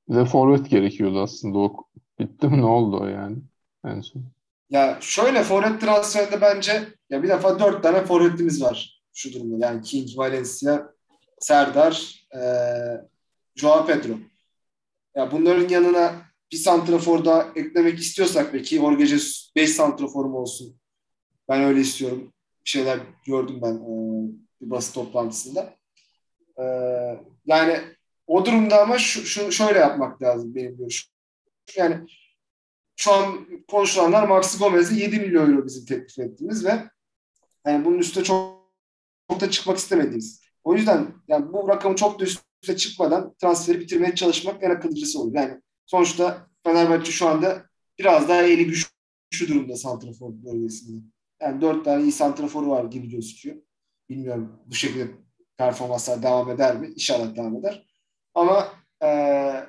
Bir 0.09 0.14
de 0.14 0.24
forvet 0.24 0.70
gerekiyordu 0.70 1.20
aslında. 1.22 1.59
O 1.59 1.76
bitti 2.18 2.49
mi 2.49 2.59
ne 2.59 2.66
oldu 2.66 3.01
o 3.01 3.07
yani 3.07 3.36
en 3.84 4.01
son? 4.01 4.22
Ya 4.71 4.99
şöyle 5.01 5.43
forvet 5.43 5.81
transferinde 5.81 6.41
bence 6.41 6.89
ya 7.11 7.23
bir 7.23 7.29
defa 7.29 7.59
dört 7.59 7.83
tane 7.83 8.05
forvetimiz 8.05 8.62
var 8.62 9.03
şu 9.14 9.33
durumda. 9.33 9.66
Yani 9.66 9.83
King, 9.83 10.09
Valencia, 10.16 10.93
Serdar, 11.41 12.25
e, 12.35 12.41
Joao 13.57 13.87
Pedro. 13.87 14.12
Ya 15.16 15.33
bunların 15.33 15.69
yanına 15.69 16.23
bir 16.53 16.57
santrafor 16.57 17.25
daha 17.25 17.53
eklemek 17.57 17.99
istiyorsak 17.99 18.55
belki 18.55 18.77
Jorge 18.77 19.07
Jesus 19.07 19.53
5 19.57 19.71
santraforum 19.71 20.35
olsun. 20.35 20.81
Ben 21.49 21.62
öyle 21.62 21.81
istiyorum. 21.81 22.33
Bir 22.64 22.71
şeyler 22.71 23.01
gördüm 23.27 23.59
ben 23.62 23.75
e, 23.75 23.91
bir 24.61 24.71
basın 24.71 24.93
toplantısında. 24.93 25.75
E, 26.59 26.64
yani 27.47 27.81
o 28.27 28.45
durumda 28.47 28.83
ama 28.83 28.99
şu, 28.99 29.27
şu 29.27 29.53
şöyle 29.53 29.79
yapmak 29.79 30.23
lazım 30.23 30.55
benim 30.55 30.77
görüşüm. 30.77 31.11
Yani 31.77 32.07
şu 32.99 33.12
an 33.12 33.46
konuşulanlar 33.68 34.28
Maxi 34.28 34.59
Gomez'e 34.59 34.94
7 34.94 35.20
milyon 35.20 35.53
euro 35.53 35.66
bizim 35.66 35.84
teklif 35.84 36.18
ettiğimiz 36.18 36.64
ve 36.64 36.84
yani 37.66 37.84
bunun 37.84 37.99
üstüne 37.99 38.24
çok, 38.24 38.72
çok 39.30 39.40
da 39.40 39.51
çıkmak 39.51 39.78
istemediğimiz. 39.78 40.42
O 40.64 40.74
yüzden 40.74 41.07
yani 41.28 41.53
bu 41.53 41.68
rakamı 41.68 41.96
çok 41.96 42.20
da 42.20 42.24
üstüne 42.24 42.76
çıkmadan 42.76 43.34
transferi 43.34 43.80
bitirmeye 43.80 44.14
çalışmak 44.14 44.62
en 44.62 44.70
akıllıcısı 44.70 45.20
olur. 45.20 45.34
Yani 45.34 45.61
sonuçta 45.86 46.49
Fenerbahçe 46.64 47.12
şu 47.12 47.28
anda 47.28 47.66
biraz 47.99 48.28
daha 48.28 48.42
eli 48.42 48.66
güçlü 48.66 49.49
durumda 49.49 49.76
santrafor 49.76 50.32
bölgesinde. 50.44 51.05
Yani 51.42 51.61
dört 51.61 51.84
tane 51.84 52.03
iyi 52.03 52.12
santraforu 52.12 52.70
var 52.70 52.84
gibi 52.84 53.09
gözüküyor. 53.11 53.57
Bilmiyorum 54.09 54.62
bu 54.66 54.74
şekilde 54.74 55.11
performanslar 55.57 56.22
devam 56.22 56.51
eder 56.51 56.76
mi? 56.76 56.86
İnşallah 56.86 57.36
devam 57.36 57.57
eder. 57.57 57.86
Ama 58.34 58.72
eee 59.03 59.66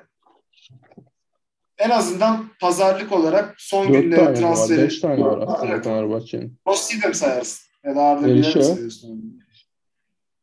en 1.80 1.90
azından 1.90 2.48
pazarlık 2.60 3.12
olarak 3.12 3.54
son 3.58 3.92
4 3.92 4.02
günlerin 4.02 4.24
tane 4.24 4.30
mi 4.30 4.34
var? 4.34 4.54
transferi 4.54 4.82
5 4.82 5.00
tane 5.00 5.24
var 5.24 5.38
aslında. 5.46 5.82
Fenerbahçe'nin. 5.82 6.58
Rossi'yi 6.66 7.02
de 7.02 7.08
mi 7.08 7.14
sayarsın? 7.14 7.66
Ya 7.84 7.96
da 7.96 8.02
Arda 8.02 8.28
Güler'i 8.28 8.58
mi 8.58 8.64
sayıyorsun? 8.64 9.40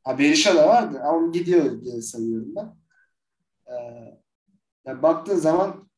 Ha 0.03 0.19
Berisha 0.19 0.55
da 0.55 0.67
vardı 0.67 1.01
ama 1.03 1.31
gidiyor 1.31 1.81
diye 1.81 2.01
sayıyorum 2.01 2.55
ben. 2.55 2.75
Ee, 3.67 3.73
yani 4.85 5.01
baktığın 5.01 5.35
zaman 5.35 5.89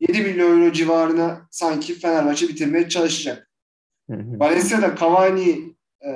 7 0.00 0.20
milyon 0.20 0.60
euro 0.60 0.72
civarına 0.72 1.48
sanki 1.50 1.94
Fenerbahçe 1.94 2.48
bitirmeye 2.48 2.88
çalışacak. 2.88 3.50
Hı. 4.10 4.14
Valencia'da 4.16 4.96
Cavani 4.96 5.76
e, 6.06 6.12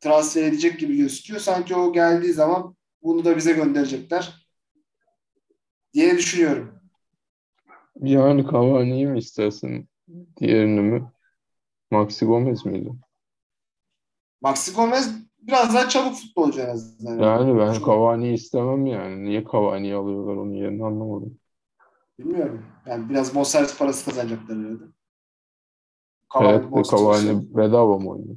transfer 0.00 0.42
edecek 0.42 0.80
gibi 0.80 0.96
gözüküyor. 0.96 1.40
Sanki 1.40 1.74
o 1.74 1.92
geldiği 1.92 2.32
zaman 2.32 2.76
bunu 3.02 3.24
da 3.24 3.36
bize 3.36 3.52
gönderecekler 3.52 4.46
diye 5.94 6.18
düşünüyorum. 6.18 6.81
Yani 8.02 8.44
Cavani'yi 8.52 9.06
mi 9.06 9.18
istersin? 9.18 9.88
Diğerini 10.36 10.80
mi? 10.80 11.12
Maxi 11.90 12.24
Gomez 12.24 12.66
miydi? 12.66 12.92
Maxi 14.40 14.74
Gomez 14.74 15.14
biraz 15.38 15.74
daha 15.74 15.88
çabuk 15.88 16.14
futbolcu 16.14 16.60
en 16.60 16.68
azından. 16.68 17.18
Yani 17.18 17.58
ben 17.58 17.72
Cavani'yi 17.72 18.34
istemem 18.34 18.86
yani. 18.86 19.24
Niye 19.24 19.44
Cavani'yi 19.52 19.94
alıyorlar 19.94 20.36
onun 20.36 20.54
yerine 20.54 20.84
anlamadım. 20.84 21.38
Bilmiyorum. 22.18 22.64
Yani 22.86 23.08
biraz 23.08 23.34
bonservis 23.34 23.78
parası 23.78 24.04
kazanacaklar 24.04 24.58
herhalde. 24.58 24.84
Cavani 26.34 26.68
Evet 26.74 26.86
Cavani 26.90 27.56
bedava 27.56 27.98
mı 27.98 28.10
oynuyor? 28.10 28.36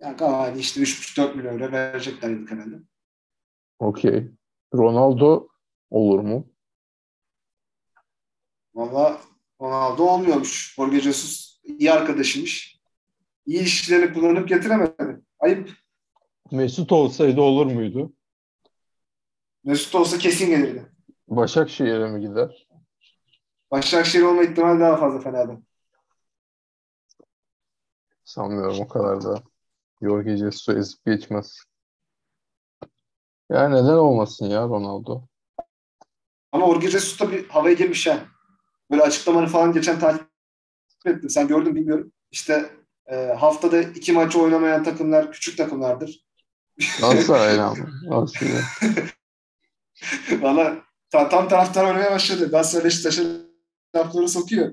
Yani 0.00 0.18
Cavani 0.18 0.58
işte 0.58 0.80
3,5-4 0.80 1.36
milyon 1.36 1.58
euro 1.58 1.72
verecekler 1.72 2.30
herhalde. 2.48 2.76
Okey. 3.78 4.30
Ronaldo 4.74 5.48
olur 5.90 6.18
mu? 6.18 6.53
Valla 8.74 9.20
Ronaldo 9.60 10.02
olmuyormuş. 10.02 10.74
Jorge 10.74 11.00
Jesus 11.00 11.60
iyi 11.64 11.92
arkadaşıymış. 11.92 12.80
İyi 13.46 13.60
ilişkilerini 13.60 14.14
kullanıp 14.14 14.48
getiremedi. 14.48 15.22
Ayıp. 15.38 15.70
Mesut 16.50 16.92
olsaydı 16.92 17.40
olur 17.40 17.66
muydu? 17.66 18.12
Mesut 19.64 19.94
olsa 19.94 20.18
kesin 20.18 20.50
gelirdi. 20.50 20.92
Başakşehir'e 21.28 22.10
mi 22.10 22.20
gider? 22.20 22.68
Başakşehir 23.70 24.22
olma 24.22 24.42
ihtimali 24.42 24.80
daha 24.80 24.96
fazla 24.96 25.20
Fener'den. 25.20 25.64
Sanmıyorum 28.24 28.80
o 28.80 28.88
kadar 28.88 29.24
da. 29.24 29.42
Jorge 30.02 30.36
Jesus'u 30.36 30.78
ezip 30.78 31.04
geçmez. 31.06 31.58
Ya 33.50 33.68
neden 33.68 33.96
olmasın 33.96 34.46
ya 34.46 34.62
Ronaldo? 34.62 35.22
Ama 36.52 36.66
Jorge 36.66 36.90
Jesus 36.90 37.20
da 37.20 37.32
bir 37.32 37.48
havaya 37.48 37.74
girmiş 37.74 38.06
ha. 38.06 38.33
Böyle 38.90 39.02
açıklamaları 39.02 39.46
falan 39.46 39.72
geçen 39.72 39.98
takip 39.98 40.26
ettim. 41.06 41.30
Sen 41.30 41.48
gördün 41.48 41.74
bilmiyorum. 41.74 42.12
İşte 42.30 42.70
e, 43.06 43.16
haftada 43.16 43.80
iki 43.80 44.12
maçı 44.12 44.40
oynamayan 44.40 44.84
takımlar 44.84 45.32
küçük 45.32 45.58
takımlardır. 45.58 46.24
Galatasaray'la 47.00 47.74
mı? 47.74 47.90
Galatasaray. 48.08 48.62
Valla 50.40 50.76
ta, 51.10 51.28
tam 51.28 51.48
taraftar 51.48 51.84
oynamaya 51.84 52.10
başladı. 52.10 52.50
Galatasaray 52.50 52.84
Beşiktaş'a 52.84 53.22
lafları 53.96 54.28
sokuyor. 54.28 54.72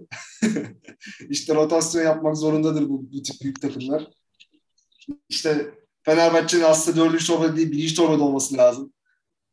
işte 1.30 1.56
rotasyon 1.56 2.04
yapmak 2.04 2.38
zorundadır 2.38 2.90
bu, 2.90 3.12
bu 3.14 3.24
tip 3.24 3.42
büyük 3.42 3.62
takımlar. 3.62 4.08
İşte 5.30 5.72
Fenerbahçe'nin 6.04 6.64
aslında 6.64 6.98
dördüncü 6.98 7.28
torbada 7.28 7.58
değil 7.58 7.72
birinci 7.72 7.96
torbada 7.96 8.24
olması 8.24 8.58
lazım. 8.58 8.94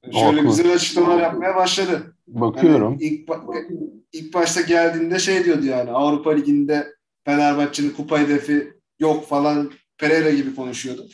Şöyle 0.04 0.24
Haklı. 0.24 0.42
güzel 0.42 0.74
açıklamalar 0.74 1.22
yapmaya 1.22 1.56
başladı. 1.56 2.16
Bakıyorum. 2.28 2.98
Yani 3.00 3.04
ilk, 3.04 3.30
ilk 4.12 4.34
başta 4.34 4.60
geldiğinde 4.60 5.18
şey 5.18 5.44
diyordu 5.44 5.64
yani 5.64 5.90
Avrupa 5.90 6.30
Ligi'nde 6.30 6.86
Fenerbahçe'nin 7.24 7.90
kupa 7.90 8.18
hedefi 8.18 8.72
yok 8.98 9.26
falan 9.26 9.70
Pereira 9.98 10.30
gibi 10.30 10.54
konuşuyordu. 10.54 11.06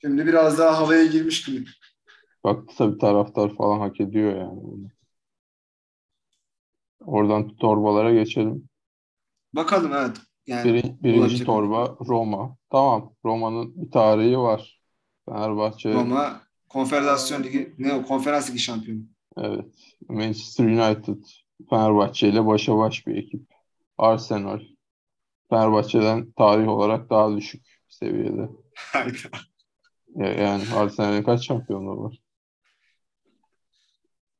Şimdi 0.00 0.26
biraz 0.26 0.58
daha 0.58 0.78
havaya 0.78 1.06
girmiş 1.06 1.44
gibi. 1.44 1.64
Baktı 2.44 2.74
tabii 2.78 2.98
taraftar 2.98 3.54
falan 3.54 3.80
hak 3.80 4.00
ediyor 4.00 4.36
yani. 4.36 4.90
Oradan 7.00 7.56
torbalara 7.56 8.14
geçelim. 8.14 8.68
Bakalım 9.54 9.92
evet. 9.92 10.16
Yani 10.46 10.70
Biri- 10.70 11.02
birinci 11.02 11.20
olabilir. 11.20 11.44
torba 11.44 11.96
Roma. 12.08 12.56
Tamam. 12.70 13.14
Roma'nın 13.24 13.72
bir 13.76 13.90
tarihi 13.90 14.38
var. 14.38 14.82
Fenerbahçe 15.28 15.94
Roma 15.94 16.42
Konfederasyon 16.68 17.42
Ligi 17.42 17.74
ne 17.78 17.94
o 17.94 18.02
Konferans 18.02 18.50
Ligi 18.50 18.58
şampiyonu. 18.58 19.00
Evet. 19.36 19.96
Manchester 20.08 20.64
United 20.64 21.24
Fenerbahçe 21.70 22.28
ile 22.28 22.46
başa 22.46 22.78
baş 22.78 23.06
bir 23.06 23.16
ekip. 23.16 23.42
Arsenal 23.98 24.60
Fenerbahçe'den 25.50 26.32
tarih 26.32 26.68
olarak 26.68 27.10
daha 27.10 27.36
düşük 27.36 27.80
seviyede. 27.88 28.48
Yani 30.16 30.62
Arsenal'in 30.74 31.22
kaç 31.22 31.46
şampiyonluğu 31.46 32.04
var? 32.04 32.18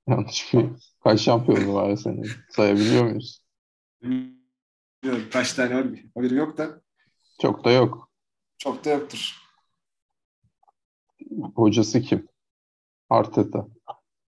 Yanlış 0.09 0.55
bir 0.55 0.71
kaç 1.05 1.21
şampiyonluğu 1.21 1.75
var 1.75 1.91
Arsenal'in? 1.91 2.31
Sayabiliyor 2.51 3.05
muyuz? 3.05 3.43
Bilmiyorum 4.03 5.29
kaç 5.33 5.53
tane 5.53 5.75
var 5.75 5.87
haberim 6.15 6.37
yok 6.37 6.59
da 6.59 6.81
Çok 7.41 7.65
da 7.65 7.71
yok. 7.71 8.11
çok 8.59 8.85
da 8.85 8.91
yoktur. 8.91 9.37
Hocası 11.55 12.01
kim? 12.01 12.29
Arteta. 13.11 13.67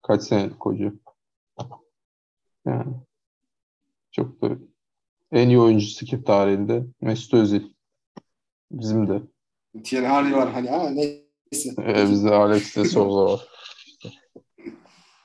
Kaç 0.07 0.23
senelik 0.23 0.61
hoca? 0.61 0.93
Yani 2.67 2.95
çok 4.13 4.43
da 4.43 4.49
en 5.33 5.49
iyi 5.49 5.59
oyuncusu 5.59 6.07
kim 6.07 6.23
tarihinde? 6.23 6.83
Mesut 7.01 7.35
Özil. 7.35 7.63
Bizim 8.71 9.09
de. 9.09 9.23
Thierry 9.85 10.07
Henry 10.07 10.37
var 10.37 10.53
hani 10.53 10.71
ama 10.71 10.91
neyse. 10.91 11.71
Ee, 11.79 12.11
bizde 12.11 12.31
Alex 12.35 12.77
de 12.77 12.85
Souza 12.85 13.33
var. 13.33 13.49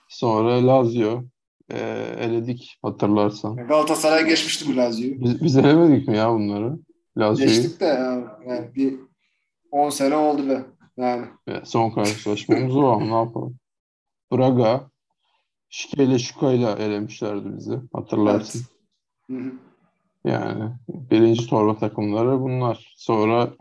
Sonra 0.09 0.67
Lazio. 0.67 1.23
Ee, 1.71 2.15
eledik 2.19 2.77
hatırlarsan. 2.82 3.55
Galatasaray 3.55 4.25
geçmişti 4.25 4.65
bu 4.71 4.77
Lazio'yu. 4.77 5.21
Biz, 5.21 5.43
biz 5.43 5.57
elemedik 5.57 6.07
mi 6.07 6.17
ya 6.17 6.34
bunları? 6.34 6.80
Lazio'yu. 7.17 7.51
Geçtik 7.51 7.80
de 7.80 7.86
ya, 7.86 8.38
yani 8.47 8.75
bir 8.75 8.99
10 9.71 9.89
sene 9.89 10.15
oldu 10.15 10.49
be. 10.49 10.65
Yani 10.97 11.25
Ya, 11.47 11.65
Son 11.65 11.89
karşılaşmamız 11.91 12.75
o 12.75 12.88
ama 12.88 13.05
ne 13.05 13.27
yapalım? 13.27 13.57
Braga. 14.32 14.89
Şike 15.69 16.03
ile 16.03 16.19
Şuka 16.19 16.51
ile 16.51 16.71
elemişlerdi 16.71 17.57
bizi. 17.57 17.80
Hatırlarsın. 17.93 18.61
evet. 19.30 19.39
Hı 19.41 19.49
hı. 19.49 19.53
Yani 20.23 20.71
birinci 20.88 21.47
torba 21.47 21.77
takımları 21.77 22.41
bunlar. 22.41 22.93
Sonra 22.97 23.53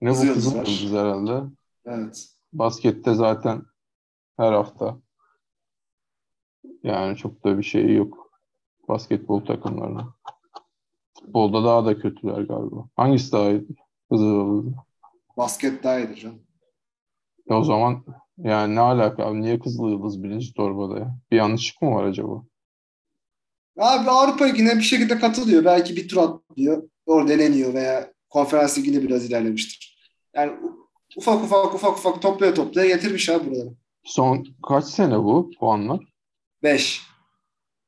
ne 0.00 0.10
bu 0.10 0.24
yıldız 0.24 0.92
herhalde. 0.92 1.42
Evet. 1.84 2.28
Baskette 2.52 3.14
zaten 3.14 3.62
her 4.36 4.52
hafta. 4.52 4.98
Yani 6.82 7.16
çok 7.16 7.44
da 7.44 7.58
bir 7.58 7.62
şey 7.62 7.94
yok. 7.94 8.32
Basketbol 8.88 9.40
takımlarına. 9.40 10.14
Futbolda 11.14 11.64
daha 11.64 11.86
da 11.86 11.98
kötüler 11.98 12.42
galiba. 12.42 12.88
Hangisi 12.96 13.32
daha 13.32 13.50
iyi? 13.50 13.66
Yıldız. 14.10 14.74
Basket 15.36 15.84
daha 15.84 15.98
iyidir 15.98 16.16
canım. 16.16 16.42
E 17.50 17.54
o 17.54 17.64
zaman 17.64 18.04
yani 18.44 18.74
ne 18.74 18.80
alaka 18.80 19.26
abi? 19.26 19.40
Niye 19.40 19.58
Kızıl 19.58 19.88
Yıldız 19.88 20.22
birinci 20.22 20.54
torbada 20.54 20.98
ya? 20.98 21.18
Bir 21.30 21.36
yanlışlık 21.36 21.82
mı 21.82 21.94
var 21.94 22.04
acaba? 22.04 22.44
Abi 23.78 24.10
Avrupa 24.10 24.44
Ligi'ne 24.44 24.76
bir 24.76 24.82
şekilde 24.82 25.18
katılıyor. 25.18 25.64
Belki 25.64 25.96
bir 25.96 26.08
tur 26.08 26.16
atlıyor. 26.16 26.82
Orada 27.06 27.32
eleniyor 27.32 27.74
veya 27.74 28.12
konferans 28.28 28.78
liginde 28.78 29.02
biraz 29.02 29.24
ilerlemiştir. 29.24 29.98
Yani 30.34 30.52
ufak 31.16 31.44
ufak 31.44 31.74
ufak 31.74 31.98
ufak 31.98 32.22
toplaya 32.22 32.54
toplaya 32.54 32.88
getirmiş 32.88 33.28
abi 33.28 33.50
buraları. 33.50 33.74
Son 34.04 34.46
kaç 34.68 34.84
sene 34.84 35.18
bu 35.18 35.50
puanlar? 35.60 36.00
5. 36.62 37.02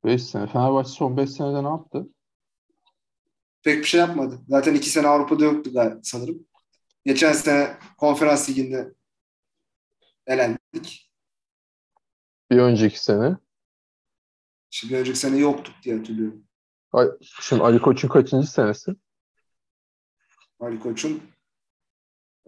5 0.04 0.22
sene. 0.22 0.46
Fenerbahçe 0.46 0.90
son 0.90 1.16
5 1.16 1.30
senede 1.30 1.64
ne 1.64 1.68
yaptı? 1.68 2.08
Pek 3.62 3.78
bir 3.78 3.84
şey 3.84 4.00
yapmadı. 4.00 4.40
Zaten 4.48 4.74
iki 4.74 4.90
sene 4.90 5.08
Avrupa'da 5.08 5.44
yoktu 5.44 5.72
galiba 5.72 6.00
sanırım. 6.02 6.46
Geçen 7.06 7.32
sene 7.32 7.76
konferans 7.98 8.50
liginde 8.50 8.92
elendik. 10.26 11.10
Bir 12.50 12.58
önceki 12.58 13.04
sene. 13.04 13.36
Şimdi 14.70 14.96
önceki 14.96 15.18
sene 15.18 15.36
yoktuk 15.36 15.74
diye 15.82 15.96
hatırlıyorum. 15.96 16.44
Ay, 16.92 17.08
şimdi 17.40 17.62
Ali 17.62 17.80
Koç'un 17.80 18.08
kaçıncı 18.08 18.50
senesi? 18.50 18.92
Ali 20.60 20.80
Koç'un 20.80 21.22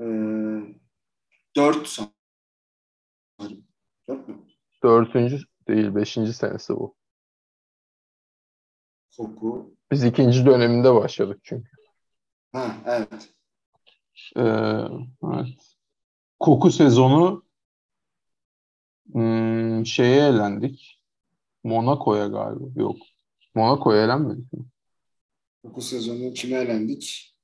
e, 0.00 0.04
4 1.56 1.88
sanırım. 1.88 3.66
4 4.08 4.28
mü? 4.28 4.46
Dördüncü 4.82 5.38
değil, 5.68 5.94
beşinci 5.94 6.32
senesi 6.32 6.72
bu. 6.74 6.96
Koku. 9.16 9.76
Biz 9.92 10.04
ikinci 10.04 10.46
döneminde 10.46 10.94
başladık 10.94 11.40
çünkü. 11.42 11.70
Ha 12.52 12.76
evet. 12.86 13.34
Ee, 14.36 14.42
evet. 15.22 15.76
Koku 16.38 16.70
sezonu 16.70 17.45
hmm, 19.12 19.86
şeye 19.86 20.28
elendik. 20.28 21.00
Monaco'ya 21.64 22.26
galiba. 22.26 22.64
Yok. 22.76 22.96
Monaco'ya 23.54 24.04
elenmedik 24.04 24.52
mi? 24.52 24.60
Koku 25.62 25.82
sezonu 25.82 26.32
kime 26.32 26.56
elendik? 26.56 27.34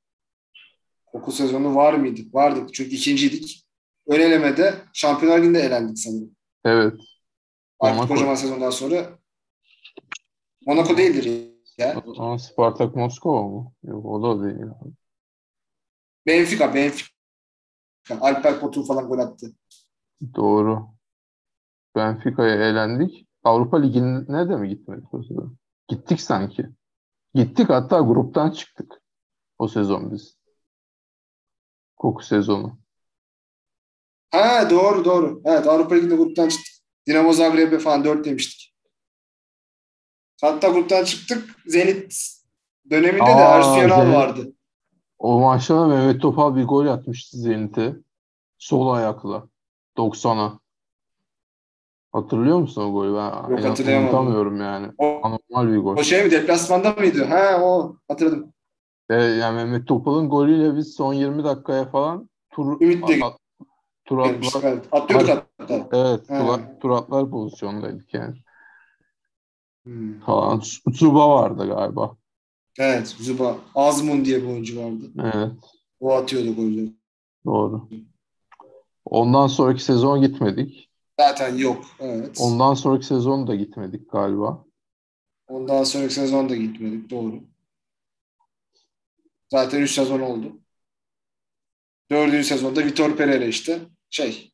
Koku 1.06 1.32
sezonu 1.32 1.74
var 1.74 1.94
mıydık? 1.94 2.34
Vardık. 2.34 2.74
Çünkü 2.74 2.96
ikinciydik. 2.96 3.66
Ön 4.06 4.20
elemede 4.20 4.74
Şampiyonlar 4.92 5.38
Ligi'nde 5.38 5.60
elendik 5.60 5.98
sanırım. 5.98 6.36
Evet. 6.64 6.94
Artık 7.80 7.96
Monaco. 7.96 8.14
kocaman 8.14 8.34
sezondan 8.34 8.70
sonra 8.70 9.18
Monaco 10.66 10.96
değildir 10.96 11.50
ya. 11.78 12.02
Ama 12.18 12.38
Spartak 12.38 12.96
Moskova 12.96 13.48
mı? 13.48 13.72
Yok 13.82 14.06
o 14.06 14.22
da 14.22 14.44
değil. 14.44 14.66
Benfica, 16.26 16.74
Benfica. 16.74 17.06
Alper 18.20 18.60
Potur 18.60 18.86
falan 18.86 19.08
gol 19.08 19.18
attı. 19.18 19.52
Doğru. 20.34 20.88
Benfica'ya 21.96 22.54
elendik. 22.54 23.26
Avrupa 23.44 23.76
Ligi'ne 23.76 24.48
de 24.48 24.56
mi 24.56 24.68
gitmedik 24.68 25.14
o 25.14 25.22
sezon? 25.22 25.56
Gittik 25.88 26.20
sanki. 26.20 26.68
Gittik 27.34 27.68
hatta 27.68 28.00
gruptan 28.00 28.50
çıktık 28.50 29.02
o 29.58 29.68
sezon 29.68 30.10
biz. 30.12 30.36
Koku 31.96 32.24
sezonu. 32.24 32.78
Ha 34.30 34.70
doğru 34.70 35.04
doğru. 35.04 35.42
Evet 35.44 35.66
Avrupa 35.66 35.94
Ligi'nde 35.94 36.16
gruptan 36.16 36.48
çıktık. 36.48 36.74
Dinamo 37.06 37.32
Zagreb'e 37.32 37.78
falan 37.78 38.04
4 38.04 38.24
demiştik. 38.24 38.74
Hatta 40.40 40.68
gruptan 40.68 41.04
çıktık. 41.04 41.56
Zenit 41.66 42.14
döneminde 42.90 43.26
de 43.26 43.44
Aa, 43.44 43.56
Ersun 43.58 43.76
Yanal 43.76 44.12
vardı. 44.12 44.52
O 45.18 45.40
maçta 45.40 45.86
Mehmet 45.86 46.22
Topal 46.22 46.56
bir 46.56 46.64
gol 46.64 46.86
atmıştı 46.86 47.36
Zenit'e. 47.36 47.96
Sol 48.58 48.88
ayakla. 48.94 49.48
90'a. 49.96 50.61
Hatırlıyor 52.12 52.58
musun 52.58 52.82
o 52.82 52.92
golü? 52.92 53.14
Ben 53.14 53.50
Yok, 53.50 53.64
hatırlayamadım. 53.64 54.18
unutamıyorum 54.18 54.60
yani. 54.60 54.92
O, 54.98 55.20
Anormal 55.22 55.72
bir 55.72 55.78
gol. 55.78 55.96
o 55.96 56.02
şey 56.02 56.24
mi 56.24 56.30
deplasmanda 56.30 56.90
mıydı? 56.92 57.24
Ha 57.24 57.60
o 57.62 57.96
hatırladım. 58.08 58.52
Ve 59.10 59.24
yani 59.24 59.56
Mehmet 59.56 59.88
Topal'ın 59.88 60.28
golüyle 60.28 60.76
biz 60.76 60.94
son 60.94 61.12
20 61.14 61.44
dakikaya 61.44 61.90
falan 61.90 62.30
tur, 62.50 62.80
Ümit 62.80 63.08
de 63.08 63.24
at- 63.24 63.38
tur 64.04 64.18
atlar, 64.18 64.62
evet. 64.72 64.84
Atlıyorduk 64.92 65.28
hatta. 65.58 65.88
evet, 65.92 66.30
Ha. 66.30 66.38
tur, 66.38 66.80
tur 66.80 66.90
atlar 66.90 67.30
pozisyondaydık 67.30 68.14
yani. 68.14 68.34
Hmm. 69.84 70.20
Falan. 70.20 70.60
Tsuba 70.92 71.30
vardı 71.30 71.66
galiba. 71.68 72.16
Evet 72.78 73.08
Zuba. 73.08 73.56
Azmun 73.74 74.24
diye 74.24 74.42
bir 74.42 74.46
oyuncu 74.48 74.80
vardı. 74.82 75.04
Evet, 75.22 75.52
O 76.00 76.12
atıyordu 76.12 76.54
golleri. 76.56 76.92
doğru. 77.46 77.88
Ondan 79.04 79.46
sonraki 79.46 79.84
sezon 79.84 80.20
gitmedik. 80.20 80.91
Zaten 81.28 81.56
yok. 81.58 81.84
Evet. 82.00 82.38
Ondan 82.40 82.74
sonraki 82.74 83.06
sezon 83.06 83.46
da 83.46 83.54
gitmedik 83.54 84.10
galiba. 84.10 84.64
Ondan 85.48 85.84
sonraki 85.84 86.14
sezon 86.14 86.48
da 86.48 86.56
gitmedik. 86.56 87.10
Doğru. 87.10 87.34
Zaten 89.50 89.80
3 89.80 89.90
sezon 89.90 90.20
oldu. 90.20 90.52
Dördüncü 92.10 92.44
sezonda 92.44 92.84
Vitor 92.84 93.16
Pereira 93.16 93.44
işte 93.44 93.80
şey 94.10 94.52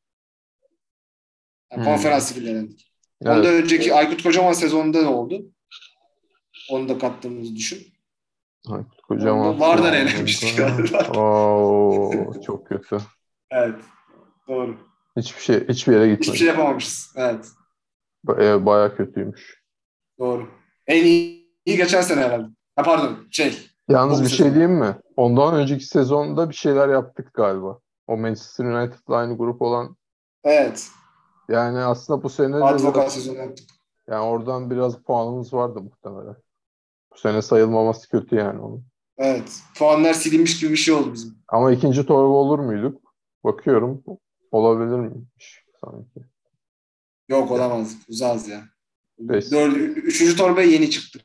yani 1.73 1.79
Hmm. 1.79 1.85
konferans 1.85 2.33
liginde 2.37 2.51
elendik. 2.51 2.93
Evet. 3.23 3.37
Ondan 3.37 3.55
önceki 3.55 3.95
Aykut 3.95 4.23
Kocaman 4.23 4.53
sezonunda 4.53 5.03
ne 5.03 5.09
oldu? 5.09 5.43
Onu 6.71 6.89
da 6.89 6.99
kattığımızı 6.99 7.57
düşün. 7.57 7.87
Aykut 8.69 9.01
Kocaman. 9.03 9.47
Onda 9.47 9.61
Vardar 9.61 9.93
eğlenmiştik 9.93 10.57
galiba. 10.59 11.21
Oo, 11.21 12.41
çok 12.47 12.67
kötü. 12.67 12.99
Evet. 13.51 13.81
Doğru. 14.49 14.88
Hiçbir 15.19 15.41
şey 15.43 15.69
hiçbir 15.69 15.93
yere 15.93 16.05
Hiçbir 16.05 16.19
gitmedi. 16.19 16.39
şey 16.39 16.49
yapamamışız. 16.49 17.13
Evet. 17.17 17.49
Ba- 18.27 18.45
e, 18.45 18.67
Bayağı 18.67 18.97
kötüymüş. 18.97 19.63
Doğru. 20.19 20.49
En 20.87 21.05
iyi, 21.05 21.51
iyi 21.65 21.77
geçen 21.77 22.01
sene 22.01 22.21
herhalde. 22.21 22.47
Ha 22.77 22.83
pardon 22.83 23.19
şey. 23.31 23.59
Yalnız 23.89 24.23
bir 24.23 24.29
şey 24.29 24.37
sezon. 24.39 24.55
diyeyim 24.55 24.75
mi? 24.79 24.97
Ondan 25.17 25.55
önceki 25.55 25.85
sezonda 25.85 26.51
bir 26.51 26.55
şeyler 26.55 26.89
yaptık 26.89 27.35
galiba. 27.35 27.79
O 28.07 28.17
Manchester 28.17 28.65
United'la 28.65 29.17
aynı 29.17 29.39
grup 29.39 29.63
olan 29.63 29.97
Evet. 30.45 30.89
yani 31.49 31.79
aslında 31.79 32.23
bu 32.23 32.29
sene 32.29 32.57
Advokat 32.57 33.13
sezonu 33.13 33.39
yaptık. 33.39 33.67
yani 34.09 34.21
oradan 34.25 34.71
biraz 34.71 35.03
puanımız 35.03 35.55
vardı 35.55 35.81
muhtemelen. 35.81 36.37
Bu 37.13 37.19
sene 37.19 37.43
sayılmaması 37.43 38.09
kötü 38.09 38.37
yani 38.37 38.61
onun. 38.61 38.85
Evet. 39.19 39.61
Puanlar 39.79 40.13
silinmiş 40.13 40.61
gibi 40.61 40.71
bir 40.73 40.77
şey 40.77 40.95
oldu 40.95 41.13
bizim. 41.13 41.35
Ama 41.49 41.73
ikinci 41.73 42.07
torba 42.07 42.29
olur 42.35 42.59
muyduk? 42.59 43.03
Bakıyorum. 43.45 44.03
Olabilir 44.51 44.99
miymiş 44.99 45.65
sanki. 45.81 46.21
Yok 47.29 47.51
olamaz. 47.51 47.97
Uzağız 48.09 48.49
ya. 48.49 48.65
Beş. 49.19 49.53
Dördü, 49.53 49.79
üçüncü 49.79 50.37
torbaya 50.37 50.69
yeni 50.69 50.91
çıktı. 50.91 51.21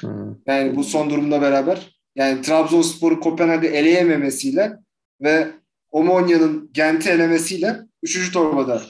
Hmm. 0.00 0.34
Yani 0.46 0.76
bu 0.76 0.84
son 0.84 1.10
durumla 1.10 1.42
beraber 1.42 1.98
yani 2.16 2.42
Trabzonspor'u 2.42 3.20
Kopenhag'ı 3.20 3.66
eleyememesiyle 3.66 4.78
ve 5.20 5.52
Omonya'nın 5.90 6.70
Gent'i 6.72 7.10
elemesiyle 7.10 7.80
üçüncü 8.02 8.32
torbada. 8.32 8.82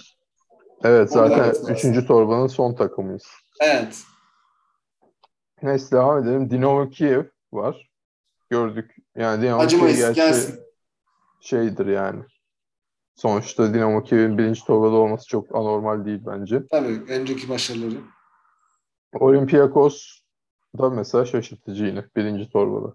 Evet 0.85 1.13
zaten 1.13 1.55
üçüncü 1.75 2.07
torbanın 2.07 2.47
son 2.47 2.75
takımıyız. 2.75 3.25
Evet. 3.61 3.99
Neyse 5.63 5.97
devam 5.97 6.23
edelim. 6.23 6.51
Dinamo 6.51 6.91
Kiev 6.91 7.25
var. 7.53 7.91
Gördük. 8.51 8.97
Yani 9.17 9.43
Dinamo 9.43 9.59
Kiev 9.59 9.67
Acımayız. 9.67 9.99
gerçi 9.99 10.17
Gelsin. 10.17 10.61
şeydir 11.41 11.87
yani. 11.87 12.23
Sonuçta 13.15 13.75
Dinamo 13.75 14.03
Kiev'in 14.03 14.39
birinci 14.39 14.65
torbada 14.65 14.95
olması 14.97 15.27
çok 15.29 15.55
anormal 15.57 16.05
değil 16.05 16.21
bence. 16.27 16.67
Tabii 16.71 17.03
önceki 17.09 17.49
başarıları. 17.49 17.99
Olympiakos 19.13 20.21
da 20.79 20.91
mesela 20.91 21.25
şaşırtıcı 21.25 21.85
yine 21.85 22.05
birinci 22.17 22.51
torbada. 22.51 22.95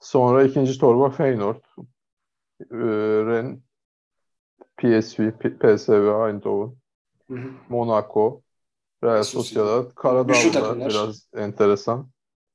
Sonra 0.00 0.44
ikinci 0.44 0.78
torba 0.78 1.10
Feyenoord, 1.10 1.62
e, 2.60 2.76
Ren, 3.26 3.62
PSV, 4.76 5.30
PSV 5.58 5.92
Eindhoven, 6.28 6.76
Hı 7.28 7.34
hı. 7.34 7.50
Monaco, 7.68 8.42
Real 9.04 9.22
Sociedad. 9.22 9.42
Sociedad, 9.44 9.84
Güçlü 9.84 9.94
Karadağ 9.94 10.28
da 10.34 10.52
takımlar. 10.52 10.88
biraz 10.90 11.28
enteresan. 11.34 12.08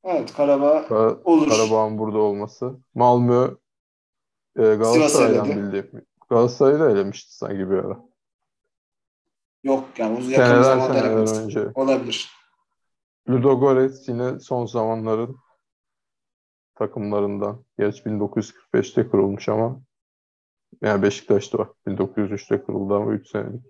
Evet 0.04 0.34
Karabağ 0.34 0.88
Kara- 0.88 1.22
olur. 1.24 1.50
Karabağ'ın 1.50 1.98
burada 1.98 2.18
olması. 2.18 2.80
Malmö, 2.96 3.56
e, 4.56 4.62
Galatasaray'dan 4.62 5.50
bildiğim. 5.50 5.92
Galatasaray'ı 6.30 6.80
da 6.80 6.92
elemişti 6.92 7.36
sanki 7.36 7.70
bir 7.70 7.76
ara. 7.76 8.00
Yok 9.64 9.90
yani 9.98 10.18
uzun 10.18 10.32
yakın 10.32 10.44
Seneler 10.44 10.64
zamanda 10.64 10.94
seneler 10.94 11.44
önce. 11.44 11.68
Olabilir. 11.76 12.32
Ludogorets 13.30 14.10
yine 14.10 14.40
son 14.40 14.66
zamanların 14.66 15.38
takımlarından. 16.76 17.66
Gerçi 17.78 18.04
1945'te 18.04 19.10
kurulmuş 19.10 19.50
ama 19.50 19.82
yani 20.82 21.04
Beşiktaş'ta 21.04 21.58
var. 21.58 21.70
1903'te 21.88 22.64
kuruldu 22.64 22.96
ama 22.96 23.12
3 23.12 23.28
senelik. 23.30 23.64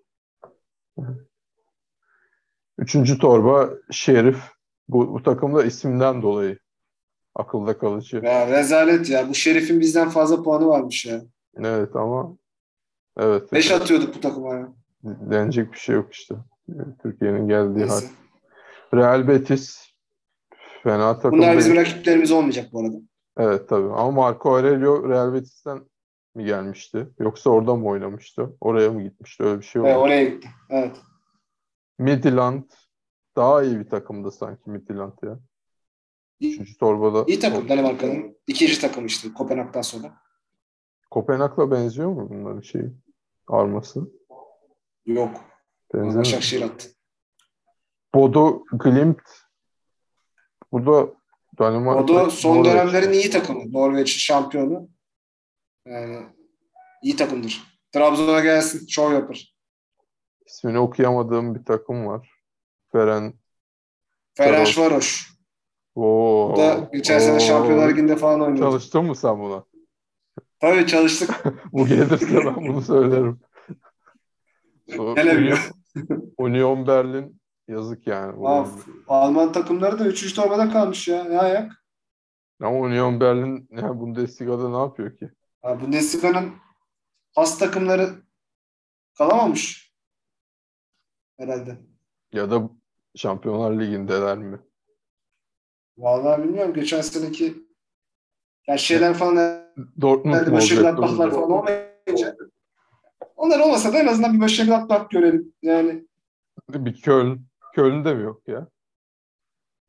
Üçüncü 2.78 3.18
torba 3.18 3.70
Şerif. 3.92 4.44
Bu, 4.88 5.14
bu 5.14 5.24
takımda 5.24 5.64
isimden 5.64 6.22
dolayı 6.22 6.60
akılda 7.36 7.78
kalıcı. 7.78 8.22
Ya 8.24 8.48
rezalet 8.48 9.10
ya. 9.10 9.30
Bu 9.30 9.36
Şerif'in 9.36 9.80
bizden 9.80 10.10
fazla 10.10 10.44
puanı 10.44 10.68
varmış 10.68 11.06
ya. 11.06 11.22
Evet 11.58 11.96
ama 11.96 12.38
evet. 13.18 13.54
Beş 13.54 13.72
atıyorduk 13.72 14.16
bu 14.16 14.22
takıma 14.22 14.56
ya. 14.56 14.74
denecek 15.04 15.74
bir 15.74 15.78
şey 15.78 15.96
yok 15.96 16.14
işte. 16.14 16.36
Türkiye'nin 17.02 17.48
geldiği 17.48 17.86
hal. 17.86 18.00
Neyse. 18.00 18.08
Real 18.94 19.28
Betis 19.28 19.90
fena 20.84 21.16
takım 21.16 21.32
Bunlar 21.32 21.48
değil. 21.48 21.60
bizim 21.60 21.76
rakiplerimiz 21.76 22.32
olmayacak 22.32 22.70
bu 22.74 22.80
arada. 22.82 22.96
Evet 23.38 23.70
tabii. 23.70 23.88
Ama 23.94 24.12
Marco 24.12 24.56
Aurelio 24.56 25.10
Real 25.10 25.34
Betis'ten 25.34 25.80
mi 26.36 26.46
gelmişti? 26.46 27.08
Yoksa 27.20 27.50
orada 27.50 27.76
mı 27.76 27.88
oynamıştı? 27.88 28.56
Oraya 28.62 28.90
mı 28.92 29.04
gitmişti? 29.04 29.44
Öyle 29.44 29.60
bir 29.60 29.66
şey 29.66 29.82
oldu. 29.82 29.90
Evet, 29.90 30.00
oraya 30.00 30.24
gitti. 30.26 30.50
Evet. 30.70 30.96
Midland 32.00 32.64
daha 33.36 33.64
iyi 33.64 33.80
bir 33.80 33.90
takımdı 33.90 34.32
sanki 34.32 34.70
Midland 34.70 35.14
ya. 35.24 35.40
Üçüncü 36.42 36.78
torbada. 36.78 37.24
İyi 37.28 37.40
takım 37.40 37.70
Danimarka'nın. 37.70 38.38
ikinci 38.48 38.82
takım 38.82 39.06
işte 39.06 39.34
Kopenhag'dan 39.34 39.82
sonra. 39.82 40.14
Kopenhag'la 41.12 41.72
benziyor 41.72 42.10
mu 42.10 42.30
bunların 42.30 42.62
şeyi? 42.62 42.92
Arması. 43.48 44.12
Yok. 45.06 45.32
Benziyor 45.94 46.14
mu? 46.14 46.20
Başakşehir 46.20 46.62
attı. 46.62 46.90
Bodo 48.16 48.64
Glimt. 48.72 49.22
Bu 50.72 50.86
da 50.86 51.14
Danimarka. 51.60 52.04
O 52.04 52.08
da 52.08 52.30
son 52.30 52.58
Norveç. 52.58 52.72
dönemlerin 52.74 53.12
iyi 53.14 53.30
takımı. 53.30 53.74
Norveç 53.74 54.10
şampiyonu. 54.10 54.90
Yani 55.86 56.26
iyi 57.04 57.16
takımdır. 57.16 57.64
Trabzon'a 57.92 58.40
gelsin. 58.40 58.88
Şov 58.88 59.14
yapar. 59.14 59.56
İsmini 60.46 60.80
okuyamadığım 60.80 61.56
bir 61.56 61.66
takım 61.66 62.08
var. 62.08 62.32
Feren. 62.92 63.34
Ferenc 64.34 64.78
Varoş. 64.78 65.30
Oo, 65.96 66.52
Bu 66.54 66.58
da 66.58 66.90
geçen 66.94 67.20
sene. 67.20 67.40
Şampiyonlar 67.40 67.90
Ligi'nde 67.90 68.16
falan 68.16 68.42
oynadı. 68.42 68.60
Çalıştın 68.60 69.06
mı 69.06 69.16
sen 69.16 69.40
buna? 69.40 69.64
Tabii 70.60 70.88
çalıştık. 70.88 71.44
Bu 71.74 71.88
gelirse 71.88 72.46
ben 72.46 72.56
bunu 72.56 72.82
söylerim. 72.92 73.40
Gelemiyor. 74.88 75.72
Union, 76.38 76.88
Berlin 76.88 77.42
yazık 77.68 78.08
yani. 78.08 78.48
arada. 78.48 78.70
Alman 79.08 79.52
takımları 79.52 80.00
da 80.00 80.08
3. 80.08 80.34
torbada 80.34 80.70
kalmış 80.72 81.08
ya. 81.08 81.24
Ne 81.24 81.40
ayak? 81.40 81.72
Ama 82.62 82.78
Union 82.78 83.20
Berlin 83.20 83.68
yani 83.72 84.00
Bundesliga'da 84.00 84.70
ne 84.70 84.78
yapıyor 84.78 85.18
ki? 85.18 85.30
Ha, 85.62 85.82
Bundesliga'nın 85.82 86.52
has 87.36 87.60
takımları 87.60 88.10
kalamamış. 89.18 89.94
Herhalde. 91.38 91.78
Ya 92.34 92.52
da 92.52 92.70
Şampiyonlar 93.16 93.80
Ligi'ndeler 93.80 94.38
mi? 94.38 94.60
Vallahi 95.98 96.44
bilmiyorum. 96.44 96.74
Geçen 96.74 97.02
seneki 97.02 97.68
yani 98.68 98.80
şeyler 98.80 99.14
falan 99.14 99.69
Dortmund 100.02 100.36
herhalde 100.36 100.50
mu 100.50 100.88
atmaklar 100.88 101.32
falan 101.32 101.52
olmayınca 101.52 102.38
onlar 103.36 103.60
olmasa 103.60 103.94
da 103.94 104.00
en 104.00 104.08
azından 104.08 104.34
bir 104.34 104.72
atmak 104.72 105.12
görelim. 105.12 105.54
Yani 105.62 106.08
Bir 106.70 107.02
Köln. 107.02 107.40
Köln'de 107.76 108.14
mi 108.14 108.24
yok 108.24 108.48
ya? 108.48 108.68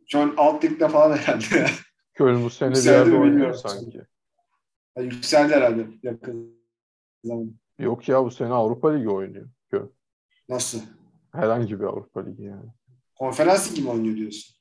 John 0.06 0.34
alt 0.36 0.64
ligde 0.64 0.88
falan 0.88 1.16
herhalde. 1.16 1.66
Köln 2.14 2.44
bu 2.44 2.50
sene 2.50 2.74
bir 2.74 2.84
yerde 2.84 3.16
oynuyor 3.16 3.54
sanki. 3.54 4.02
Yani 4.96 5.14
yükseldi 5.14 5.54
herhalde 5.54 5.86
yakın 6.02 6.60
zaman. 7.24 7.54
Yok 7.78 8.08
ya 8.08 8.24
bu 8.24 8.30
sene 8.30 8.52
Avrupa 8.52 8.92
Ligi 8.92 9.08
oynuyor. 9.08 9.48
Köln. 9.70 9.92
Nasıl? 10.48 10.80
Herhangi 11.32 11.80
bir 11.80 11.84
Avrupa 11.84 12.24
Ligi 12.24 12.42
yani. 12.42 12.70
Konferans 13.18 13.72
ligi 13.72 13.82
mi 13.82 13.90
oynuyor 13.90 14.16
diyorsun? 14.16 14.56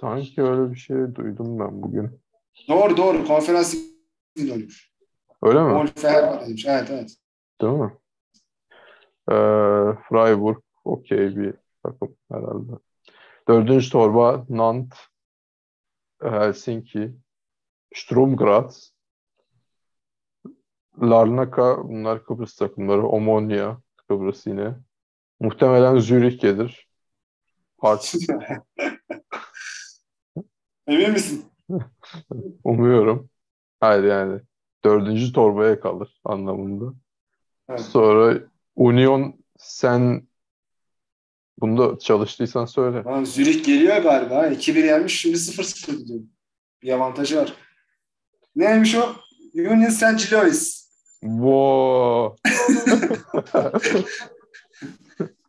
Sanki 0.00 0.42
öyle 0.42 0.70
bir 0.70 0.76
şey 0.76 1.14
duydum 1.14 1.58
ben 1.58 1.82
bugün. 1.82 2.20
Doğru 2.68 2.96
doğru. 2.96 3.26
Konferans 3.26 3.74
ligi 4.38 4.52
oynuyor. 4.52 4.92
Öyle 5.42 5.62
mi? 5.62 5.72
Gol. 5.72 5.86
Evet 6.66 6.90
evet. 6.90 7.16
Değil 7.60 7.72
mi? 7.72 7.96
Ee, 9.30 9.34
Freiburg 10.08 10.62
okey 10.84 11.36
bir 11.36 11.54
takım 11.82 12.16
herhalde. 12.32 12.72
Dördüncü 13.48 13.90
torba 13.90 14.46
Nantes, 14.48 14.98
Helsinki, 16.22 17.12
Sturm 17.94 18.36
Graz, 18.36 18.92
Larnaca 21.02 21.76
bunlar 21.84 22.24
Kıbrıs 22.24 22.56
takımları. 22.56 23.06
Omonia 23.06 23.76
Kıbrıs 24.08 24.46
yine. 24.46 24.74
Muhtemelen 25.40 25.98
Zürih 25.98 26.40
gelir. 26.40 26.88
Part 27.78 28.14
Emin 30.86 31.10
misin? 31.10 31.44
umuyorum. 32.64 33.30
Hayır 33.80 34.04
yani 34.04 34.40
dördüncü 34.84 35.32
torbaya 35.32 35.80
kalır 35.80 36.20
anlamında. 36.24 36.94
Evet. 37.68 37.80
Sonra 37.80 38.40
Union 38.76 39.34
sen 39.58 40.26
bunda 41.60 41.98
çalıştıysan 41.98 42.64
söyle. 42.64 43.02
Lan 43.04 43.24
Zürih 43.24 43.64
geliyor 43.64 43.96
galiba. 43.96 44.46
2-1 44.46 44.86
yenmiş. 44.86 45.20
Şimdi 45.20 45.36
0-0 45.36 45.96
gidiyor. 45.96 46.20
Bir 46.82 46.92
avantajı 46.92 47.36
var. 47.36 47.54
Neymiş 48.56 48.94
o? 48.94 49.16
Union 49.54 49.90
St. 49.90 50.32
Louis. 50.32 50.86
Wow. 51.20 52.50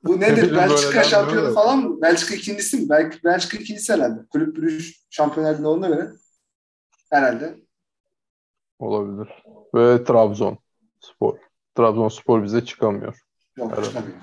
Bu 0.03 0.19
nedir? 0.19 0.55
Belçika 0.55 1.03
şampiyonu 1.03 1.53
falan 1.53 1.79
mı? 1.79 2.01
Belçika 2.01 2.35
ikincisi 2.35 2.77
mi? 2.77 2.89
Belki 2.89 3.23
Belçika 3.23 3.57
ikincisi 3.57 3.93
herhalde. 3.93 4.25
Kulüp 4.29 4.55
bürüş 4.55 5.01
şampiyonlar 5.09 5.59
olduğuna 5.59 5.87
göre. 5.87 6.11
Herhalde. 7.09 7.55
Olabilir. 8.79 9.43
Ve 9.75 10.03
Trabzon 10.03 10.57
Spor. 10.99 11.37
Trabzonspor 11.75 12.43
bize 12.43 12.65
çıkamıyor. 12.65 13.21
Yok 13.57 13.83
çıkamıyor. 13.83 14.15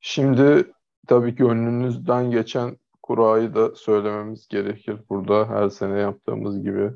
Şimdi 0.00 0.72
tabii 1.06 1.36
ki 1.36 1.44
önünüzden 1.44 2.30
geçen 2.30 2.76
kurayı 3.02 3.54
da 3.54 3.74
söylememiz 3.74 4.48
gerekir. 4.48 5.00
Burada 5.08 5.48
her 5.48 5.68
sene 5.68 5.98
yaptığımız 5.98 6.62
gibi. 6.62 6.90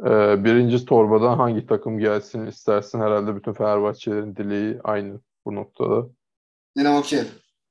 Ee, 0.00 0.44
birinci 0.44 0.84
torbadan 0.84 1.36
hangi 1.36 1.66
takım 1.66 1.98
gelsin 1.98 2.46
istersin? 2.46 3.00
Herhalde 3.00 3.36
bütün 3.36 3.52
Fenerbahçelerin 3.52 4.36
dileği 4.36 4.80
aynı 4.84 5.20
bu 5.44 5.54
noktada. 5.54 6.06
Dinamo 6.78 7.02
Kiev. 7.02 7.24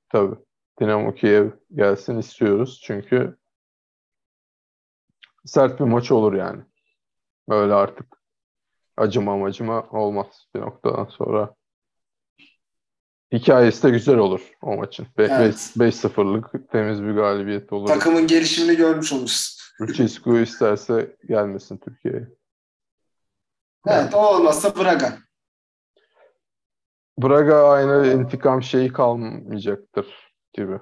Tabii. 0.10 0.36
Dinamo 0.80 1.14
Kiev 1.14 1.50
gelsin 1.76 2.18
istiyoruz. 2.18 2.82
Çünkü 2.84 3.38
sert 5.46 5.80
bir 5.80 5.86
maç 5.86 6.12
olur 6.12 6.34
yani. 6.34 6.62
Böyle 7.50 7.74
artık 7.74 8.06
acıma 8.98 9.38
macıma 9.38 9.82
olmaz 9.90 10.48
bir 10.56 10.60
noktadan 10.62 11.06
sonra. 11.06 11.56
Hikayesi 13.34 13.84
de 13.84 13.90
güzel 13.90 14.18
olur 14.18 14.52
o 14.62 14.76
maçın. 14.78 15.08
Be- 15.18 15.28
Evet. 15.32 15.54
beş- 15.78 16.04
5-0'lık 16.04 16.72
temiz 16.72 17.04
bir 17.04 17.12
galibiyet 17.12 17.74
olur. 17.74 17.88
Takımın 17.88 18.28
gelişimini 18.28 18.78
görmüş 18.78 19.14
oluruz. 19.14 19.62
Lucescu 19.82 20.38
isterse 20.40 21.16
gelmesin 21.28 21.78
Türkiye'ye. 21.78 22.28
Evet 23.88 24.14
o 24.14 24.18
olmazsa 24.36 24.76
Braga. 24.76 25.18
Braga 27.18 27.70
aynı 27.70 28.08
intikam 28.08 28.64
şeyi 28.64 28.94
kalmayacaktır 28.94 30.34
gibi. 30.54 30.80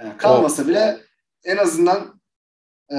Yani 0.00 0.16
kalmasa 0.16 0.68
bile 0.68 1.00
en 1.44 1.56
azından 1.56 2.20
e, 2.92 2.96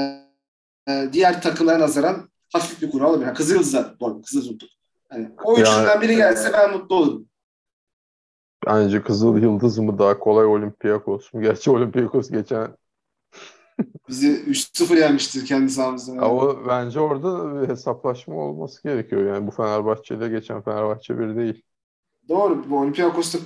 e, 0.90 1.10
diğer 1.14 1.42
takımlara 1.42 1.80
nazaran 1.80 2.30
hafif 2.54 2.82
bir 2.82 2.92
kura 2.92 3.10
olabilir. 3.10 3.26
Yani 3.28 3.38
Kızılyıldız'a 3.38 3.96
doğru 4.00 4.22
Kızılyıldız. 4.22 4.70
Yani 5.14 5.32
o 5.44 5.52
Yani- 5.52 5.62
üçünden 5.62 6.02
biri 6.02 6.16
gelse 6.16 6.54
ben 6.54 6.72
mutlu 6.72 6.96
olurum. 6.96 7.26
Bence 8.68 9.02
Kızıl 9.04 9.38
Yıldız 9.38 9.78
mı 9.80 10.00
daha 10.00 10.20
kolay 10.20 10.46
Olympiakos 10.46 11.34
mu? 11.34 11.42
Gerçi 11.42 11.72
Olympiakos 11.72 12.30
geçen 12.30 12.78
Bizi 14.10 14.32
3-0 14.32 14.98
yenmiştir 14.98 15.46
kendi 15.46 15.70
sahamızda. 15.72 16.12
Yani. 16.16 16.26
ama 16.26 16.68
bence 16.68 17.00
orada 17.00 17.62
bir 17.62 17.68
hesaplaşma 17.70 18.36
olması 18.36 18.84
gerekiyor. 18.84 19.34
Yani 19.34 19.48
bu 19.48 19.52
Fenerbahçe 19.52 20.16
ile 20.16 20.30
geçen 20.30 20.62
Fenerbahçe 20.62 21.20
bir 21.20 21.36
değil. 21.36 21.64
Doğru. 22.30 22.70
Bu 22.70 22.80
Olympiakos 22.80 23.34
da 23.34 23.38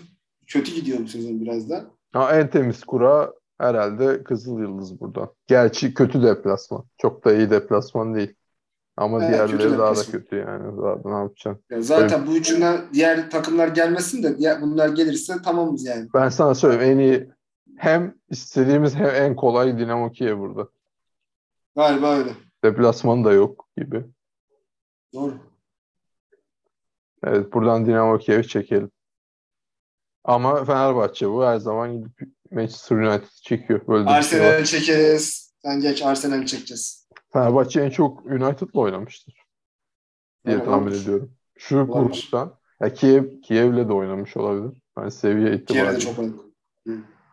kötü 0.47 0.71
gidiyor 0.75 0.99
bu 0.99 1.07
sezon 1.07 1.41
biraz 1.41 1.69
da. 1.69 1.85
Ha, 2.13 2.35
en 2.39 2.49
temiz 2.49 2.83
kura 2.83 3.33
herhalde 3.57 4.23
Kızıl 4.23 4.59
Yıldız 4.59 4.99
burada. 4.99 5.33
Gerçi 5.47 5.93
kötü 5.93 6.23
deplasman. 6.23 6.83
Çok 6.97 7.25
da 7.25 7.33
iyi 7.33 7.49
deplasman 7.49 8.15
değil. 8.15 8.35
Ama 8.97 9.19
Evet, 9.23 9.29
diğerleri 9.29 9.57
kötü 9.57 9.77
daha 9.77 9.95
da 9.95 10.01
kötü 10.11 10.35
yani. 10.35 10.77
Daha 10.77 10.97
ne 11.05 11.17
yapacaksın? 11.23 11.63
Yani 11.69 11.83
zaten 11.83 12.27
bu 12.27 12.35
üçünden 12.35 12.81
diğer 12.93 13.29
takımlar 13.29 13.67
gelmesin 13.67 14.23
de 14.23 14.37
diğer, 14.37 14.61
bunlar 14.61 14.89
gelirse 14.89 15.41
tamamız 15.41 15.85
yani. 15.85 16.09
Ben 16.13 16.29
sana 16.29 16.55
söyleyeyim 16.55 16.99
en 16.99 17.03
iyi 17.03 17.31
hem 17.77 18.15
istediğimiz 18.29 18.95
hem 18.95 19.09
en 19.15 19.35
kolay 19.35 19.77
Dinamo 19.77 20.11
Kiev 20.11 20.39
burada. 20.39 20.67
Galiba 21.75 22.15
öyle. 22.15 22.29
Deplasman 22.63 23.25
da 23.25 23.31
yok 23.31 23.67
gibi. 23.77 24.05
Doğru. 25.13 25.33
Evet 27.23 27.53
buradan 27.53 27.85
Dinamo 27.85 28.17
Kiev'i 28.17 28.47
çekelim. 28.47 28.91
Ama 30.23 30.65
Fenerbahçe 30.65 31.29
bu 31.29 31.45
her 31.45 31.57
zaman 31.57 31.93
gidip 31.97 32.29
Manchester 32.53 32.95
United 32.95 33.27
çekiyor. 33.43 33.87
Böyle 33.87 34.05
şey. 34.07 34.13
Arsenal'i 34.17 34.65
çekeriz. 34.65 35.53
Sen 35.65 35.81
geç 35.81 36.01
Arsenal'i 36.01 36.45
çekeceğiz. 36.45 37.07
Fenerbahçe 37.33 37.81
en 37.81 37.89
çok 37.89 38.25
United'la 38.25 38.79
oynamıştır 38.79 39.33
diye 40.45 40.55
Evet, 40.55 40.65
tahmin 40.65 40.81
olabilir. 40.87 41.01
ediyorum. 41.03 41.31
Şu 41.57 41.75
Olabilir. 41.77 41.93
gruptan. 42.21 42.55
Ya 42.81 42.93
Kiev, 42.93 43.41
Kiev'le 43.41 43.87
de 43.89 43.93
oynamış 43.93 44.37
olabilir. 44.37 44.81
Yani 44.97 45.11
seviye 45.11 45.55
itibariyle. 45.55 45.95
de 45.95 45.99
çok 45.99 46.19
oynadık. 46.19 46.39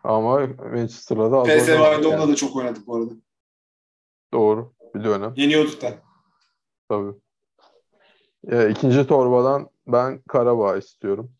Ama 0.03 0.39
Manchester'da 0.47 1.31
da 1.31 1.37
az 1.37 1.47
PSV 1.47 1.51
oynamış 1.51 1.69
Eindhoven'da 1.69 2.21
yani. 2.21 2.31
da 2.31 2.35
çok 2.35 2.55
oynadık 2.55 2.87
bu 2.87 2.95
arada. 2.95 3.11
Doğru. 4.33 4.73
Bir 4.95 5.03
dönem. 5.03 5.33
Yeniyorduk 5.35 5.81
da. 5.81 5.93
Tabii. 6.89 7.13
Ya, 8.43 8.67
ikinci 8.67 9.07
torbadan 9.07 9.69
ben 9.87 10.21
Karabağ 10.21 10.77
istiyorum. 10.77 11.31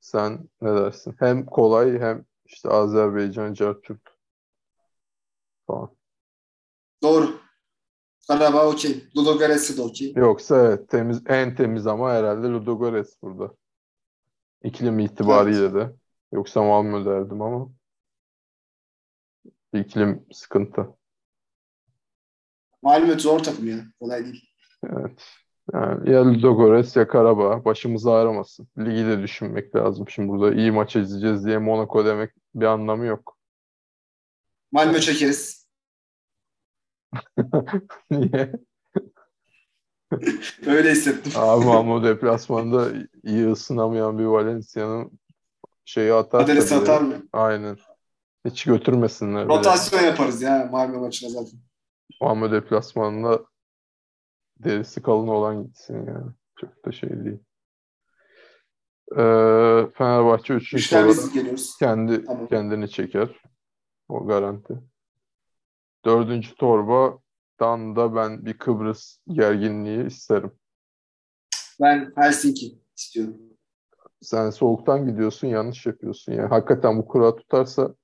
Sen 0.00 0.48
ne 0.62 0.74
dersin? 0.74 1.14
Hem 1.18 1.46
kolay 1.46 1.98
hem 1.98 2.24
işte 2.46 2.68
Azerbaycan, 2.68 3.54
Cartürk 3.54 4.18
falan. 5.66 5.96
Doğru. 7.02 7.40
Karabağ 8.28 8.68
okey. 8.68 9.04
Ludogorets 9.16 9.76
de 9.76 9.82
okey. 9.82 10.12
Yoksa 10.16 10.66
evet, 10.66 10.88
temiz, 10.88 11.22
en 11.26 11.54
temiz 11.54 11.86
ama 11.86 12.12
herhalde 12.12 12.46
Ludogorets 12.46 13.22
burada. 13.22 13.54
İklim 14.62 14.98
itibariyle 14.98 15.74
de. 15.74 15.92
Yoksa 16.32 16.62
Malmö 16.62 17.04
derdim 17.04 17.42
ama 17.42 17.68
iklim 19.72 20.26
sıkıntı. 20.32 20.86
Malmö 22.82 23.18
zor 23.18 23.38
takım 23.38 23.68
ya. 23.68 23.84
Kolay 24.00 24.24
değil. 24.24 24.50
Evet. 24.84 25.45
Yani 25.74 26.10
ya 26.10 26.24
Ludogorets 26.26 26.96
ya 26.96 27.08
Karabağ 27.08 27.64
başımızı 27.64 28.12
ağrımasın. 28.12 28.68
Ligi 28.78 29.06
de 29.06 29.22
düşünmek 29.22 29.76
lazım. 29.76 30.08
Şimdi 30.08 30.28
burada 30.28 30.54
iyi 30.54 30.70
maç 30.72 30.96
izleyeceğiz 30.96 31.46
diye 31.46 31.58
Monaco 31.58 32.04
demek 32.04 32.30
bir 32.54 32.66
anlamı 32.66 33.06
yok. 33.06 33.36
Malmö 34.72 35.00
çekeriz. 35.00 35.66
Niye? 38.10 38.52
Öyle 40.66 40.90
hissettim. 40.90 41.32
Abi 41.36 41.64
Malmö 41.64 42.04
deplasmanda 42.08 42.88
iyi 43.24 43.50
ısınamayan 43.50 44.18
bir 44.18 44.24
Valencia'nın 44.24 45.18
şeyi 45.84 46.12
atarsa 46.12 46.52
Adres 46.52 46.70
bile- 46.70 46.80
atar 46.80 47.00
mı? 47.00 47.14
Aynen. 47.32 47.76
Hiç 48.44 48.64
götürmesinler 48.64 49.48
bile. 49.48 49.58
Rotasyon 49.58 50.00
yaparız 50.02 50.42
ya 50.42 50.68
Malmö 50.72 50.98
maçına 50.98 51.30
zaten. 51.30 51.60
Malmö 52.20 52.52
deplasmanında 52.52 53.40
derisi 54.64 55.02
kalın 55.02 55.28
olan 55.28 55.62
gitsin 55.64 56.06
yani. 56.06 56.32
Çok 56.60 56.84
da 56.86 56.92
şey 56.92 57.10
değil. 57.10 57.38
Ee, 59.12 59.86
Fenerbahçe 59.94 60.54
3. 60.54 60.74
Üçten 60.74 61.04
olarak 61.04 61.16
biz 61.16 61.32
geliyoruz. 61.32 61.76
kendi 61.78 62.24
Tamam. 62.24 62.46
kendini 62.46 62.90
çeker. 62.90 63.40
O 64.08 64.26
garanti. 64.26 64.74
Dördüncü 66.04 66.54
torbadan 66.54 67.96
da 67.96 68.14
ben 68.14 68.46
bir 68.46 68.58
Kıbrıs 68.58 69.18
gerginliği 69.28 70.06
isterim. 70.06 70.52
Ben 71.80 72.12
Helsinki 72.16 72.78
istiyorum. 72.96 73.36
Sen 74.20 74.50
soğuktan 74.50 75.06
gidiyorsun, 75.06 75.48
yanlış 75.48 75.86
yapıyorsun. 75.86 76.32
Yani 76.32 76.48
hakikaten 76.48 76.98
bu 76.98 77.08
kura 77.08 77.36
tutarsa 77.36 77.94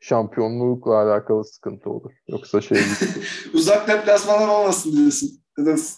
şampiyonlukla 0.00 0.94
alakalı 0.94 1.44
sıkıntı 1.44 1.90
olur. 1.90 2.12
Yoksa 2.28 2.60
şey. 2.60 2.78
Uzak 3.54 3.88
deplasmanlar 3.88 4.48
olmasın 4.48 4.92
diyorsun. 4.96 5.39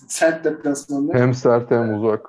Sert 0.08 0.44
deplasmanlar. 0.44 1.16
hem 1.20 1.34
sert 1.34 1.70
hem 1.70 1.94
uzak. 1.94 2.26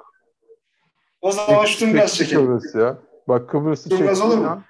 O 1.21 1.31
zaman 1.31 1.65
Çekti 1.65 2.13
çekelim. 2.13 2.45
Kıbrıs 2.45 2.75
ya. 2.75 2.97
Bak 3.27 3.49
Kıbrıs'ı 3.49 3.89
çekti 3.89 4.23
olur 4.23 4.37
mu? 4.37 4.63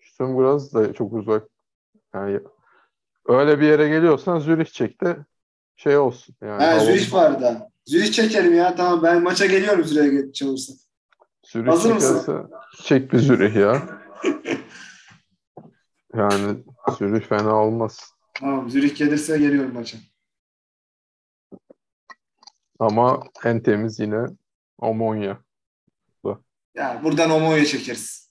Stuttgart 0.00 0.74
da 0.74 0.92
çok 0.92 1.12
uzak. 1.12 1.48
Yani 2.14 2.40
öyle 3.28 3.60
bir 3.60 3.66
yere 3.66 3.88
geliyorsan 3.88 4.38
Zürih 4.38 4.66
çek 4.66 5.00
de 5.00 5.16
şey 5.76 5.96
olsun. 5.98 6.34
Yani 6.42 6.62
Ha, 6.62 6.78
Zürih 6.78 7.12
var 7.12 7.40
da. 7.40 7.70
Zürih 7.86 8.12
çekelim 8.12 8.54
ya. 8.54 8.74
Tamam 8.76 9.02
ben 9.02 9.22
maça 9.22 9.46
geliyorum 9.46 9.84
Zürih'e 9.84 10.46
olursa. 10.46 10.72
Zürih 11.42 11.70
Hazır 11.70 11.92
mısın? 11.92 12.50
çek 12.82 13.12
bir 13.12 13.18
Zürih 13.18 13.56
ya. 13.56 13.82
Yani 16.14 16.64
Zürih 16.98 17.20
fena 17.20 17.54
olmaz. 17.64 18.12
Tamam 18.34 18.70
Zürih 18.70 18.96
gelirse 18.96 19.38
geliyorum 19.38 19.74
maça. 19.74 19.98
Ama 22.78 23.22
en 23.44 23.62
temiz 23.62 24.00
yine 24.00 24.26
Omonya. 24.78 25.46
Ya 26.74 27.00
buradan 27.04 27.30
Omo'ya 27.30 27.64
çekeriz. 27.64 28.30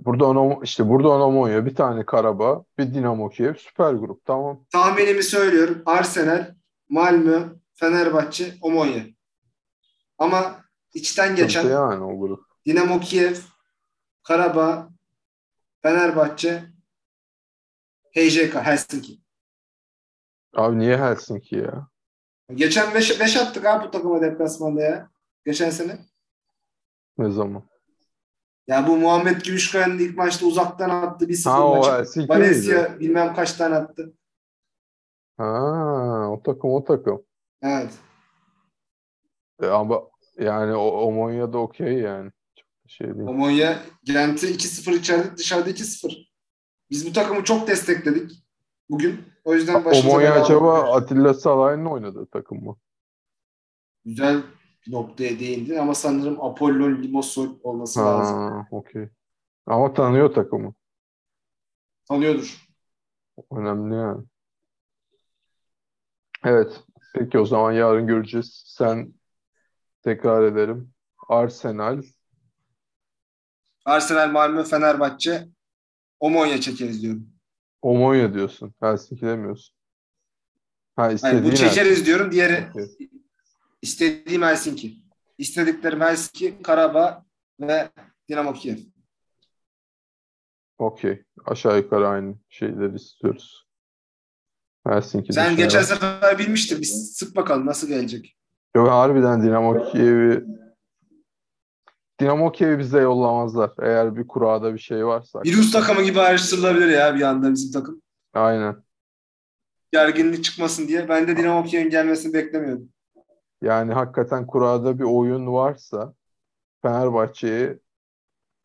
Burada 0.00 0.26
Onom 0.26 0.62
işte 0.62 0.88
burada 0.88 1.08
Omonya, 1.08 1.66
bir 1.66 1.74
tane 1.74 2.06
Karabağ, 2.06 2.64
bir 2.78 2.94
Dinamo 2.94 3.28
Kiev, 3.28 3.54
süper 3.54 3.92
grup. 3.92 4.24
Tamam. 4.24 4.64
Tahminimi 4.70 5.22
söylüyorum. 5.22 5.82
Arsenal, 5.86 6.54
Malmö, 6.88 7.56
Fenerbahçe, 7.74 8.54
Omonya. 8.60 9.04
Ama 10.18 10.64
içten 10.94 11.36
geçen 11.36 11.68
yani 11.68 12.04
o 12.04 12.18
grup. 12.20 12.44
Dinamo 12.66 13.00
Kiev, 13.00 13.36
Karabağ, 14.22 14.90
Fenerbahçe, 15.82 16.64
HJK, 18.16 18.54
Helsinki. 18.54 19.20
Abi 20.54 20.78
niye 20.78 20.98
Helsinki 20.98 21.56
ya? 21.56 21.88
Geçen 22.54 22.94
5 22.94 23.36
attık 23.36 23.66
abi 23.66 23.86
bu 23.86 23.90
takıma 23.90 24.20
deplasmanda 24.20 24.82
ya. 24.82 25.10
Geçen 25.46 25.70
sene. 25.70 25.98
Ne 27.18 27.30
zaman? 27.30 27.62
Ya 28.66 28.88
bu 28.88 28.96
Muhammed 28.96 29.40
Gümüşkaya'nın 29.40 29.98
ilk 29.98 30.16
maçta 30.16 30.46
uzaktan 30.46 30.90
attı. 30.90 31.24
1-0 31.24 31.50
Ha 31.50 31.66
o 31.66 31.76
maçı. 31.76 31.90
Helsinki 31.90 32.28
Valencia 32.28 33.00
bilmem 33.00 33.34
kaç 33.34 33.52
tane 33.52 33.74
attı. 33.74 34.12
Ha 35.36 36.28
o 36.30 36.42
takım 36.42 36.70
o 36.70 36.84
takım. 36.84 37.22
Evet. 37.62 37.90
E, 39.62 39.66
ama 39.66 40.02
yani 40.38 40.74
o 40.74 40.86
Omonya'da 40.88 41.58
okey 41.58 41.98
yani. 41.98 42.30
Çok 42.56 42.90
şey 42.90 43.06
değil. 43.06 43.28
Omonya 43.28 43.78
Gent'i 44.04 44.46
2-0 44.46 44.94
içeride 44.94 45.36
dışarıda 45.36 45.70
2-0. 45.70 46.26
Biz 46.90 47.06
bu 47.06 47.12
takımı 47.12 47.44
çok 47.44 47.68
destekledik 47.68 48.44
bugün. 48.90 49.33
O 49.44 49.54
yüzden 49.54 49.84
Omonya 49.84 50.34
acaba. 50.34 50.92
Atilla 50.96 51.34
Salah'ın 51.34 51.84
oynadığı 51.84 52.26
takım 52.26 52.64
mı? 52.64 52.76
Güzel 54.04 54.42
bir 54.86 54.92
noktaya 54.92 55.38
değindin 55.38 55.76
ama 55.76 55.94
sanırım 55.94 56.42
Apollon 56.44 57.02
Limassol 57.02 57.48
olması 57.62 58.00
lazım. 58.00 58.36
Ha 58.36 58.66
okey. 58.70 59.08
Ama 59.66 59.94
tanıyor 59.94 60.34
takımı. 60.34 60.74
Tanıyordur. 62.08 62.68
Önemli 63.50 63.94
yani. 63.94 64.24
Evet. 66.44 66.84
Peki 67.14 67.38
o 67.38 67.44
zaman 67.44 67.72
yarın 67.72 68.06
göreceğiz. 68.06 68.62
Sen 68.66 69.14
tekrar 70.02 70.42
edelim. 70.42 70.94
Arsenal, 71.28 72.02
Arsenal, 73.84 74.30
Malmö, 74.30 74.64
Fenerbahçe, 74.64 75.48
Omonya 76.20 76.60
çekeriz 76.60 77.02
diyorum. 77.02 77.33
Omonya 77.84 78.34
diyorsun. 78.34 78.74
Helsinki 78.80 79.26
demiyorsun. 79.26 79.76
Ha 80.96 81.02
Hayır, 81.02 81.16
istediğin 81.16 81.44
bu 81.44 81.54
çekeriz 81.54 82.06
diyorum. 82.06 82.32
Diğeri 82.32 82.52
Helsinki. 82.74 83.10
istediğim 83.82 84.42
Helsinki. 84.42 84.96
İstediklerim 85.38 86.00
Helsinki, 86.00 86.62
Karabağ 86.62 87.24
ve 87.60 87.88
Dinamo 88.28 88.52
Kiev. 88.52 88.76
Okey. 90.78 91.22
Aşağı 91.46 91.76
yukarı 91.76 92.08
aynı 92.08 92.34
şeyleri 92.48 92.94
istiyoruz. 92.94 93.66
Helsinki 94.86 95.32
Sen 95.32 95.56
geçen 95.56 95.82
sefer 95.82 96.38
bilmiştin. 96.38 96.80
Biz 96.80 97.16
sık 97.16 97.36
bakalım 97.36 97.66
nasıl 97.66 97.88
gelecek. 97.88 98.36
Yok 98.76 98.88
harbiden 98.88 99.42
Dinamo 99.42 99.92
Kiev'i 99.92 100.44
Dinamo 102.20 102.52
Kiev'i 102.52 102.78
bize 102.78 103.00
yollamazlar. 103.00 103.72
Eğer 103.82 104.16
bir 104.16 104.26
kurada 104.28 104.74
bir 104.74 104.78
şey 104.78 105.06
varsa. 105.06 105.42
Virüs 105.44 105.72
takımı 105.72 106.02
gibi 106.02 106.20
ayrıştırılabilir 106.20 106.88
ya 106.88 107.14
bir 107.14 107.22
anda 107.22 107.52
bizim 107.52 107.72
takım. 107.72 108.02
Aynen. 108.34 108.84
Gerginlik 109.92 110.44
çıkmasın 110.44 110.88
diye. 110.88 111.08
Ben 111.08 111.28
de 111.28 111.36
Dinamo 111.36 111.64
Kiev'in 111.64 111.90
gelmesini 111.90 112.34
beklemiyordum. 112.34 112.88
Yani 113.62 113.92
hakikaten 113.92 114.46
kurada 114.46 114.98
bir 114.98 115.04
oyun 115.04 115.46
varsa 115.52 116.14
Fenerbahçe'yi 116.82 117.78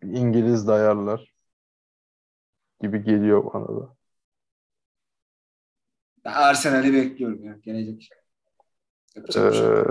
bir 0.04 0.18
İngiliz 0.18 0.68
dayarlar 0.68 1.34
gibi 2.82 3.04
geliyor 3.04 3.54
bana 3.54 3.68
da. 3.68 3.96
Arsenal'i 6.24 6.94
bekliyorum 6.94 7.44
ya. 7.44 7.58
Gelecek. 7.64 8.10
Bir 9.16 9.32
şey. 9.32 9.44
Ee, 9.44 9.84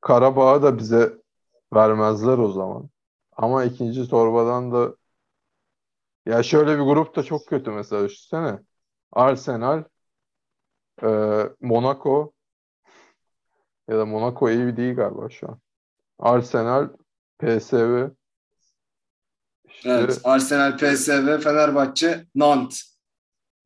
Karabağ'ı 0.00 0.62
da 0.62 0.78
bize 0.78 1.23
vermezler 1.72 2.38
o 2.38 2.52
zaman. 2.52 2.90
Ama 3.32 3.64
ikinci 3.64 4.08
torbadan 4.08 4.72
da 4.72 4.96
ya 6.26 6.42
şöyle 6.42 6.78
bir 6.78 6.82
grup 6.82 7.16
da 7.16 7.22
çok 7.22 7.46
kötü 7.46 7.70
mesela 7.70 8.04
düşünsene. 8.04 8.58
Arsenal, 9.12 9.84
e, 11.02 11.08
Monaco 11.60 12.32
ya 13.88 13.98
da 13.98 14.06
Monaco 14.06 14.50
iyi 14.50 14.76
değil 14.76 14.96
galiba 14.96 15.30
şu 15.30 15.48
an. 15.48 15.58
Arsenal, 16.18 16.88
PSV 17.38 18.10
işte 19.84 19.90
Evet. 19.90 20.20
Arsenal, 20.24 20.76
PSV, 20.76 21.38
Fenerbahçe, 21.40 22.26
Nantes. 22.34 22.98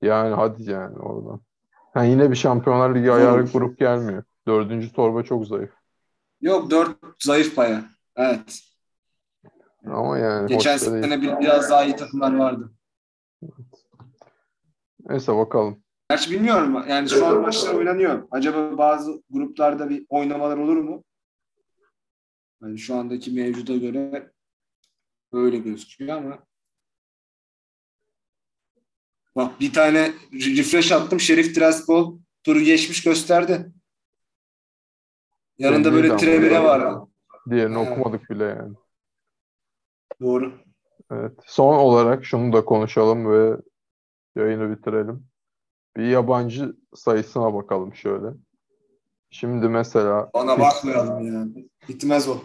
yani 0.03 0.35
hadi 0.35 0.71
yani 0.71 0.99
oradan. 0.99 1.41
Ha, 1.95 2.05
yine 2.05 2.31
bir 2.31 2.37
Şampiyonlar 2.37 2.95
Ligi 2.95 3.13
ayarı 3.13 3.43
grup 3.43 3.79
gelmiyor. 3.79 4.23
Dördüncü 4.47 4.93
torba 4.93 5.23
çok 5.23 5.47
zayıf. 5.47 5.78
Yok 6.41 6.71
dört 6.71 6.97
zayıf 7.23 7.57
baya. 7.57 7.85
Evet. 8.17 8.61
Ama 9.87 10.19
yani 10.19 10.49
Geçen 10.49 10.77
sene 10.77 11.23
bir- 11.23 11.39
biraz 11.41 11.71
daha 11.71 11.85
iyi 11.85 11.97
takımlar 11.97 12.37
vardı. 12.37 12.73
Neyse 15.01 15.37
bakalım. 15.37 15.83
Gerçi 16.11 16.31
bilmiyorum. 16.31 16.85
Yani 16.89 17.09
şu 17.09 17.27
an 17.27 17.41
maçlar 17.41 17.75
oynanıyor. 17.75 18.29
Acaba 18.31 18.79
bazı 18.79 19.23
gruplarda 19.31 19.91
bir 19.91 20.07
oynamalar 20.09 20.57
olur 20.57 20.77
mu? 20.77 21.05
Yani 22.63 22.79
şu 22.79 22.95
andaki 22.95 23.31
mevcuda 23.31 23.77
göre 23.77 24.33
öyle 25.33 25.59
gözüküyor 25.59 26.17
ama 26.17 26.39
Bak 29.37 29.61
bir 29.61 29.73
tane 29.73 30.13
refresh 30.33 30.93
attım. 30.93 31.21
Şerif 31.21 31.55
Tiraspol 31.55 32.19
turu 32.45 32.61
geçmiş 32.61 33.03
gösterdi. 33.03 33.73
Yanında 35.59 35.93
böyle 35.93 36.09
ama. 36.09 36.17
Trebile 36.17 36.63
var. 36.63 36.99
Diğerini 37.51 37.79
Evet. 37.79 37.91
okumadık 37.93 38.31
bile 38.31 38.45
yani. 38.45 38.75
Doğru. 40.21 40.53
Evet. 41.11 41.33
Son 41.47 41.75
olarak 41.75 42.25
şunu 42.25 42.53
da 42.53 42.65
konuşalım 42.65 43.33
ve 43.33 43.57
yayını 44.37 44.77
bitirelim. 44.77 45.27
Bir 45.97 46.03
yabancı 46.09 46.77
sayısına 46.95 47.55
bakalım 47.55 47.95
şöyle. 47.95 48.27
Şimdi 49.31 49.69
mesela 49.69 50.31
Bana 50.35 50.59
bakmayalım 50.61 51.35
ya. 51.35 51.63
Bitmez 51.89 52.29
o. 52.29 52.37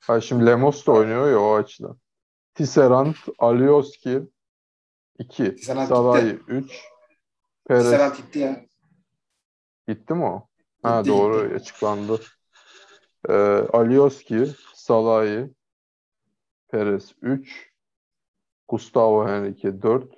ha 0.00 0.20
şimdi 0.20 0.46
Lemos 0.46 0.86
da 0.86 0.92
oynuyor 0.92 1.30
ya 1.30 1.40
o 1.40 1.54
açıdan. 1.54 1.98
Tisserand, 2.54 3.14
Alioski 3.38 4.22
2, 5.18 5.56
Tisserand 5.56 5.88
Salahi 5.88 6.24
gitti. 6.30 6.42
3, 6.48 6.82
Perez 7.68 7.90
Serhat 7.90 8.16
gitti 8.16 8.38
ya. 8.38 8.64
gitti 9.88 10.14
mi 10.14 10.24
o? 10.24 10.48
Ha 10.82 11.00
Gitti, 11.00 11.10
doğru 11.10 11.42
gitti. 11.42 11.54
açıklandı. 11.54 12.20
Ee, 13.28 13.32
Alioski, 13.72 14.46
Salahi, 14.74 15.50
Perez 16.68 17.14
3, 17.22 17.72
Gustavo 18.68 19.24
Henrique 19.28 19.72
4, 19.82 20.08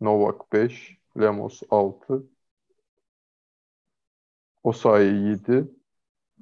Novak 0.00 0.52
5, 0.52 0.98
Lemos 1.16 1.62
6, 1.70 2.22
Osayi 4.64 5.36
7, 5.46 5.64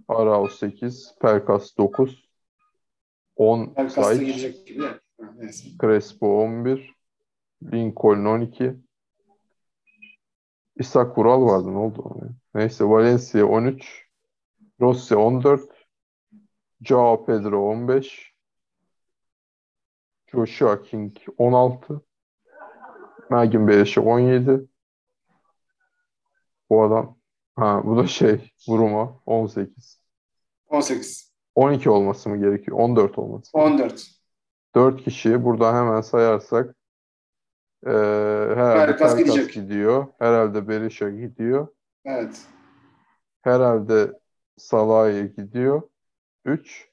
Arao 0.09 0.49
8, 0.49 1.15
Pelkas 1.21 1.77
9, 1.79 2.11
10 3.37 3.73
Herkes 3.77 3.97
de 3.97 4.03
Zayt, 4.03 4.21
girecek 4.21 4.67
gibi. 4.67 4.83
ya. 4.83 5.01
Ha, 5.21 5.33
Neyse. 5.39 5.69
Crespo 5.79 6.27
11, 6.43 6.95
Lincoln 7.63 8.25
12, 8.25 8.75
İshak 10.77 11.15
Kural 11.15 11.43
vardı 11.47 11.73
ne 11.73 11.79
oldu? 11.79 12.17
Neyse 12.55 12.85
Valencia 12.85 13.45
13, 13.45 14.10
Rossi 14.81 15.17
14, 15.17 15.61
Joao 16.83 17.25
Pedro 17.25 17.71
15, 17.71 18.35
Joshua 20.33 20.83
King 20.83 21.13
16, 21.39 22.01
Mergin 23.31 23.69
Bereşe 23.69 24.01
17. 24.01 24.67
Bu 26.71 26.83
adam 26.85 27.17
ha 27.57 27.83
bu 27.85 27.97
da 27.97 28.07
şey 28.07 28.53
Buruma 28.69 29.21
18. 29.27 30.01
18. 30.69 31.31
12 31.55 31.91
olması 31.91 32.29
mı 32.29 32.37
gerekiyor? 32.37 32.79
14 32.79 33.19
olması. 33.19 33.59
14. 33.59 34.07
4 34.75 35.05
kişi 35.05 35.45
buradan 35.45 35.75
hemen 35.75 36.01
sayarsak 36.01 36.77
eee 37.87 37.93
herhalde 38.57 39.23
gidecek. 39.23 39.53
gidiyor. 39.53 40.07
Herhalde 40.19 40.69
Berisha 40.69 41.11
gidiyor. 41.11 41.69
Evet. 42.05 42.47
Herhalde 43.43 44.20
Salah'ya 44.61 45.27
gidiyor. 45.27 45.83
3. 46.45 46.91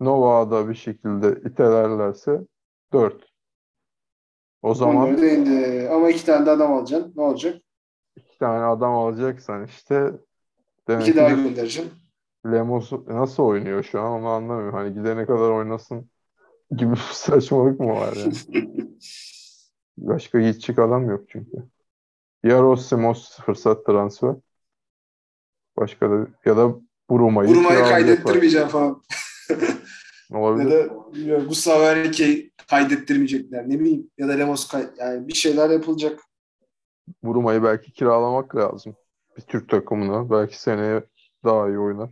Nova'da 0.00 0.50
da 0.50 0.68
bir 0.68 0.74
şekilde 0.74 1.48
itelerlerse 1.50 2.40
4. 2.92 3.32
O 4.62 4.74
zaman. 4.74 5.16
Ama 5.90 6.10
iki 6.10 6.26
tane 6.26 6.46
de 6.46 6.50
adam 6.50 6.72
alacaksın. 6.72 7.12
Ne 7.16 7.22
olacak? 7.22 7.62
iki 8.36 8.38
tane 8.38 8.64
adam 8.64 8.94
alacaksan 8.94 9.64
işte 9.64 10.12
demek 10.88 11.08
İki 11.08 11.16
daha 11.16 11.28
ki 11.28 11.34
göndereceksin. 11.34 11.92
Lemos 12.46 12.92
nasıl 13.06 13.42
oynuyor 13.42 13.82
şu 13.82 14.00
an 14.00 14.12
onu 14.12 14.28
anlamıyorum. 14.28 14.74
Hani 14.74 14.94
gidene 14.94 15.26
kadar 15.26 15.50
oynasın 15.50 16.10
gibi 16.70 16.92
bir 16.92 16.96
saçmalık 17.12 17.80
mı 17.80 17.88
var 17.88 18.16
yani? 18.16 18.34
Başka 19.98 20.40
gidecek 20.40 20.78
adam 20.78 21.10
yok 21.10 21.24
çünkü. 21.28 21.56
Ya 22.42 22.62
Rossimos 22.62 23.40
fırsat 23.40 23.86
transfer. 23.86 24.34
Başka 25.76 26.10
da 26.10 26.26
ya 26.44 26.56
da 26.56 26.74
Buruma'yı 27.10 27.48
kiralayacaklar. 27.48 27.90
kaydettirmeyeceğim 27.90 28.68
falan. 28.68 29.02
Ya 30.30 30.38
Olabilir. 30.38 30.70
da 30.70 31.12
bilmiyorum, 31.14 31.48
Gustavo 31.48 31.84
Henrique'yi 31.84 32.52
kaydettirmeyecekler. 32.70 33.68
Ne 33.68 33.80
bileyim. 33.80 34.10
Ya 34.18 34.28
da 34.28 34.32
Lemos 34.32 34.68
kay 34.68 34.86
yani 34.98 35.28
bir 35.28 35.34
şeyler 35.34 35.70
yapılacak. 35.70 36.20
Buruma'yı 37.22 37.62
belki 37.62 37.92
kiralamak 37.92 38.56
lazım. 38.56 38.96
bir 39.36 39.42
Türk 39.42 39.68
takımına. 39.68 40.30
Belki 40.30 40.60
seneye 40.60 41.02
daha 41.44 41.68
iyi 41.68 41.78
oynar. 41.78 42.10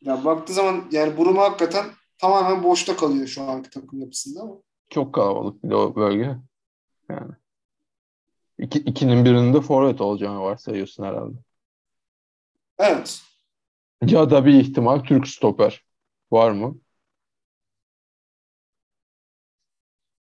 Ya 0.00 0.24
baktığı 0.24 0.52
zaman 0.52 0.84
yani 0.90 1.16
Buruma 1.16 1.42
hakikaten 1.42 1.84
tamamen 2.18 2.62
boşta 2.62 2.96
kalıyor 2.96 3.26
şu 3.26 3.42
anki 3.42 3.70
takım 3.70 4.00
yapısında 4.00 4.42
ama. 4.42 4.54
Çok 4.90 5.14
kalabalık 5.14 5.64
bir 5.64 5.70
de 5.70 5.74
o 5.76 5.96
bölge. 5.96 6.36
Yani. 7.08 7.32
İki, 8.58 8.78
ikinin 8.78 9.24
birinde 9.24 9.60
forvet 9.60 10.00
olacağını 10.00 10.40
varsayıyorsun 10.40 11.04
herhalde. 11.04 11.34
Evet. 12.78 13.22
Ya 14.06 14.30
da 14.30 14.46
bir 14.46 14.54
ihtimal 14.54 14.98
Türk 14.98 15.28
stoper. 15.28 15.84
Var 16.32 16.50
mı? 16.50 16.80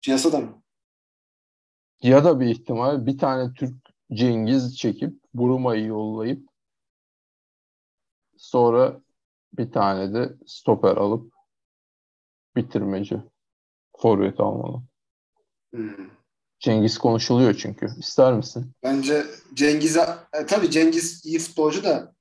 Piyasada 0.03 0.41
mı? 0.41 0.63
Ya 2.03 2.25
da 2.25 2.41
bir 2.41 2.47
ihtimal 2.47 3.07
bir 3.07 3.19
tane 3.19 3.55
Türk 3.55 3.75
Cengiz 4.13 4.79
çekip 4.79 5.15
Buruma'yı 5.35 5.87
yollayıp 5.87 6.49
sonra 8.37 9.01
bir 9.53 9.73
tane 9.73 10.15
de 10.15 10.35
stoper 10.47 10.97
alıp 10.97 11.33
bitirmeci 12.57 13.17
forvet 13.97 14.41
almalı. 14.41 14.83
Hmm. 15.75 16.11
Cengiz 16.61 16.99
konuşuluyor 16.99 17.55
çünkü. 17.55 17.87
İster 17.99 18.33
misin? 18.35 18.73
Bence 18.83 19.27
Cengiz 19.55 19.97
e, 19.97 20.47
tabii 20.49 20.71
Cengiz 20.71 21.27
iyi 21.27 21.39
futbolcu 21.39 21.85
da 21.85 22.15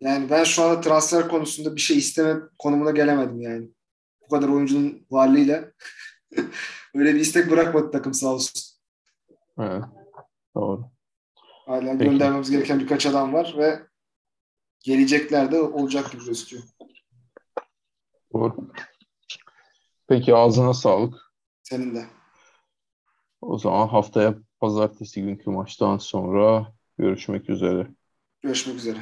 yani 0.00 0.30
ben 0.30 0.44
şu 0.44 0.62
anda 0.62 0.80
transfer 0.80 1.28
konusunda 1.28 1.76
bir 1.76 1.80
şey 1.80 1.98
isteme 1.98 2.40
konumuna 2.58 2.90
gelemedim 2.90 3.40
yani. 3.40 3.68
Bu 4.22 4.28
kadar 4.28 4.48
oyuncunun 4.48 5.06
varlığıyla 5.10 5.64
öyle 6.94 7.14
bir 7.14 7.20
istek 7.20 7.50
bırakmadı 7.50 7.90
takım 7.90 8.14
sağ 8.14 8.28
olsun. 8.28 8.62
Evet. 9.58 9.84
Doğru. 10.54 10.90
Hala 11.66 11.98
Peki. 11.98 12.10
göndermemiz 12.10 12.50
gereken 12.50 12.80
birkaç 12.80 13.06
adam 13.06 13.32
var 13.32 13.54
ve 13.58 13.80
gelecekler 14.80 15.52
de 15.52 15.60
olacak 15.60 16.12
gibi 16.12 16.24
gözüküyor. 16.24 16.62
Doğru. 18.32 18.56
Peki 20.08 20.34
ağzına 20.34 20.74
sağlık. 20.74 21.14
Senin 21.62 21.94
de. 21.94 22.06
O 23.40 23.58
zaman 23.58 23.88
haftaya 23.88 24.34
pazartesi 24.60 25.22
günkü 25.22 25.50
maçtan 25.50 25.98
sonra 25.98 26.72
görüşmek 26.98 27.50
üzere. 27.50 27.86
Görüşmek 28.42 28.76
üzere. 28.76 28.98